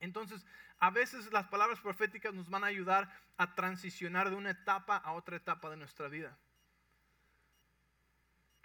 Entonces, 0.00 0.44
a 0.78 0.90
veces 0.90 1.30
las 1.32 1.46
palabras 1.48 1.80
proféticas 1.80 2.34
nos 2.34 2.48
van 2.48 2.64
a 2.64 2.68
ayudar 2.68 3.12
a 3.36 3.54
transicionar 3.54 4.30
de 4.30 4.36
una 4.36 4.50
etapa 4.50 4.96
a 4.96 5.12
otra 5.12 5.36
etapa 5.36 5.70
de 5.70 5.76
nuestra 5.76 6.08
vida. 6.08 6.36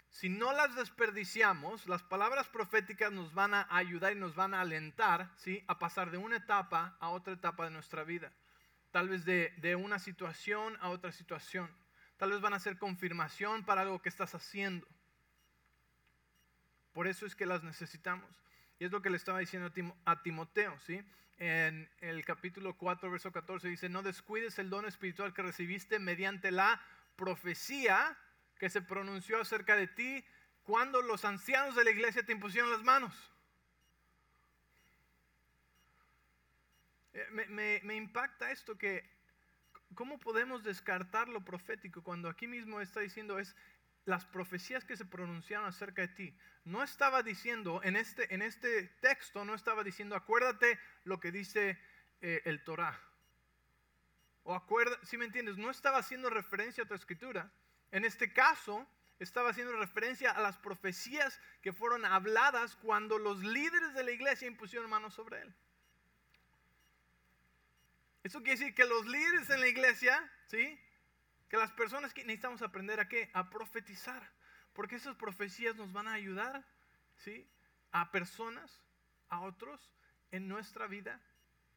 Si 0.08 0.30
no 0.30 0.54
las 0.54 0.74
desperdiciamos, 0.74 1.86
las 1.86 2.02
palabras 2.02 2.48
proféticas 2.48 3.12
nos 3.12 3.34
van 3.34 3.52
a 3.52 3.66
ayudar 3.68 4.14
y 4.14 4.16
nos 4.18 4.34
van 4.34 4.54
a 4.54 4.62
alentar 4.62 5.30
¿sí? 5.36 5.62
a 5.68 5.78
pasar 5.78 6.10
de 6.10 6.16
una 6.16 6.36
etapa 6.36 6.96
a 7.00 7.10
otra 7.10 7.34
etapa 7.34 7.64
de 7.64 7.70
nuestra 7.70 8.02
vida. 8.02 8.32
Tal 8.92 9.10
vez 9.10 9.26
de, 9.26 9.52
de 9.58 9.76
una 9.76 9.98
situación 9.98 10.78
a 10.80 10.88
otra 10.88 11.12
situación. 11.12 11.70
Tal 12.16 12.30
vez 12.30 12.40
van 12.40 12.54
a 12.54 12.60
ser 12.60 12.78
confirmación 12.78 13.66
para 13.66 13.82
algo 13.82 14.00
que 14.00 14.08
estás 14.08 14.34
haciendo. 14.34 14.86
Por 16.94 17.06
eso 17.06 17.26
es 17.26 17.36
que 17.36 17.44
las 17.44 17.62
necesitamos. 17.62 18.45
Y 18.78 18.84
es 18.84 18.92
lo 18.92 19.00
que 19.02 19.10
le 19.10 19.16
estaba 19.16 19.38
diciendo 19.38 19.72
a 20.04 20.22
Timoteo, 20.22 20.78
¿sí? 20.80 21.02
en 21.38 21.88
el 22.00 22.24
capítulo 22.24 22.76
4, 22.76 23.10
verso 23.10 23.32
14, 23.32 23.68
dice, 23.68 23.88
no 23.88 24.02
descuides 24.02 24.58
el 24.58 24.70
don 24.70 24.86
espiritual 24.86 25.34
que 25.34 25.42
recibiste 25.42 25.98
mediante 25.98 26.50
la 26.50 26.80
profecía 27.16 28.16
que 28.58 28.70
se 28.70 28.80
pronunció 28.80 29.40
acerca 29.40 29.76
de 29.76 29.86
ti 29.86 30.24
cuando 30.64 31.02
los 31.02 31.24
ancianos 31.24 31.76
de 31.76 31.84
la 31.84 31.90
iglesia 31.90 32.24
te 32.24 32.32
impusieron 32.32 32.70
las 32.70 32.82
manos. 32.82 33.14
Eh, 37.12 37.26
me, 37.30 37.80
me, 37.82 37.94
impacta 37.94 38.50
esto 38.50 38.76
que 38.76 39.08
¿cómo 39.94 40.18
podemos 40.18 40.64
descartar 40.64 41.28
lo 41.28 41.42
profético 41.42 42.02
cuando 42.02 42.28
aquí 42.28 42.46
mismo 42.46 42.80
está 42.80 43.00
diciendo 43.00 43.38
es 43.38 43.54
las 44.06 44.24
profecías 44.24 44.84
que 44.84 44.96
se 44.96 45.04
pronunciaron 45.04 45.66
acerca 45.66 46.02
de 46.02 46.08
ti? 46.08 46.38
No 46.64 46.82
estaba 46.82 47.22
diciendo, 47.22 47.80
en 47.84 47.96
este, 47.96 48.34
en 48.34 48.40
este 48.40 48.84
texto 49.00 49.44
no 49.44 49.54
estaba 49.54 49.84
diciendo, 49.84 50.16
acuérdate 50.16 50.80
lo 51.04 51.20
que 51.20 51.30
dice 51.30 51.78
eh, 52.22 52.40
el 52.44 52.64
Torah. 52.64 52.98
O 54.44 54.54
acuerda, 54.54 54.98
si 55.02 55.18
me 55.18 55.26
entiendes, 55.26 55.58
no 55.58 55.70
estaba 55.70 55.98
haciendo 55.98 56.30
referencia 56.30 56.84
a 56.84 56.86
tu 56.86 56.94
escritura. 56.94 57.52
En 57.90 58.04
este 58.04 58.32
caso, 58.32 58.86
estaba 59.18 59.50
haciendo 59.50 59.76
referencia 59.76 60.30
a 60.30 60.40
las 60.40 60.56
profecías 60.56 61.40
que 61.62 61.72
fueron 61.72 62.04
habladas 62.04 62.76
cuando 62.76 63.18
los 63.18 63.42
líderes 63.42 63.94
de 63.94 64.04
la 64.04 64.10
iglesia 64.12 64.46
impusieron 64.46 64.90
manos 64.90 65.14
sobre 65.14 65.42
él. 65.42 65.54
Eso 68.22 68.42
quiere 68.42 68.58
decir 68.58 68.74
que 68.74 68.84
los 68.84 69.06
líderes 69.06 69.48
en 69.50 69.60
la 69.60 69.68
iglesia, 69.68 70.32
¿sí? 70.46 70.78
Que 71.48 71.56
las 71.56 71.72
personas 71.72 72.12
que 72.12 72.24
necesitamos 72.24 72.62
aprender 72.62 73.00
a 73.00 73.08
qué? 73.08 73.30
A 73.32 73.50
profetizar. 73.50 74.32
Porque 74.72 74.96
esas 74.96 75.16
profecías 75.16 75.76
nos 75.76 75.92
van 75.92 76.08
a 76.08 76.12
ayudar, 76.12 76.64
¿sí? 77.16 77.48
A 77.92 78.10
personas, 78.10 78.82
a 79.28 79.40
otros, 79.40 79.90
en 80.32 80.48
nuestra 80.48 80.86
vida, 80.86 81.20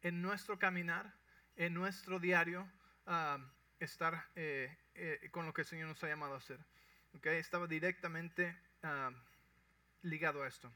en 0.02 0.22
nuestro 0.22 0.60
caminar, 0.60 1.14
en 1.56 1.74
nuestro 1.74 2.20
diario, 2.20 2.70
estar 3.80 4.28
eh, 4.36 4.76
eh, 4.96 5.30
con 5.32 5.46
lo 5.46 5.54
que 5.54 5.62
el 5.62 5.68
Señor 5.68 5.88
nos 5.88 6.04
ha 6.04 6.08
llamado 6.08 6.34
a 6.34 6.38
hacer. 6.38 6.60
¿Okay? 7.16 7.38
Estaba 7.38 7.68
directamente 7.68 8.56
ligado 10.02 10.44
a 10.44 10.48
esto. 10.48 10.72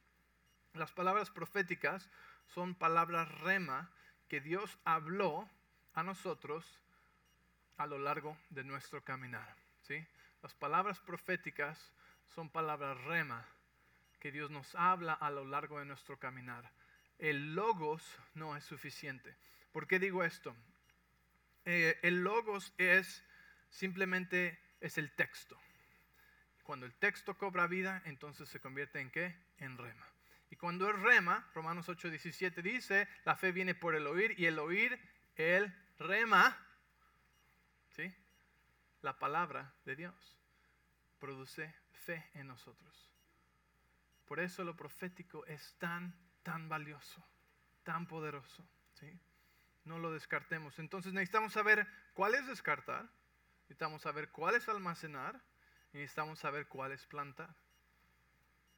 Las 0.74 0.92
palabras 0.92 1.30
proféticas 1.30 2.10
son 2.48 2.76
palabras 2.76 3.30
rema 3.42 3.92
que 4.28 4.42
Dios 4.42 4.78
habló 4.84 5.50
a 5.94 6.04
nosotros 6.04 6.83
a 7.78 7.88
lo 7.88 7.98
largo 7.98 8.38
de 8.50 8.64
nuestro 8.64 9.04
caminar. 9.04 9.56
¿sí? 9.82 10.06
Las 10.42 10.54
palabras 10.54 11.00
proféticas 11.00 11.92
son 12.36 12.50
palabras 12.50 12.98
rema 13.04 13.46
que 14.20 14.32
Dios 14.32 14.50
nos 14.50 14.74
habla 14.76 15.14
a 15.14 15.30
lo 15.30 15.46
largo 15.46 15.80
de 15.80 15.86
nuestro 15.86 16.18
caminar. 16.18 16.72
El 17.20 17.56
logos 17.56 18.04
no 18.34 18.56
es 18.56 18.64
suficiente. 18.64 19.36
¿Por 19.72 19.88
qué 19.88 20.00
digo 20.00 20.24
esto? 20.24 20.56
Eh, 21.66 22.00
el 22.04 22.24
logos 22.24 22.74
es 22.78 23.24
simplemente 23.70 24.60
es 24.82 24.98
el 24.98 25.12
texto. 25.12 25.58
Cuando 26.64 26.86
el 26.86 26.94
texto 26.94 27.38
cobra 27.38 27.68
vida, 27.68 28.02
entonces 28.06 28.48
se 28.50 28.60
convierte 28.60 29.00
en 29.00 29.12
qué? 29.12 29.36
En 29.58 29.78
rema. 29.78 30.06
Y 30.50 30.56
cuando 30.56 30.90
es 30.90 30.98
rema, 31.00 31.50
Romanos 31.54 31.90
8:17 31.90 32.62
dice, 32.62 33.08
la 33.26 33.36
fe 33.36 33.52
viene 33.52 33.76
por 33.76 33.96
el 33.96 34.08
oír 34.08 34.36
y 34.38 34.46
el 34.46 34.60
oír 34.60 35.00
el 35.36 35.74
rema. 35.98 36.56
La 39.04 39.20
palabra 39.20 39.74
de 39.84 39.98
Dios 39.98 40.40
produce 41.20 41.76
fe 41.92 42.32
en 42.36 42.48
nosotros. 42.48 43.12
Por 44.26 44.40
eso 44.40 44.64
lo 44.64 44.78
profético 44.78 45.46
es 45.46 45.76
tan, 45.78 46.16
tan 46.42 46.70
valioso, 46.70 47.22
tan 47.84 48.08
poderoso, 48.08 48.66
¿sí? 48.94 49.20
No 49.84 50.00
lo 50.00 50.14
descartemos. 50.14 50.80
Entonces 50.80 51.12
necesitamos 51.12 51.52
saber 51.52 51.86
cuál 52.14 52.34
es 52.34 52.48
descartar, 52.48 53.10
necesitamos 53.64 54.02
saber 54.02 54.30
cuál 54.30 54.56
es 54.56 54.70
almacenar 54.70 55.42
y 55.92 55.98
necesitamos 55.98 56.40
saber 56.40 56.68
cuál 56.68 56.94
es 56.94 57.06
plantar. 57.06 57.54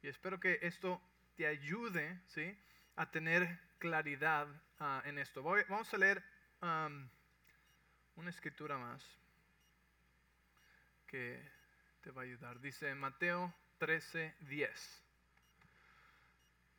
Y 0.02 0.08
espero 0.08 0.40
que 0.40 0.58
esto 0.62 1.00
te 1.36 1.46
ayude, 1.46 2.20
¿sí? 2.26 2.58
A 2.96 3.12
tener 3.12 3.60
claridad 3.78 4.48
ah, 4.80 5.02
en 5.04 5.18
esto. 5.18 5.44
vamos 5.44 5.94
a 5.94 5.98
leer 5.98 6.24
una 6.60 8.30
escritura 8.30 8.76
más 8.76 9.04
que 11.06 11.40
te 12.02 12.10
va 12.10 12.22
a 12.22 12.24
ayudar. 12.24 12.60
Dice 12.60 12.94
Mateo 12.94 13.54
13, 13.78 14.34
10. 14.40 15.02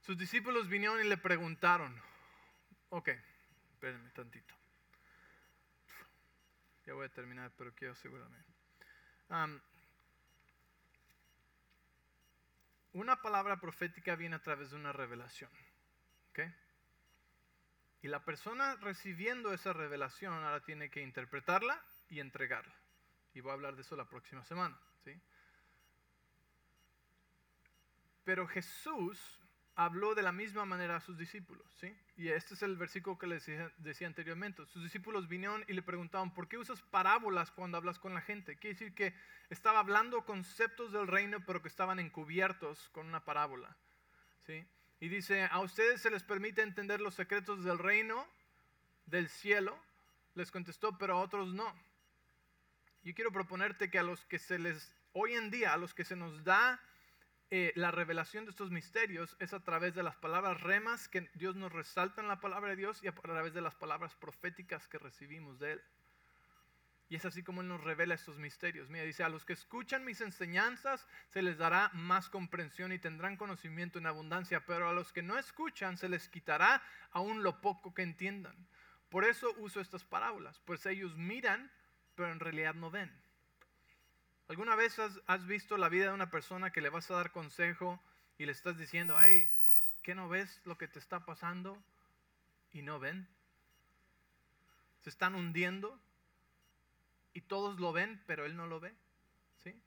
Sus 0.02 0.18
discípulos 0.18 0.70
vinieron 0.70 1.00
y 1.02 1.04
le 1.04 1.18
preguntaron, 1.18 2.02
ok, 2.90 3.10
espérenme 3.74 4.10
tantito. 4.12 4.56
Ya 6.86 6.94
voy 6.94 7.06
a 7.06 7.10
terminar, 7.10 7.52
pero 7.58 7.74
quiero 7.76 7.94
asegurarme. 7.94 8.38
una 12.94 13.22
palabra 13.22 13.60
profética 13.60 14.16
viene 14.16 14.38
a 14.38 14.42
través 14.42 14.72
de 14.72 14.78
una 14.78 14.94
revelación. 14.94 15.52
¿okay? 16.30 16.54
Y 18.02 18.08
la 18.08 18.24
persona 18.24 18.76
recibiendo 18.78 19.54
esa 19.54 19.74
revelación 19.74 20.34
ahora 20.34 20.64
tiene 20.64 20.90
que 20.90 21.02
interpretarla 21.02 21.84
y 22.10 22.22
entregarla. 22.22 22.74
Y 23.38 23.40
voy 23.40 23.52
a 23.52 23.54
hablar 23.54 23.76
de 23.76 23.84
eso 23.84 23.96
la 23.96 24.10
próxima 24.10 24.44
semana. 24.44 24.76
¿sí? 25.06 25.14
Pero 28.24 28.48
Jesús 28.48 29.40
habló 29.76 30.16
de 30.16 30.24
la 30.24 30.32
misma 30.32 30.66
manera 30.66 30.96
a 30.96 31.00
sus 31.00 31.20
discípulos. 31.20 31.72
¿sí? 31.80 31.96
Y 32.16 32.30
este 32.30 32.56
es 32.56 32.64
el 32.64 32.76
versículo 32.78 33.20
que 33.20 33.28
les 33.28 33.46
decía, 33.78 34.08
anteriormente. 34.08 34.66
Sus 34.66 34.82
discípulos 34.82 35.28
vinieron 35.28 35.64
y 35.68 35.74
le 35.74 35.84
preguntaban, 35.84 36.34
¿por 36.34 36.48
qué 36.48 36.58
usas 36.58 36.82
parábolas 36.82 37.52
cuando 37.52 37.78
hablas 37.78 38.00
con 38.00 38.16
la 38.16 38.22
gente? 38.22 38.58
Quiere 38.58 38.74
decir 38.74 38.96
que 38.96 39.14
estaba 39.52 39.78
hablando 39.78 40.26
conceptos 40.26 40.92
del 40.92 41.06
reino, 41.06 41.46
pero 41.46 41.62
que 41.62 41.68
estaban 41.68 42.00
encubiertos 42.00 42.90
con 42.90 43.06
una 43.06 43.24
parábola. 43.24 43.78
¿sí? 44.48 44.66
Y 45.00 45.10
dice, 45.10 45.44
a 45.44 45.60
ustedes 45.60 46.02
se 46.02 46.10
les 46.10 46.24
permite 46.24 46.64
entender 46.64 47.02
los 47.02 47.14
secretos 47.14 47.64
del 47.64 47.78
reino, 47.78 48.26
del 49.06 49.30
cielo. 49.30 49.78
Les 50.34 50.50
contestó, 50.50 50.98
pero 50.98 51.18
a 51.18 51.22
otros 51.22 51.54
no. 51.54 51.87
Yo 53.08 53.16
quiero 53.16 53.32
proponerte 53.32 53.90
que 53.90 54.00
a 54.00 54.04
los 54.04 54.26
que 54.26 54.38
se 54.38 54.60
les, 54.60 54.92
hoy 55.14 55.34
en 55.34 55.50
día, 55.50 55.72
a 55.72 55.78
los 55.78 55.94
que 55.94 56.04
se 56.04 56.18
nos 56.18 56.44
da 56.44 56.78
eh, 57.52 57.72
la 57.76 57.90
revelación 57.90 58.44
de 58.44 58.52
estos 58.52 58.70
misterios, 58.70 59.38
es 59.40 59.54
a 59.54 59.64
través 59.64 59.96
de 59.96 60.04
las 60.04 60.18
palabras 60.18 60.60
remas 60.60 61.08
que 61.08 61.30
Dios 61.36 61.56
nos 61.56 61.72
resalta 61.72 62.20
en 62.20 62.28
la 62.28 62.42
palabra 62.42 62.72
de 62.72 62.76
Dios 62.76 63.02
y 63.02 63.08
a 63.08 63.14
través 63.14 63.54
de 63.54 63.62
las 63.62 63.76
palabras 63.76 64.14
proféticas 64.16 64.90
que 64.90 64.98
recibimos 64.98 65.58
de 65.58 65.72
Él. 65.72 65.82
Y 67.08 67.16
es 67.16 67.24
así 67.24 67.44
como 67.44 67.62
Él 67.62 67.70
nos 67.70 67.82
revela 67.82 68.14
estos 68.14 68.40
misterios. 68.40 68.90
Mira, 68.90 69.06
dice, 69.06 69.24
a 69.24 69.30
los 69.30 69.46
que 69.46 69.54
escuchan 69.54 70.04
mis 70.04 70.20
enseñanzas 70.20 71.08
se 71.30 71.42
les 71.42 71.58
dará 71.58 71.90
más 71.94 72.28
comprensión 72.28 72.92
y 72.92 73.00
tendrán 73.00 73.38
conocimiento 73.38 74.00
en 74.00 74.08
abundancia, 74.08 74.66
pero 74.66 74.90
a 74.90 74.94
los 74.94 75.14
que 75.14 75.22
no 75.22 75.38
escuchan 75.38 75.96
se 75.96 76.10
les 76.10 76.28
quitará 76.28 76.84
aún 77.12 77.42
lo 77.42 77.62
poco 77.62 77.94
que 77.94 78.02
entiendan. 78.02 78.68
Por 79.08 79.24
eso 79.24 79.56
uso 79.60 79.80
estas 79.80 80.04
parábolas, 80.04 80.60
pues 80.66 80.86
ellos 80.86 81.16
miran, 81.16 81.72
pero 82.18 82.32
en 82.32 82.40
realidad 82.40 82.74
no 82.74 82.92
ven. 82.92 83.10
¿Alguna 84.50 84.76
vez 84.76 84.98
has, 85.00 85.22
has 85.28 85.46
visto 85.46 85.78
la 85.78 85.88
vida 85.88 86.08
de 86.08 86.14
una 86.14 86.32
persona 86.32 86.72
que 86.72 86.82
le 86.82 86.90
vas 86.90 87.10
a 87.12 87.16
dar 87.16 87.32
consejo 87.32 88.02
y 88.38 88.46
le 88.46 88.52
estás 88.52 88.78
diciendo, 88.78 89.18
hey, 89.22 89.50
¿qué 90.02 90.16
no 90.16 90.28
ves 90.28 90.60
lo 90.66 90.78
que 90.78 90.88
te 90.88 91.00
está 91.00 91.26
pasando? 91.26 91.82
Y 92.74 92.82
no 92.82 93.00
ven. 93.00 93.28
Se 95.00 95.10
están 95.10 95.36
hundiendo 95.36 96.02
y 97.34 97.42
todos 97.42 97.80
lo 97.80 97.94
ven, 97.94 98.22
pero 98.26 98.46
él 98.46 98.56
no 98.56 98.66
lo 98.66 98.80
ve. 98.80 98.96
¿Sí? 99.64 99.80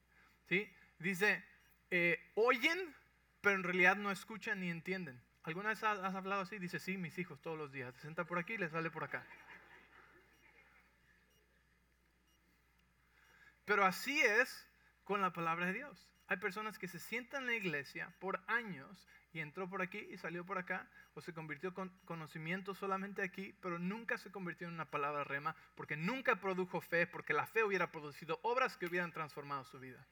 ¿Sí? 0.49 0.72
Dice, 1.01 1.45
eh, 1.91 2.31
oyen, 2.37 2.95
pero 3.41 3.57
en 3.57 3.64
realidad 3.64 3.97
no 3.97 4.12
escuchan 4.12 4.61
ni 4.61 4.70
entienden. 4.70 5.20
¿Alguna 5.43 5.70
vez 5.70 5.83
has, 5.83 6.14
hablado 6.14 6.43
así? 6.43 6.59
Dice, 6.59 6.78
sí, 6.78 6.97
mis 6.97 7.18
hijos 7.18 7.41
todos 7.41 7.59
los 7.59 7.72
días. 7.72 7.93
Se 7.95 8.03
sienta 8.03 8.24
por 8.24 8.39
aquí 8.39 8.53
y 8.53 8.59
le 8.59 8.68
sale 8.68 8.91
por 8.91 9.03
acá. 9.03 9.26
Pero 13.71 13.85
así 13.85 14.21
es 14.21 14.66
con 15.05 15.21
la 15.21 15.33
palabra 15.33 15.66
de 15.66 15.75
Dios. 15.75 16.11
Hay 16.27 16.39
personas 16.39 16.77
que 16.77 16.89
se 16.89 16.99
sientan 16.99 17.43
en 17.43 17.47
la 17.47 17.55
iglesia 17.55 18.12
por 18.18 18.43
años 18.49 19.07
y 19.33 19.39
entró 19.39 19.71
por 19.71 19.81
aquí 19.81 20.09
y 20.11 20.18
salió 20.18 20.45
por 20.45 20.59
acá, 20.59 20.91
o 21.14 21.21
se 21.21 21.33
convirtió 21.33 21.73
con 21.73 21.89
conocimiento 22.05 22.75
solamente 22.75 23.23
aquí, 23.23 23.55
pero 23.62 23.79
nunca 23.79 24.18
se 24.18 24.33
convirtió 24.33 24.66
en 24.66 24.75
una 24.75 24.91
palabra 24.91 25.23
rema, 25.23 25.55
porque 25.77 25.97
nunca 25.97 26.41
produjo 26.41 26.81
fe, 26.81 27.07
porque 27.07 27.33
la 27.33 27.47
fe 27.47 27.62
hubiera 27.62 27.93
producido 27.93 28.41
obras 28.43 28.77
que 28.77 28.87
hubieran 28.87 29.12
transformado 29.12 29.62
su 29.62 29.79
vida. 29.79 30.05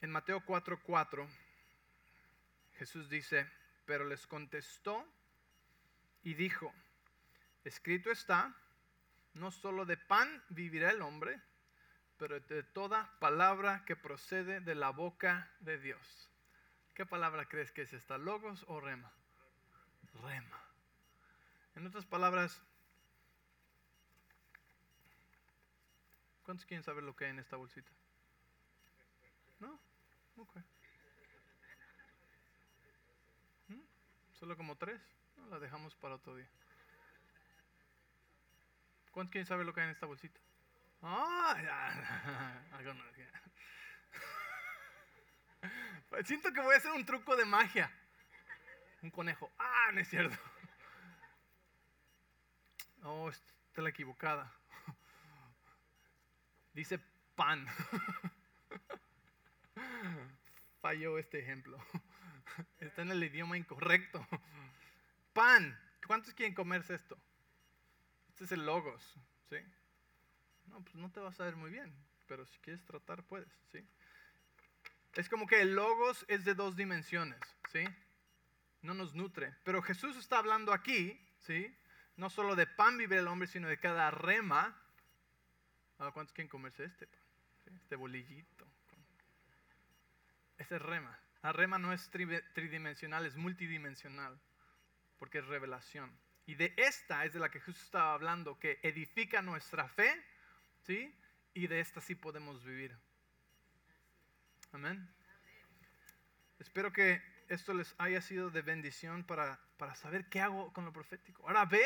En 0.00 0.10
Mateo 0.10 0.40
4:4, 0.40 1.28
Jesús 2.78 3.08
dice, 3.08 3.50
pero 3.84 4.04
les 4.04 4.26
contestó 4.26 5.04
y 6.22 6.34
dijo, 6.34 6.72
Escrito 7.64 8.10
está, 8.10 8.54
no 9.34 9.50
solo 9.50 9.84
de 9.84 9.96
pan 9.96 10.42
vivirá 10.48 10.90
el 10.90 11.02
hombre, 11.02 11.42
pero 12.18 12.38
de 12.40 12.62
toda 12.62 13.18
palabra 13.18 13.84
que 13.84 13.96
procede 13.96 14.60
de 14.60 14.74
la 14.74 14.90
boca 14.90 15.50
de 15.60 15.78
Dios. 15.78 16.30
¿Qué 16.94 17.04
palabra 17.04 17.48
crees 17.48 17.72
que 17.72 17.82
es 17.82 17.92
esta? 17.92 18.16
¿Logos 18.16 18.64
o 18.68 18.80
rema? 18.80 19.12
Rema. 20.22 20.60
En 21.74 21.86
otras 21.86 22.06
palabras, 22.06 22.62
¿cuántos 26.44 26.64
quieren 26.64 26.82
saber 26.82 27.04
lo 27.04 27.14
que 27.14 27.24
hay 27.24 27.30
en 27.30 27.38
esta 27.38 27.56
bolsita? 27.56 27.90
¿No? 29.60 29.78
Ok. 30.36 30.56
¿Solo 34.38 34.56
como 34.56 34.76
tres? 34.76 35.00
No, 35.36 35.46
la 35.46 35.58
dejamos 35.58 35.96
para 35.96 36.14
otro 36.14 36.36
día. 36.36 36.48
¿Cuántos 39.10 39.32
quieren 39.32 39.46
saber 39.46 39.66
lo 39.66 39.74
que 39.74 39.80
hay 39.80 39.86
en 39.86 39.92
esta 39.92 40.06
bolsita? 40.06 40.38
Ah, 41.02 41.56
Siento 46.24 46.52
que 46.52 46.60
voy 46.60 46.74
a 46.74 46.78
hacer 46.78 46.92
un 46.92 47.04
truco 47.04 47.34
de 47.34 47.44
magia. 47.44 47.90
Un 49.02 49.10
conejo. 49.10 49.50
Ah, 49.58 49.90
no 49.92 50.00
es 50.00 50.08
cierto. 50.08 50.36
Oh, 53.02 53.28
está 53.28 53.82
la 53.82 53.88
equivocada. 53.88 54.52
Dice 56.74 57.00
pan. 57.34 57.66
Falló 60.80 61.18
este 61.18 61.40
ejemplo. 61.40 61.76
Está 62.80 63.02
en 63.02 63.10
el 63.10 63.22
idioma 63.22 63.56
incorrecto. 63.56 64.26
Pan. 65.32 65.78
¿Cuántos 66.06 66.32
quieren 66.34 66.54
comerse 66.54 66.94
esto? 66.94 67.18
Este 68.28 68.44
es 68.44 68.52
el 68.52 68.64
logos, 68.64 69.02
¿sí? 69.50 69.56
No, 70.66 70.80
pues 70.82 70.94
no 70.94 71.10
te 71.10 71.20
vas 71.20 71.38
a 71.40 71.44
ver 71.44 71.56
muy 71.56 71.70
bien, 71.70 71.92
pero 72.26 72.46
si 72.46 72.58
quieres 72.60 72.84
tratar 72.84 73.24
puedes, 73.24 73.48
¿sí? 73.72 73.86
Es 75.14 75.28
como 75.28 75.46
que 75.46 75.60
el 75.60 75.74
logos 75.74 76.24
es 76.28 76.44
de 76.44 76.54
dos 76.54 76.76
dimensiones, 76.76 77.40
¿sí? 77.72 77.84
No 78.82 78.94
nos 78.94 79.14
nutre. 79.14 79.54
Pero 79.64 79.82
Jesús 79.82 80.16
está 80.16 80.38
hablando 80.38 80.72
aquí, 80.72 81.20
¿sí? 81.40 81.76
No 82.16 82.30
solo 82.30 82.54
de 82.54 82.66
pan 82.66 82.96
vive 82.96 83.18
el 83.18 83.28
hombre, 83.28 83.48
sino 83.48 83.68
de 83.68 83.78
cada 83.78 84.10
rema. 84.10 84.80
Ah, 85.98 86.10
¿Cuántos 86.12 86.32
quieren 86.32 86.48
comerse 86.48 86.84
este? 86.84 87.08
Este 87.74 87.96
bolillito. 87.96 88.66
Ese 90.58 90.76
es 90.76 90.82
rema. 90.82 91.18
La 91.42 91.52
rema 91.52 91.78
no 91.78 91.92
es 91.92 92.10
tridimensional, 92.10 93.24
es 93.26 93.36
multidimensional, 93.36 94.40
porque 95.18 95.38
es 95.38 95.46
revelación. 95.46 96.18
Y 96.46 96.54
de 96.54 96.74
esta 96.76 97.24
es 97.24 97.32
de 97.32 97.40
la 97.40 97.50
que 97.50 97.60
Jesús 97.60 97.82
estaba 97.82 98.14
hablando, 98.14 98.58
que 98.58 98.80
edifica 98.82 99.42
nuestra 99.42 99.88
fe, 99.88 100.24
¿sí? 100.82 101.14
Y 101.54 101.66
de 101.66 101.80
esta 101.80 102.00
sí 102.00 102.14
podemos 102.14 102.64
vivir. 102.64 102.96
Amén. 104.72 105.08
Espero 106.58 106.92
que 106.92 107.22
esto 107.48 107.72
les 107.72 107.94
haya 107.98 108.20
sido 108.20 108.50
de 108.50 108.62
bendición 108.62 109.24
para, 109.24 109.60
para 109.76 109.94
saber 109.94 110.28
qué 110.28 110.40
hago 110.40 110.72
con 110.72 110.84
lo 110.84 110.92
profético. 110.92 111.46
Ahora 111.46 111.64
ve 111.66 111.84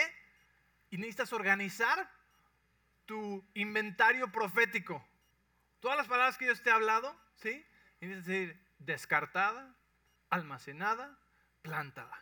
y 0.90 0.96
necesitas 0.96 1.32
organizar 1.32 2.11
tu 3.05 3.44
inventario 3.55 4.30
profético. 4.30 5.07
Todas 5.80 5.96
las 5.96 6.07
palabras 6.07 6.38
que 6.38 6.46
Dios 6.46 6.62
te 6.62 6.70
ha 6.70 6.74
hablado, 6.74 7.14
¿sí? 7.34 7.66
Y 8.00 8.07
decir 8.07 8.62
descartada, 8.85 9.74
almacenada, 10.30 11.18
plantada. 11.62 12.18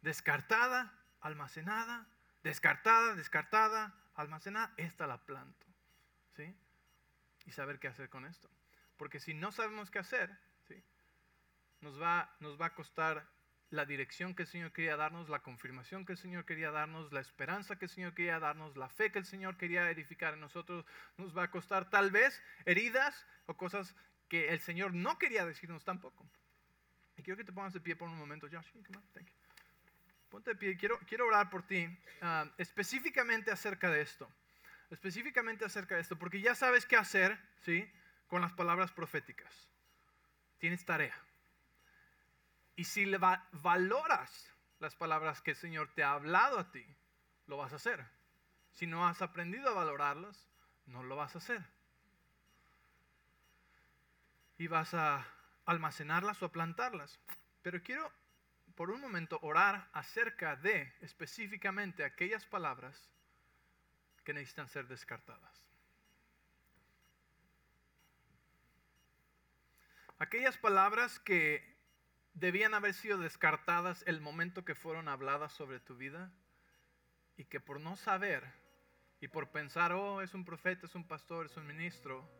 Descartada, 0.00 0.92
almacenada, 1.20 2.06
descartada, 2.42 3.14
descartada, 3.14 3.94
almacenada, 4.14 4.72
esta 4.76 5.06
la 5.06 5.18
planto. 5.18 5.66
¿Sí? 6.36 6.56
Y 7.44 7.52
saber 7.52 7.78
qué 7.78 7.88
hacer 7.88 8.08
con 8.08 8.24
esto. 8.24 8.50
Porque 8.96 9.20
si 9.20 9.34
no 9.34 9.52
sabemos 9.52 9.90
qué 9.90 9.98
hacer, 9.98 10.36
¿sí? 10.68 10.82
nos, 11.80 12.00
va, 12.00 12.34
nos 12.40 12.60
va 12.60 12.66
a 12.66 12.74
costar 12.74 13.26
la 13.70 13.86
dirección 13.86 14.34
que 14.34 14.42
el 14.42 14.48
Señor 14.48 14.72
quería 14.72 14.96
darnos, 14.96 15.30
la 15.30 15.40
confirmación 15.40 16.04
que 16.04 16.12
el 16.12 16.18
Señor 16.18 16.44
quería 16.44 16.70
darnos, 16.70 17.10
la 17.10 17.20
esperanza 17.20 17.78
que 17.78 17.86
el 17.86 17.90
Señor 17.90 18.12
quería 18.14 18.38
darnos, 18.38 18.76
la 18.76 18.90
fe 18.90 19.10
que 19.10 19.18
el 19.18 19.24
Señor 19.24 19.56
quería 19.56 19.90
edificar 19.90 20.34
en 20.34 20.40
nosotros, 20.40 20.84
nos 21.16 21.36
va 21.36 21.44
a 21.44 21.50
costar 21.50 21.88
tal 21.88 22.10
vez 22.10 22.42
heridas 22.66 23.26
o 23.46 23.56
cosas 23.56 23.96
que 24.32 24.48
el 24.48 24.60
Señor 24.60 24.94
no 24.94 25.18
quería 25.18 25.44
decirnos 25.44 25.84
tampoco. 25.84 26.26
Y 27.18 27.22
quiero 27.22 27.36
que 27.36 27.44
te 27.44 27.52
pongas 27.52 27.74
de 27.74 27.82
pie 27.82 27.94
por 27.94 28.08
un 28.08 28.16
momento, 28.16 28.48
Josh. 28.50 28.66
Thank 28.72 29.26
you. 29.26 29.34
Ponte 30.30 30.52
de 30.52 30.56
pie, 30.56 30.74
quiero, 30.78 30.98
quiero 31.00 31.26
orar 31.26 31.50
por 31.50 31.66
ti 31.66 31.86
ah, 32.22 32.50
específicamente 32.56 33.50
acerca 33.50 33.90
de 33.90 34.00
esto. 34.00 34.26
Específicamente 34.88 35.66
acerca 35.66 35.96
de 35.96 36.00
esto, 36.00 36.18
porque 36.18 36.40
ya 36.40 36.54
sabes 36.54 36.86
qué 36.86 36.96
hacer, 36.96 37.38
¿sí? 37.60 37.86
Con 38.26 38.40
las 38.40 38.54
palabras 38.54 38.90
proféticas. 38.90 39.68
Tienes 40.56 40.82
tarea. 40.86 41.14
Y 42.74 42.84
si 42.84 43.04
le 43.04 43.18
valoras 43.18 44.50
las 44.78 44.96
palabras 44.96 45.42
que 45.42 45.50
el 45.50 45.58
Señor 45.58 45.92
te 45.94 46.04
ha 46.04 46.12
hablado 46.12 46.58
a 46.58 46.72
ti, 46.72 46.86
lo 47.48 47.58
vas 47.58 47.74
a 47.74 47.76
hacer. 47.76 48.02
Si 48.72 48.86
no 48.86 49.06
has 49.06 49.20
aprendido 49.20 49.68
a 49.68 49.74
valorarlas, 49.74 50.48
no 50.86 51.02
lo 51.02 51.16
vas 51.16 51.34
a 51.34 51.38
hacer. 51.38 51.62
Y 54.62 54.68
vas 54.68 54.94
a 54.94 55.26
almacenarlas 55.64 56.40
o 56.40 56.46
a 56.46 56.52
plantarlas. 56.52 57.18
Pero 57.62 57.82
quiero 57.82 58.12
por 58.76 58.92
un 58.92 59.00
momento 59.00 59.40
orar 59.42 59.88
acerca 59.92 60.54
de 60.54 60.94
específicamente 61.00 62.04
aquellas 62.04 62.46
palabras 62.46 63.10
que 64.22 64.32
necesitan 64.32 64.68
ser 64.68 64.86
descartadas. 64.86 65.66
Aquellas 70.20 70.56
palabras 70.58 71.18
que 71.18 71.76
debían 72.34 72.72
haber 72.74 72.94
sido 72.94 73.18
descartadas 73.18 74.04
el 74.06 74.20
momento 74.20 74.64
que 74.64 74.76
fueron 74.76 75.08
habladas 75.08 75.52
sobre 75.52 75.80
tu 75.80 75.96
vida 75.96 76.30
y 77.36 77.46
que 77.46 77.58
por 77.58 77.80
no 77.80 77.96
saber 77.96 78.44
y 79.20 79.26
por 79.26 79.50
pensar, 79.50 79.90
oh, 79.90 80.22
es 80.22 80.34
un 80.34 80.44
profeta, 80.44 80.86
es 80.86 80.94
un 80.94 81.08
pastor, 81.08 81.46
es 81.46 81.56
un 81.56 81.66
ministro, 81.66 82.30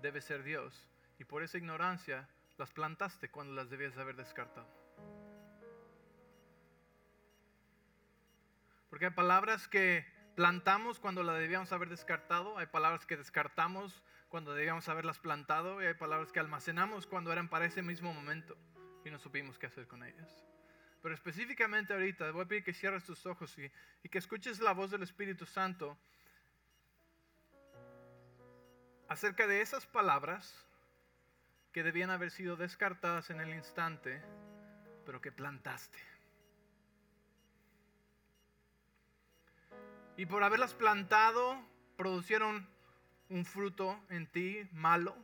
debe 0.00 0.20
ser 0.20 0.42
Dios. 0.42 0.88
Y 1.22 1.24
por 1.24 1.44
esa 1.44 1.56
ignorancia 1.56 2.28
las 2.56 2.72
plantaste 2.72 3.30
cuando 3.30 3.54
las 3.54 3.70
debías 3.70 3.96
haber 3.96 4.16
descartado. 4.16 4.66
Porque 8.90 9.04
hay 9.04 9.12
palabras 9.12 9.68
que 9.68 10.04
plantamos 10.34 10.98
cuando 10.98 11.22
las 11.22 11.38
debíamos 11.38 11.70
haber 11.70 11.90
descartado, 11.90 12.58
hay 12.58 12.66
palabras 12.66 13.06
que 13.06 13.16
descartamos 13.16 14.02
cuando 14.30 14.52
debíamos 14.52 14.88
haberlas 14.88 15.20
plantado 15.20 15.80
y 15.80 15.86
hay 15.86 15.94
palabras 15.94 16.32
que 16.32 16.40
almacenamos 16.40 17.06
cuando 17.06 17.32
eran 17.32 17.48
para 17.48 17.66
ese 17.66 17.82
mismo 17.82 18.12
momento 18.12 18.56
y 19.04 19.10
no 19.10 19.20
supimos 19.20 19.60
qué 19.60 19.66
hacer 19.66 19.86
con 19.86 20.02
ellas. 20.02 20.44
Pero 21.02 21.14
específicamente 21.14 21.92
ahorita, 21.92 22.32
voy 22.32 22.42
a 22.42 22.48
pedir 22.48 22.64
que 22.64 22.74
cierres 22.74 23.04
tus 23.04 23.26
ojos 23.26 23.56
y, 23.58 23.70
y 24.02 24.08
que 24.08 24.18
escuches 24.18 24.58
la 24.58 24.72
voz 24.72 24.90
del 24.90 25.04
Espíritu 25.04 25.46
Santo 25.46 25.96
acerca 29.06 29.46
de 29.46 29.60
esas 29.60 29.86
palabras 29.86 30.66
que 31.72 31.82
debían 31.82 32.10
haber 32.10 32.30
sido 32.30 32.56
descartadas 32.56 33.30
en 33.30 33.40
el 33.40 33.54
instante, 33.54 34.22
pero 35.06 35.20
que 35.20 35.32
plantaste. 35.32 35.98
Y 40.16 40.26
por 40.26 40.44
haberlas 40.44 40.74
plantado, 40.74 41.58
producieron 41.96 42.68
un 43.30 43.44
fruto 43.46 43.98
en 44.10 44.26
ti 44.26 44.68
malo, 44.72 45.16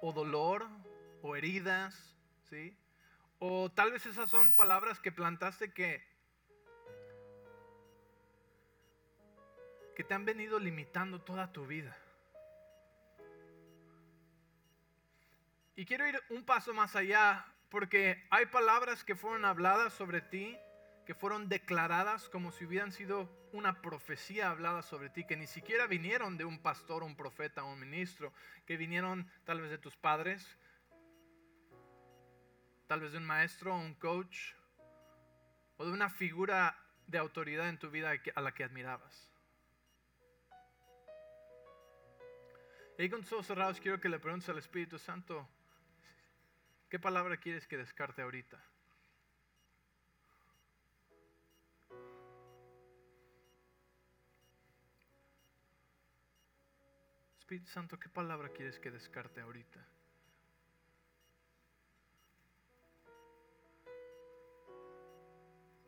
o 0.00 0.12
dolor, 0.12 0.66
o 1.22 1.36
heridas, 1.36 2.16
¿sí? 2.48 2.76
O 3.38 3.70
tal 3.70 3.92
vez 3.92 4.04
esas 4.06 4.28
son 4.28 4.52
palabras 4.52 4.98
que 4.98 5.12
plantaste 5.12 5.72
que, 5.72 6.02
que 9.94 10.02
te 10.02 10.14
han 10.14 10.24
venido 10.24 10.58
limitando 10.58 11.20
toda 11.20 11.52
tu 11.52 11.66
vida. 11.66 11.96
Y 15.76 15.84
quiero 15.86 16.06
ir 16.06 16.20
un 16.30 16.44
paso 16.44 16.74
más 16.74 16.96
allá, 16.96 17.46
porque 17.70 18.26
hay 18.30 18.46
palabras 18.46 19.04
que 19.04 19.16
fueron 19.16 19.44
habladas 19.44 19.92
sobre 19.94 20.20
ti 20.20 20.58
que 21.10 21.14
fueron 21.16 21.48
declaradas 21.48 22.28
como 22.28 22.52
si 22.52 22.64
hubieran 22.64 22.92
sido 22.92 23.28
una 23.52 23.82
profecía 23.82 24.48
hablada 24.48 24.80
sobre 24.80 25.10
ti, 25.10 25.24
que 25.24 25.36
ni 25.36 25.48
siquiera 25.48 25.88
vinieron 25.88 26.36
de 26.36 26.44
un 26.44 26.62
pastor, 26.62 27.02
un 27.02 27.16
profeta, 27.16 27.64
un 27.64 27.80
ministro, 27.80 28.32
que 28.64 28.76
vinieron 28.76 29.28
tal 29.44 29.60
vez 29.60 29.70
de 29.70 29.78
tus 29.78 29.96
padres, 29.96 30.56
tal 32.86 33.00
vez 33.00 33.10
de 33.10 33.18
un 33.18 33.26
maestro, 33.26 33.74
un 33.74 33.94
coach, 33.94 34.54
o 35.78 35.84
de 35.84 35.90
una 35.90 36.10
figura 36.10 36.78
de 37.08 37.18
autoridad 37.18 37.68
en 37.68 37.80
tu 37.80 37.90
vida 37.90 38.12
a 38.36 38.40
la 38.40 38.54
que 38.54 38.62
admirabas. 38.62 39.32
Y 42.98 43.08
con 43.08 43.22
tus 43.22 43.32
ojos 43.32 43.46
cerrados 43.48 43.80
quiero 43.80 43.98
que 43.98 44.08
le 44.08 44.20
preguntes 44.20 44.48
al 44.48 44.58
Espíritu 44.58 44.96
Santo, 44.96 45.48
¿qué 46.90 46.98
palabra 46.98 47.36
quieres 47.36 47.66
que 47.68 47.76
descarte 47.76 48.20
ahorita? 48.20 48.60
Espíritu 57.38 57.70
Santo, 57.70 57.98
¿qué 57.98 58.08
palabra 58.08 58.48
quieres 58.50 58.78
que 58.78 58.90
descarte 58.90 59.40
ahorita? 59.40 59.86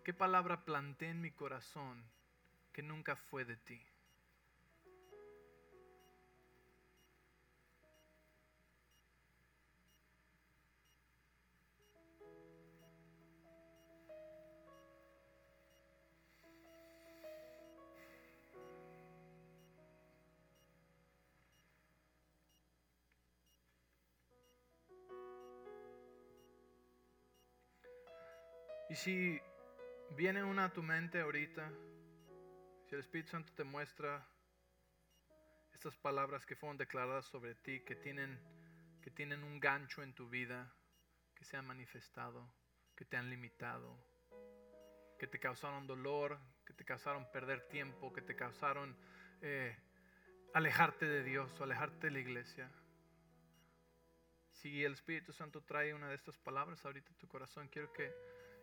¿Qué 0.05 0.14
palabra 0.14 0.64
planté 0.64 1.11
en 1.11 1.20
mi 1.20 1.30
corazón 1.30 2.05
que 2.72 2.82
nunca 2.82 3.16
fue 3.16 3.44
de 3.44 3.57
ti? 3.57 3.91
Si 29.03 29.40
viene 30.11 30.44
una 30.44 30.66
a 30.66 30.72
tu 30.72 30.80
mente 30.80 31.20
ahorita, 31.20 31.72
si 32.86 32.94
el 32.94 33.00
Espíritu 33.00 33.30
Santo 33.30 33.53
te 33.53 33.64
muestra 33.64 34.24
estas 35.72 35.96
palabras 35.96 36.46
que 36.46 36.55
fueron 36.55 36.76
declaradas 36.76 37.26
sobre 37.26 37.57
ti, 37.57 37.80
que 37.80 37.96
tienen, 37.96 38.38
que 39.03 39.11
tienen 39.11 39.42
un 39.42 39.59
gancho 39.59 40.05
en 40.05 40.14
tu 40.14 40.28
vida, 40.28 40.72
que 41.34 41.44
se 41.44 41.57
han 41.57 41.66
manifestado, 41.66 42.48
que 42.94 43.05
te 43.05 43.16
han 43.16 43.28
limitado, 43.28 43.98
que 45.18 45.26
te 45.26 45.40
causaron 45.40 45.88
dolor, 45.88 46.38
que 46.64 46.72
te 46.72 46.84
causaron 46.84 47.28
perder 47.32 47.66
tiempo, 47.66 48.12
que 48.12 48.22
te 48.22 48.36
causaron 48.36 48.96
eh, 49.40 49.76
alejarte 50.55 51.07
de 51.07 51.24
Dios 51.24 51.61
o 51.61 51.64
alejarte 51.64 52.07
de 52.07 52.12
la 52.12 52.20
iglesia. 52.20 52.70
Si 54.53 54.84
el 54.84 54.92
Espíritu 54.92 55.32
Santo 55.32 55.61
trae 55.64 55.92
una 55.92 56.09
de 56.09 56.14
estas 56.14 56.38
palabras 56.38 56.84
ahorita 56.84 57.11
en 57.11 57.18
tu 57.18 57.26
corazón, 57.26 57.66
quiero 57.66 57.92
que, 57.92 58.14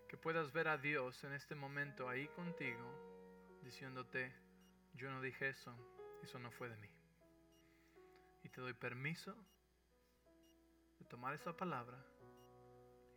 que 0.09 0.17
puedas 0.17 0.51
ver 0.51 0.67
a 0.67 0.77
Dios 0.77 1.23
en 1.23 1.33
este 1.33 1.53
momento 1.53 2.09
ahí 2.09 2.27
contigo, 2.29 3.59
diciéndote, 3.61 4.33
yo 4.95 5.11
no 5.11 5.21
dije 5.21 5.49
eso, 5.49 5.73
eso 6.23 6.39
no 6.39 6.51
fue 6.51 6.67
de 6.67 6.77
mí. 6.77 6.89
Y 8.43 8.49
te 8.49 8.59
doy 8.59 8.73
permiso 8.73 9.35
de 10.97 11.05
tomar 11.05 11.35
esa 11.35 11.55
palabra 11.55 12.03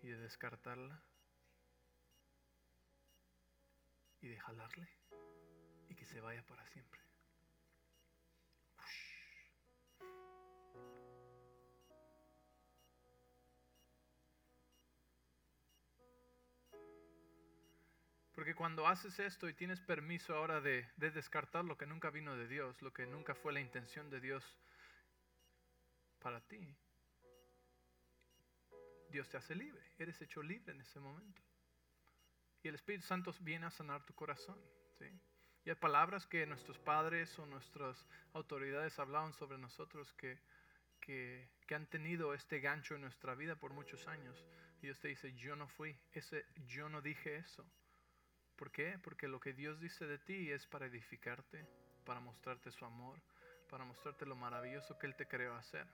y 0.03 0.09
de 0.09 0.19
descartarla 0.19 1.03
y 4.21 4.29
de 4.29 4.39
jalarle 4.39 4.89
y 5.89 5.95
que 5.95 6.05
se 6.05 6.21
vaya 6.21 6.45
para 6.45 6.67
siempre. 6.67 7.02
Porque 18.43 18.57
cuando 18.57 18.89
haces 18.89 19.21
esto 19.21 19.49
y 19.49 19.55
tienes 19.55 19.81
permiso 19.81 20.35
ahora 20.35 20.61
de, 20.61 20.85
de, 20.97 21.13
descartar 21.13 21.65
lo 21.65 21.79
que 21.79 21.87
nunca 21.87 22.11
vino 22.11 22.37
de 22.37 22.49
Dios, 22.49 22.83
lo 22.83 22.93
que 22.93 23.07
nunca 23.07 23.37
fue 23.37 23.53
la 23.53 23.61
intención 23.61 24.11
de 24.11 24.21
Dios 24.21 24.59
para 26.19 26.41
ti, 26.41 26.77
Dios 29.11 29.29
te 29.29 29.37
hace 29.37 29.55
libre, 29.55 29.81
eres 29.97 30.21
hecho 30.21 30.43
libre 30.43 30.73
en 30.73 30.81
ese 30.81 30.99
momento. 30.99 31.41
Y 32.65 32.67
el 32.67 32.75
Espíritu 32.75 33.07
Santo 33.07 33.33
viene 33.43 33.67
a 33.67 33.71
sanar 33.71 34.05
tu 34.05 34.13
corazón. 34.13 34.59
¿sí? 34.99 35.05
Y 35.65 35.71
hay 35.71 35.77
palabras 35.77 36.27
que 36.27 36.45
nuestros 36.45 36.81
padres 36.81 37.39
o 37.39 37.47
nuestras 37.47 38.05
autoridades 38.33 38.99
hablaban 38.99 39.35
sobre 39.35 39.57
nosotros 39.57 40.13
que, 40.15 40.41
que, 40.99 41.49
que 41.69 41.77
han 41.77 41.87
tenido 41.87 42.35
este 42.35 42.59
gancho 42.59 42.97
en 42.97 43.03
nuestra 43.03 43.37
vida 43.37 43.55
por 43.55 43.73
muchos 43.73 44.09
años. 44.09 44.45
Y 44.79 44.87
Dios 44.87 44.99
te 44.99 45.07
dice, 45.07 45.33
yo 45.35 45.55
no 45.55 45.69
fui, 45.69 45.97
ese, 46.13 46.45
yo 46.67 46.89
no 46.89 47.01
dije 47.01 47.37
eso. 47.37 47.65
¿Por 48.57 48.71
qué? 48.71 48.99
Porque 49.03 49.29
lo 49.29 49.41
que 49.41 49.53
Dios 49.53 49.81
dice 49.81 50.07
de 50.07 50.19
ti 50.19 50.51
es 50.51 50.67
para 50.67 50.87
edificarte, 50.87 51.67
para 52.05 52.21
mostrarte 52.21 52.71
su 52.71 52.85
amor, 52.85 53.21
para 53.69 53.85
mostrarte 53.85 54.27
lo 54.27 54.37
maravilloso 54.37 54.99
que 54.99 55.07
Él 55.07 55.17
te 55.17 55.27
creó 55.27 55.55
hacer. 55.55 55.87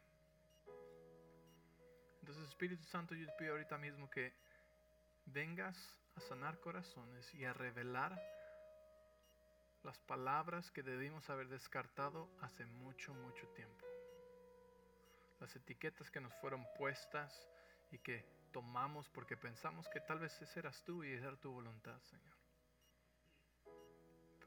Entonces, 2.21 2.49
Espíritu 2.49 2.85
Santo, 2.85 3.15
yo 3.15 3.27
te 3.27 3.33
pido 3.39 3.53
ahorita 3.53 3.79
mismo 3.79 4.11
que 4.11 4.35
vengas 5.27 5.99
a 6.17 6.21
sanar 6.21 6.59
corazones 6.61 7.33
y 7.35 7.45
a 7.45 7.53
revelar 7.53 8.21
las 9.83 9.99
palabras 10.01 10.71
que 10.71 10.83
debimos 10.83 11.31
haber 11.31 11.49
descartado 11.49 12.29
hace 12.41 12.67
mucho, 12.67 13.15
mucho 13.15 13.47
tiempo. 13.55 13.87
Las 15.41 15.55
etiquetas 15.55 16.11
que 16.11 16.21
nos 16.21 16.35
fueron 16.41 16.67
puestas 16.77 17.49
y 17.91 17.99
que 17.99 18.27
tomamos 18.53 19.09
porque 19.09 19.37
pensamos 19.37 19.89
que 19.89 20.01
tal 20.01 20.19
vez 20.19 20.41
ese 20.43 20.59
eras 20.59 20.83
tú 20.85 21.05
y 21.05 21.13
esa 21.13 21.29
era 21.29 21.37
tu 21.37 21.53
voluntad, 21.53 21.99
Señor. 22.03 22.38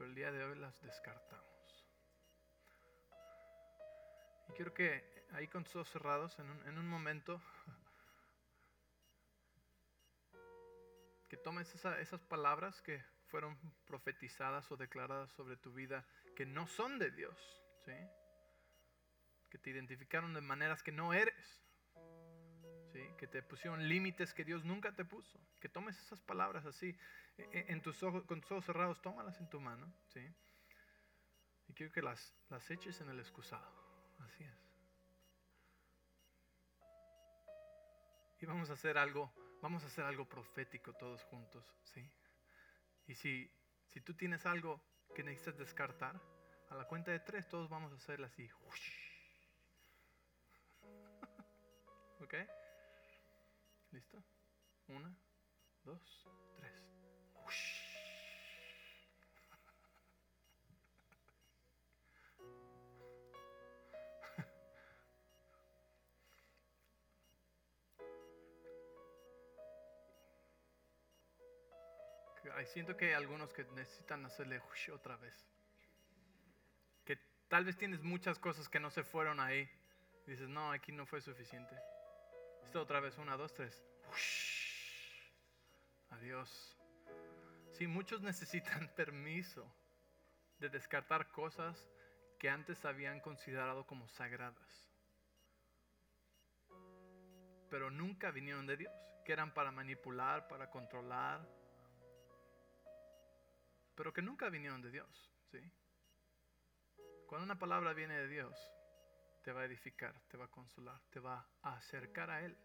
Pero 0.02 0.10
el 0.10 0.16
día 0.16 0.32
de 0.32 0.42
hoy 0.42 0.58
las 0.58 0.82
descartamos. 0.82 1.86
Y 4.48 4.52
quiero 4.54 4.74
que 4.74 5.28
ahí 5.30 5.46
con 5.46 5.62
tus 5.62 5.76
ojos 5.76 5.90
cerrados, 5.90 6.36
en 6.40 6.50
un, 6.50 6.66
en 6.66 6.76
un 6.76 6.88
momento, 6.88 7.40
que 11.28 11.36
tomes 11.36 11.72
esas 11.72 12.24
palabras 12.24 12.82
que 12.82 13.00
fueron 13.28 13.56
profetizadas 13.86 14.72
o 14.72 14.76
declaradas 14.76 15.30
sobre 15.34 15.56
tu 15.56 15.72
vida 15.72 16.04
que 16.34 16.46
no 16.46 16.66
son 16.66 16.98
de 16.98 17.12
Dios, 17.12 17.62
¿sí? 17.84 17.94
que 19.50 19.58
te 19.58 19.70
identificaron 19.70 20.34
de 20.34 20.40
maneras 20.40 20.82
que 20.82 20.90
no 20.90 21.14
eres, 21.14 21.61
que 23.16 23.26
te 23.26 23.42
pusieron 23.42 23.88
límites 23.88 24.34
que 24.34 24.44
Dios 24.44 24.64
nunca 24.64 24.92
te 24.92 25.04
puso, 25.04 25.40
que 25.60 25.68
tomes 25.68 25.98
esas 25.98 26.20
palabras 26.20 26.66
así, 26.66 26.96
e, 27.38 27.42
e, 27.52 27.72
en 27.72 27.80
tus 27.80 28.02
ojos, 28.02 28.24
con 28.24 28.40
tus 28.40 28.52
ojos 28.52 28.64
cerrados, 28.64 29.00
tómalas 29.00 29.38
en 29.40 29.48
tu 29.48 29.60
mano, 29.60 29.92
¿sí? 30.08 30.20
y 31.68 31.74
quiero 31.74 31.92
que 31.92 32.02
las, 32.02 32.34
las 32.48 32.70
eches 32.70 33.00
en 33.00 33.08
el 33.08 33.18
excusado, 33.18 33.66
así 34.20 34.44
es. 34.44 34.68
Y 38.40 38.46
vamos 38.46 38.70
a 38.70 38.72
hacer 38.72 38.98
algo 38.98 39.32
Vamos 39.62 39.84
a 39.84 39.86
hacer 39.86 40.04
algo 40.04 40.28
profético 40.28 40.92
todos 40.92 41.22
juntos, 41.22 41.64
¿sí? 41.84 42.04
Y 43.06 43.14
si, 43.14 43.48
si 43.90 44.00
tú 44.00 44.12
tienes 44.14 44.44
algo 44.44 44.82
que 45.14 45.22
necesitas 45.22 45.56
descartar, 45.56 46.20
a 46.68 46.74
la 46.74 46.84
cuenta 46.88 47.12
de 47.12 47.20
tres 47.20 47.48
todos 47.48 47.70
vamos 47.70 47.92
a 47.92 47.94
hacerlo 47.94 48.26
así. 48.26 48.50
¿Ok? 52.20 52.34
¿Listo? 53.92 54.24
Una, 54.88 55.14
dos, 55.84 56.26
tres. 56.56 56.92
siento 72.66 72.96
que 72.96 73.06
hay 73.06 73.12
algunos 73.12 73.52
que 73.52 73.64
necesitan 73.64 74.24
hacerle 74.24 74.60
otra 74.92 75.16
vez. 75.16 75.34
Que 77.04 77.18
tal 77.48 77.64
vez 77.64 77.76
tienes 77.76 78.02
muchas 78.02 78.38
cosas 78.38 78.68
que 78.68 78.80
no 78.80 78.90
se 78.90 79.02
fueron 79.04 79.40
ahí. 79.40 79.68
dices, 80.26 80.48
no, 80.48 80.70
aquí 80.70 80.92
no 80.92 81.06
fue 81.06 81.20
suficiente. 81.20 81.76
Esto 82.64 82.82
otra 82.82 83.00
vez, 83.00 83.18
una, 83.18 83.36
dos, 83.36 83.52
tres. 83.52 83.82
Adiós. 86.10 86.78
Sí, 87.72 87.86
muchos 87.86 88.22
necesitan 88.22 88.88
permiso 88.94 89.66
de 90.58 90.68
descartar 90.68 91.30
cosas 91.30 91.90
que 92.38 92.48
antes 92.50 92.84
habían 92.84 93.20
considerado 93.20 93.86
como 93.86 94.08
sagradas. 94.08 94.90
Pero 97.70 97.90
nunca 97.90 98.30
vinieron 98.30 98.66
de 98.66 98.76
Dios, 98.76 98.92
que 99.24 99.32
eran 99.32 99.54
para 99.54 99.70
manipular, 99.70 100.46
para 100.48 100.70
controlar, 100.70 101.48
pero 103.94 104.12
que 104.12 104.22
nunca 104.22 104.48
vinieron 104.50 104.82
de 104.82 104.90
Dios. 104.90 105.30
¿sí? 105.50 105.58
Cuando 107.26 107.44
una 107.44 107.58
palabra 107.58 107.92
viene 107.92 108.18
de 108.18 108.28
Dios, 108.28 108.56
te 109.42 109.52
va 109.52 109.62
a 109.62 109.64
edificar, 109.64 110.14
te 110.28 110.36
va 110.36 110.46
a 110.46 110.50
consolar, 110.50 111.00
te 111.10 111.20
va 111.20 111.46
a 111.62 111.76
acercar 111.76 112.30
a 112.30 112.42
Él. 112.42 112.56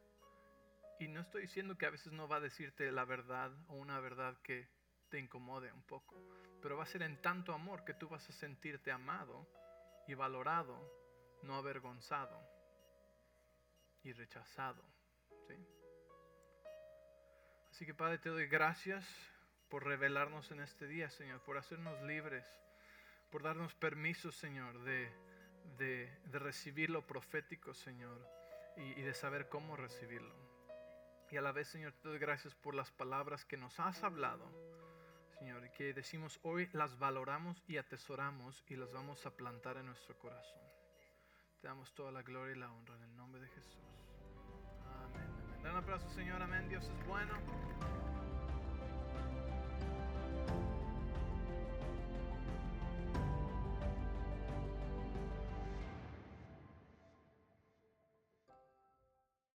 Y 1.00 1.08
no 1.08 1.22
estoy 1.22 1.42
diciendo 1.42 1.78
que 1.78 1.86
a 1.86 1.92
veces 1.92 2.12
no 2.14 2.28
va 2.28 2.38
a 2.38 2.42
decirte 2.42 2.92
la 2.92 3.06
verdad 3.06 3.52
o 3.68 3.76
una 3.76 4.00
verdad 4.00 4.38
que 4.42 4.68
te 5.10 5.20
incomode 5.20 5.72
un 5.72 5.84
poco, 5.84 6.22
pero 6.62 6.78
va 6.78 6.84
a 6.84 6.88
ser 6.88 7.02
en 7.02 7.22
tanto 7.22 7.54
amor 7.54 7.84
que 7.84 7.94
tú 7.94 8.10
vas 8.10 8.28
a 8.30 8.34
sentirte 8.34 8.92
amado 8.92 9.48
y 10.08 10.14
valorado, 10.14 10.78
no 11.44 11.56
avergonzado 11.56 12.42
y 14.04 14.14
rechazado. 14.14 14.84
¿sí? 15.48 15.56
Así 17.72 17.86
que 17.86 17.94
Padre, 17.94 18.18
te 18.18 18.30
doy 18.30 18.48
gracias 18.48 19.06
por 19.70 19.86
revelarnos 19.86 20.52
en 20.52 20.62
este 20.62 20.88
día, 20.88 21.10
Señor, 21.10 21.42
por 21.44 21.58
hacernos 21.58 22.02
libres, 22.04 22.46
por 23.30 23.44
darnos 23.44 23.76
permiso, 23.76 24.32
Señor, 24.32 24.80
de, 24.84 25.12
de, 25.78 26.10
recibir 26.32 26.90
lo 26.90 27.06
profético, 27.06 27.74
Señor, 27.74 28.28
y, 28.78 29.02
de 29.02 29.14
saber 29.14 29.50
cómo 29.50 29.76
recibirlo. 29.76 30.36
Y 31.30 31.38
a 31.38 31.42
la 31.42 31.52
vez, 31.52 31.68
Señor, 31.68 31.94
te 31.94 32.08
doy 32.08 32.20
gracias 32.20 32.56
por 32.56 32.74
las 32.74 32.92
palabras 32.92 33.46
que 33.46 33.58
nos 33.58 33.80
has 33.80 34.04
hablado, 34.04 34.46
Señor, 35.40 35.66
y 35.66 35.70
que 35.72 35.94
decimos 35.94 36.40
hoy 36.44 36.70
las 36.74 36.98
valoramos 36.98 37.64
y 37.68 37.78
atesoramos 37.78 38.64
y 38.68 38.76
las 38.76 38.94
vamos 38.94 39.26
a 39.26 39.36
plantar 39.36 39.78
en 39.78 39.88
nuestro 39.88 40.18
corazón. 40.18 40.62
Te 41.62 41.68
damos 41.68 41.94
toda 41.94 42.12
la 42.12 42.22
gloria 42.22 42.56
y 42.56 42.60
la 42.60 42.72
honra 42.72 42.96
en 42.96 43.04
el 43.04 43.16
nombre 43.16 43.42
de 43.42 43.50
Jesús. 43.50 43.84
Amén. 44.86 45.28
amén. 45.58 45.72
un 45.72 45.78
aplauso, 45.78 46.10
Señor. 46.10 46.42
Amén. 46.42 46.70
Dios 46.70 46.86
es 46.86 47.08
bueno. 47.08 47.34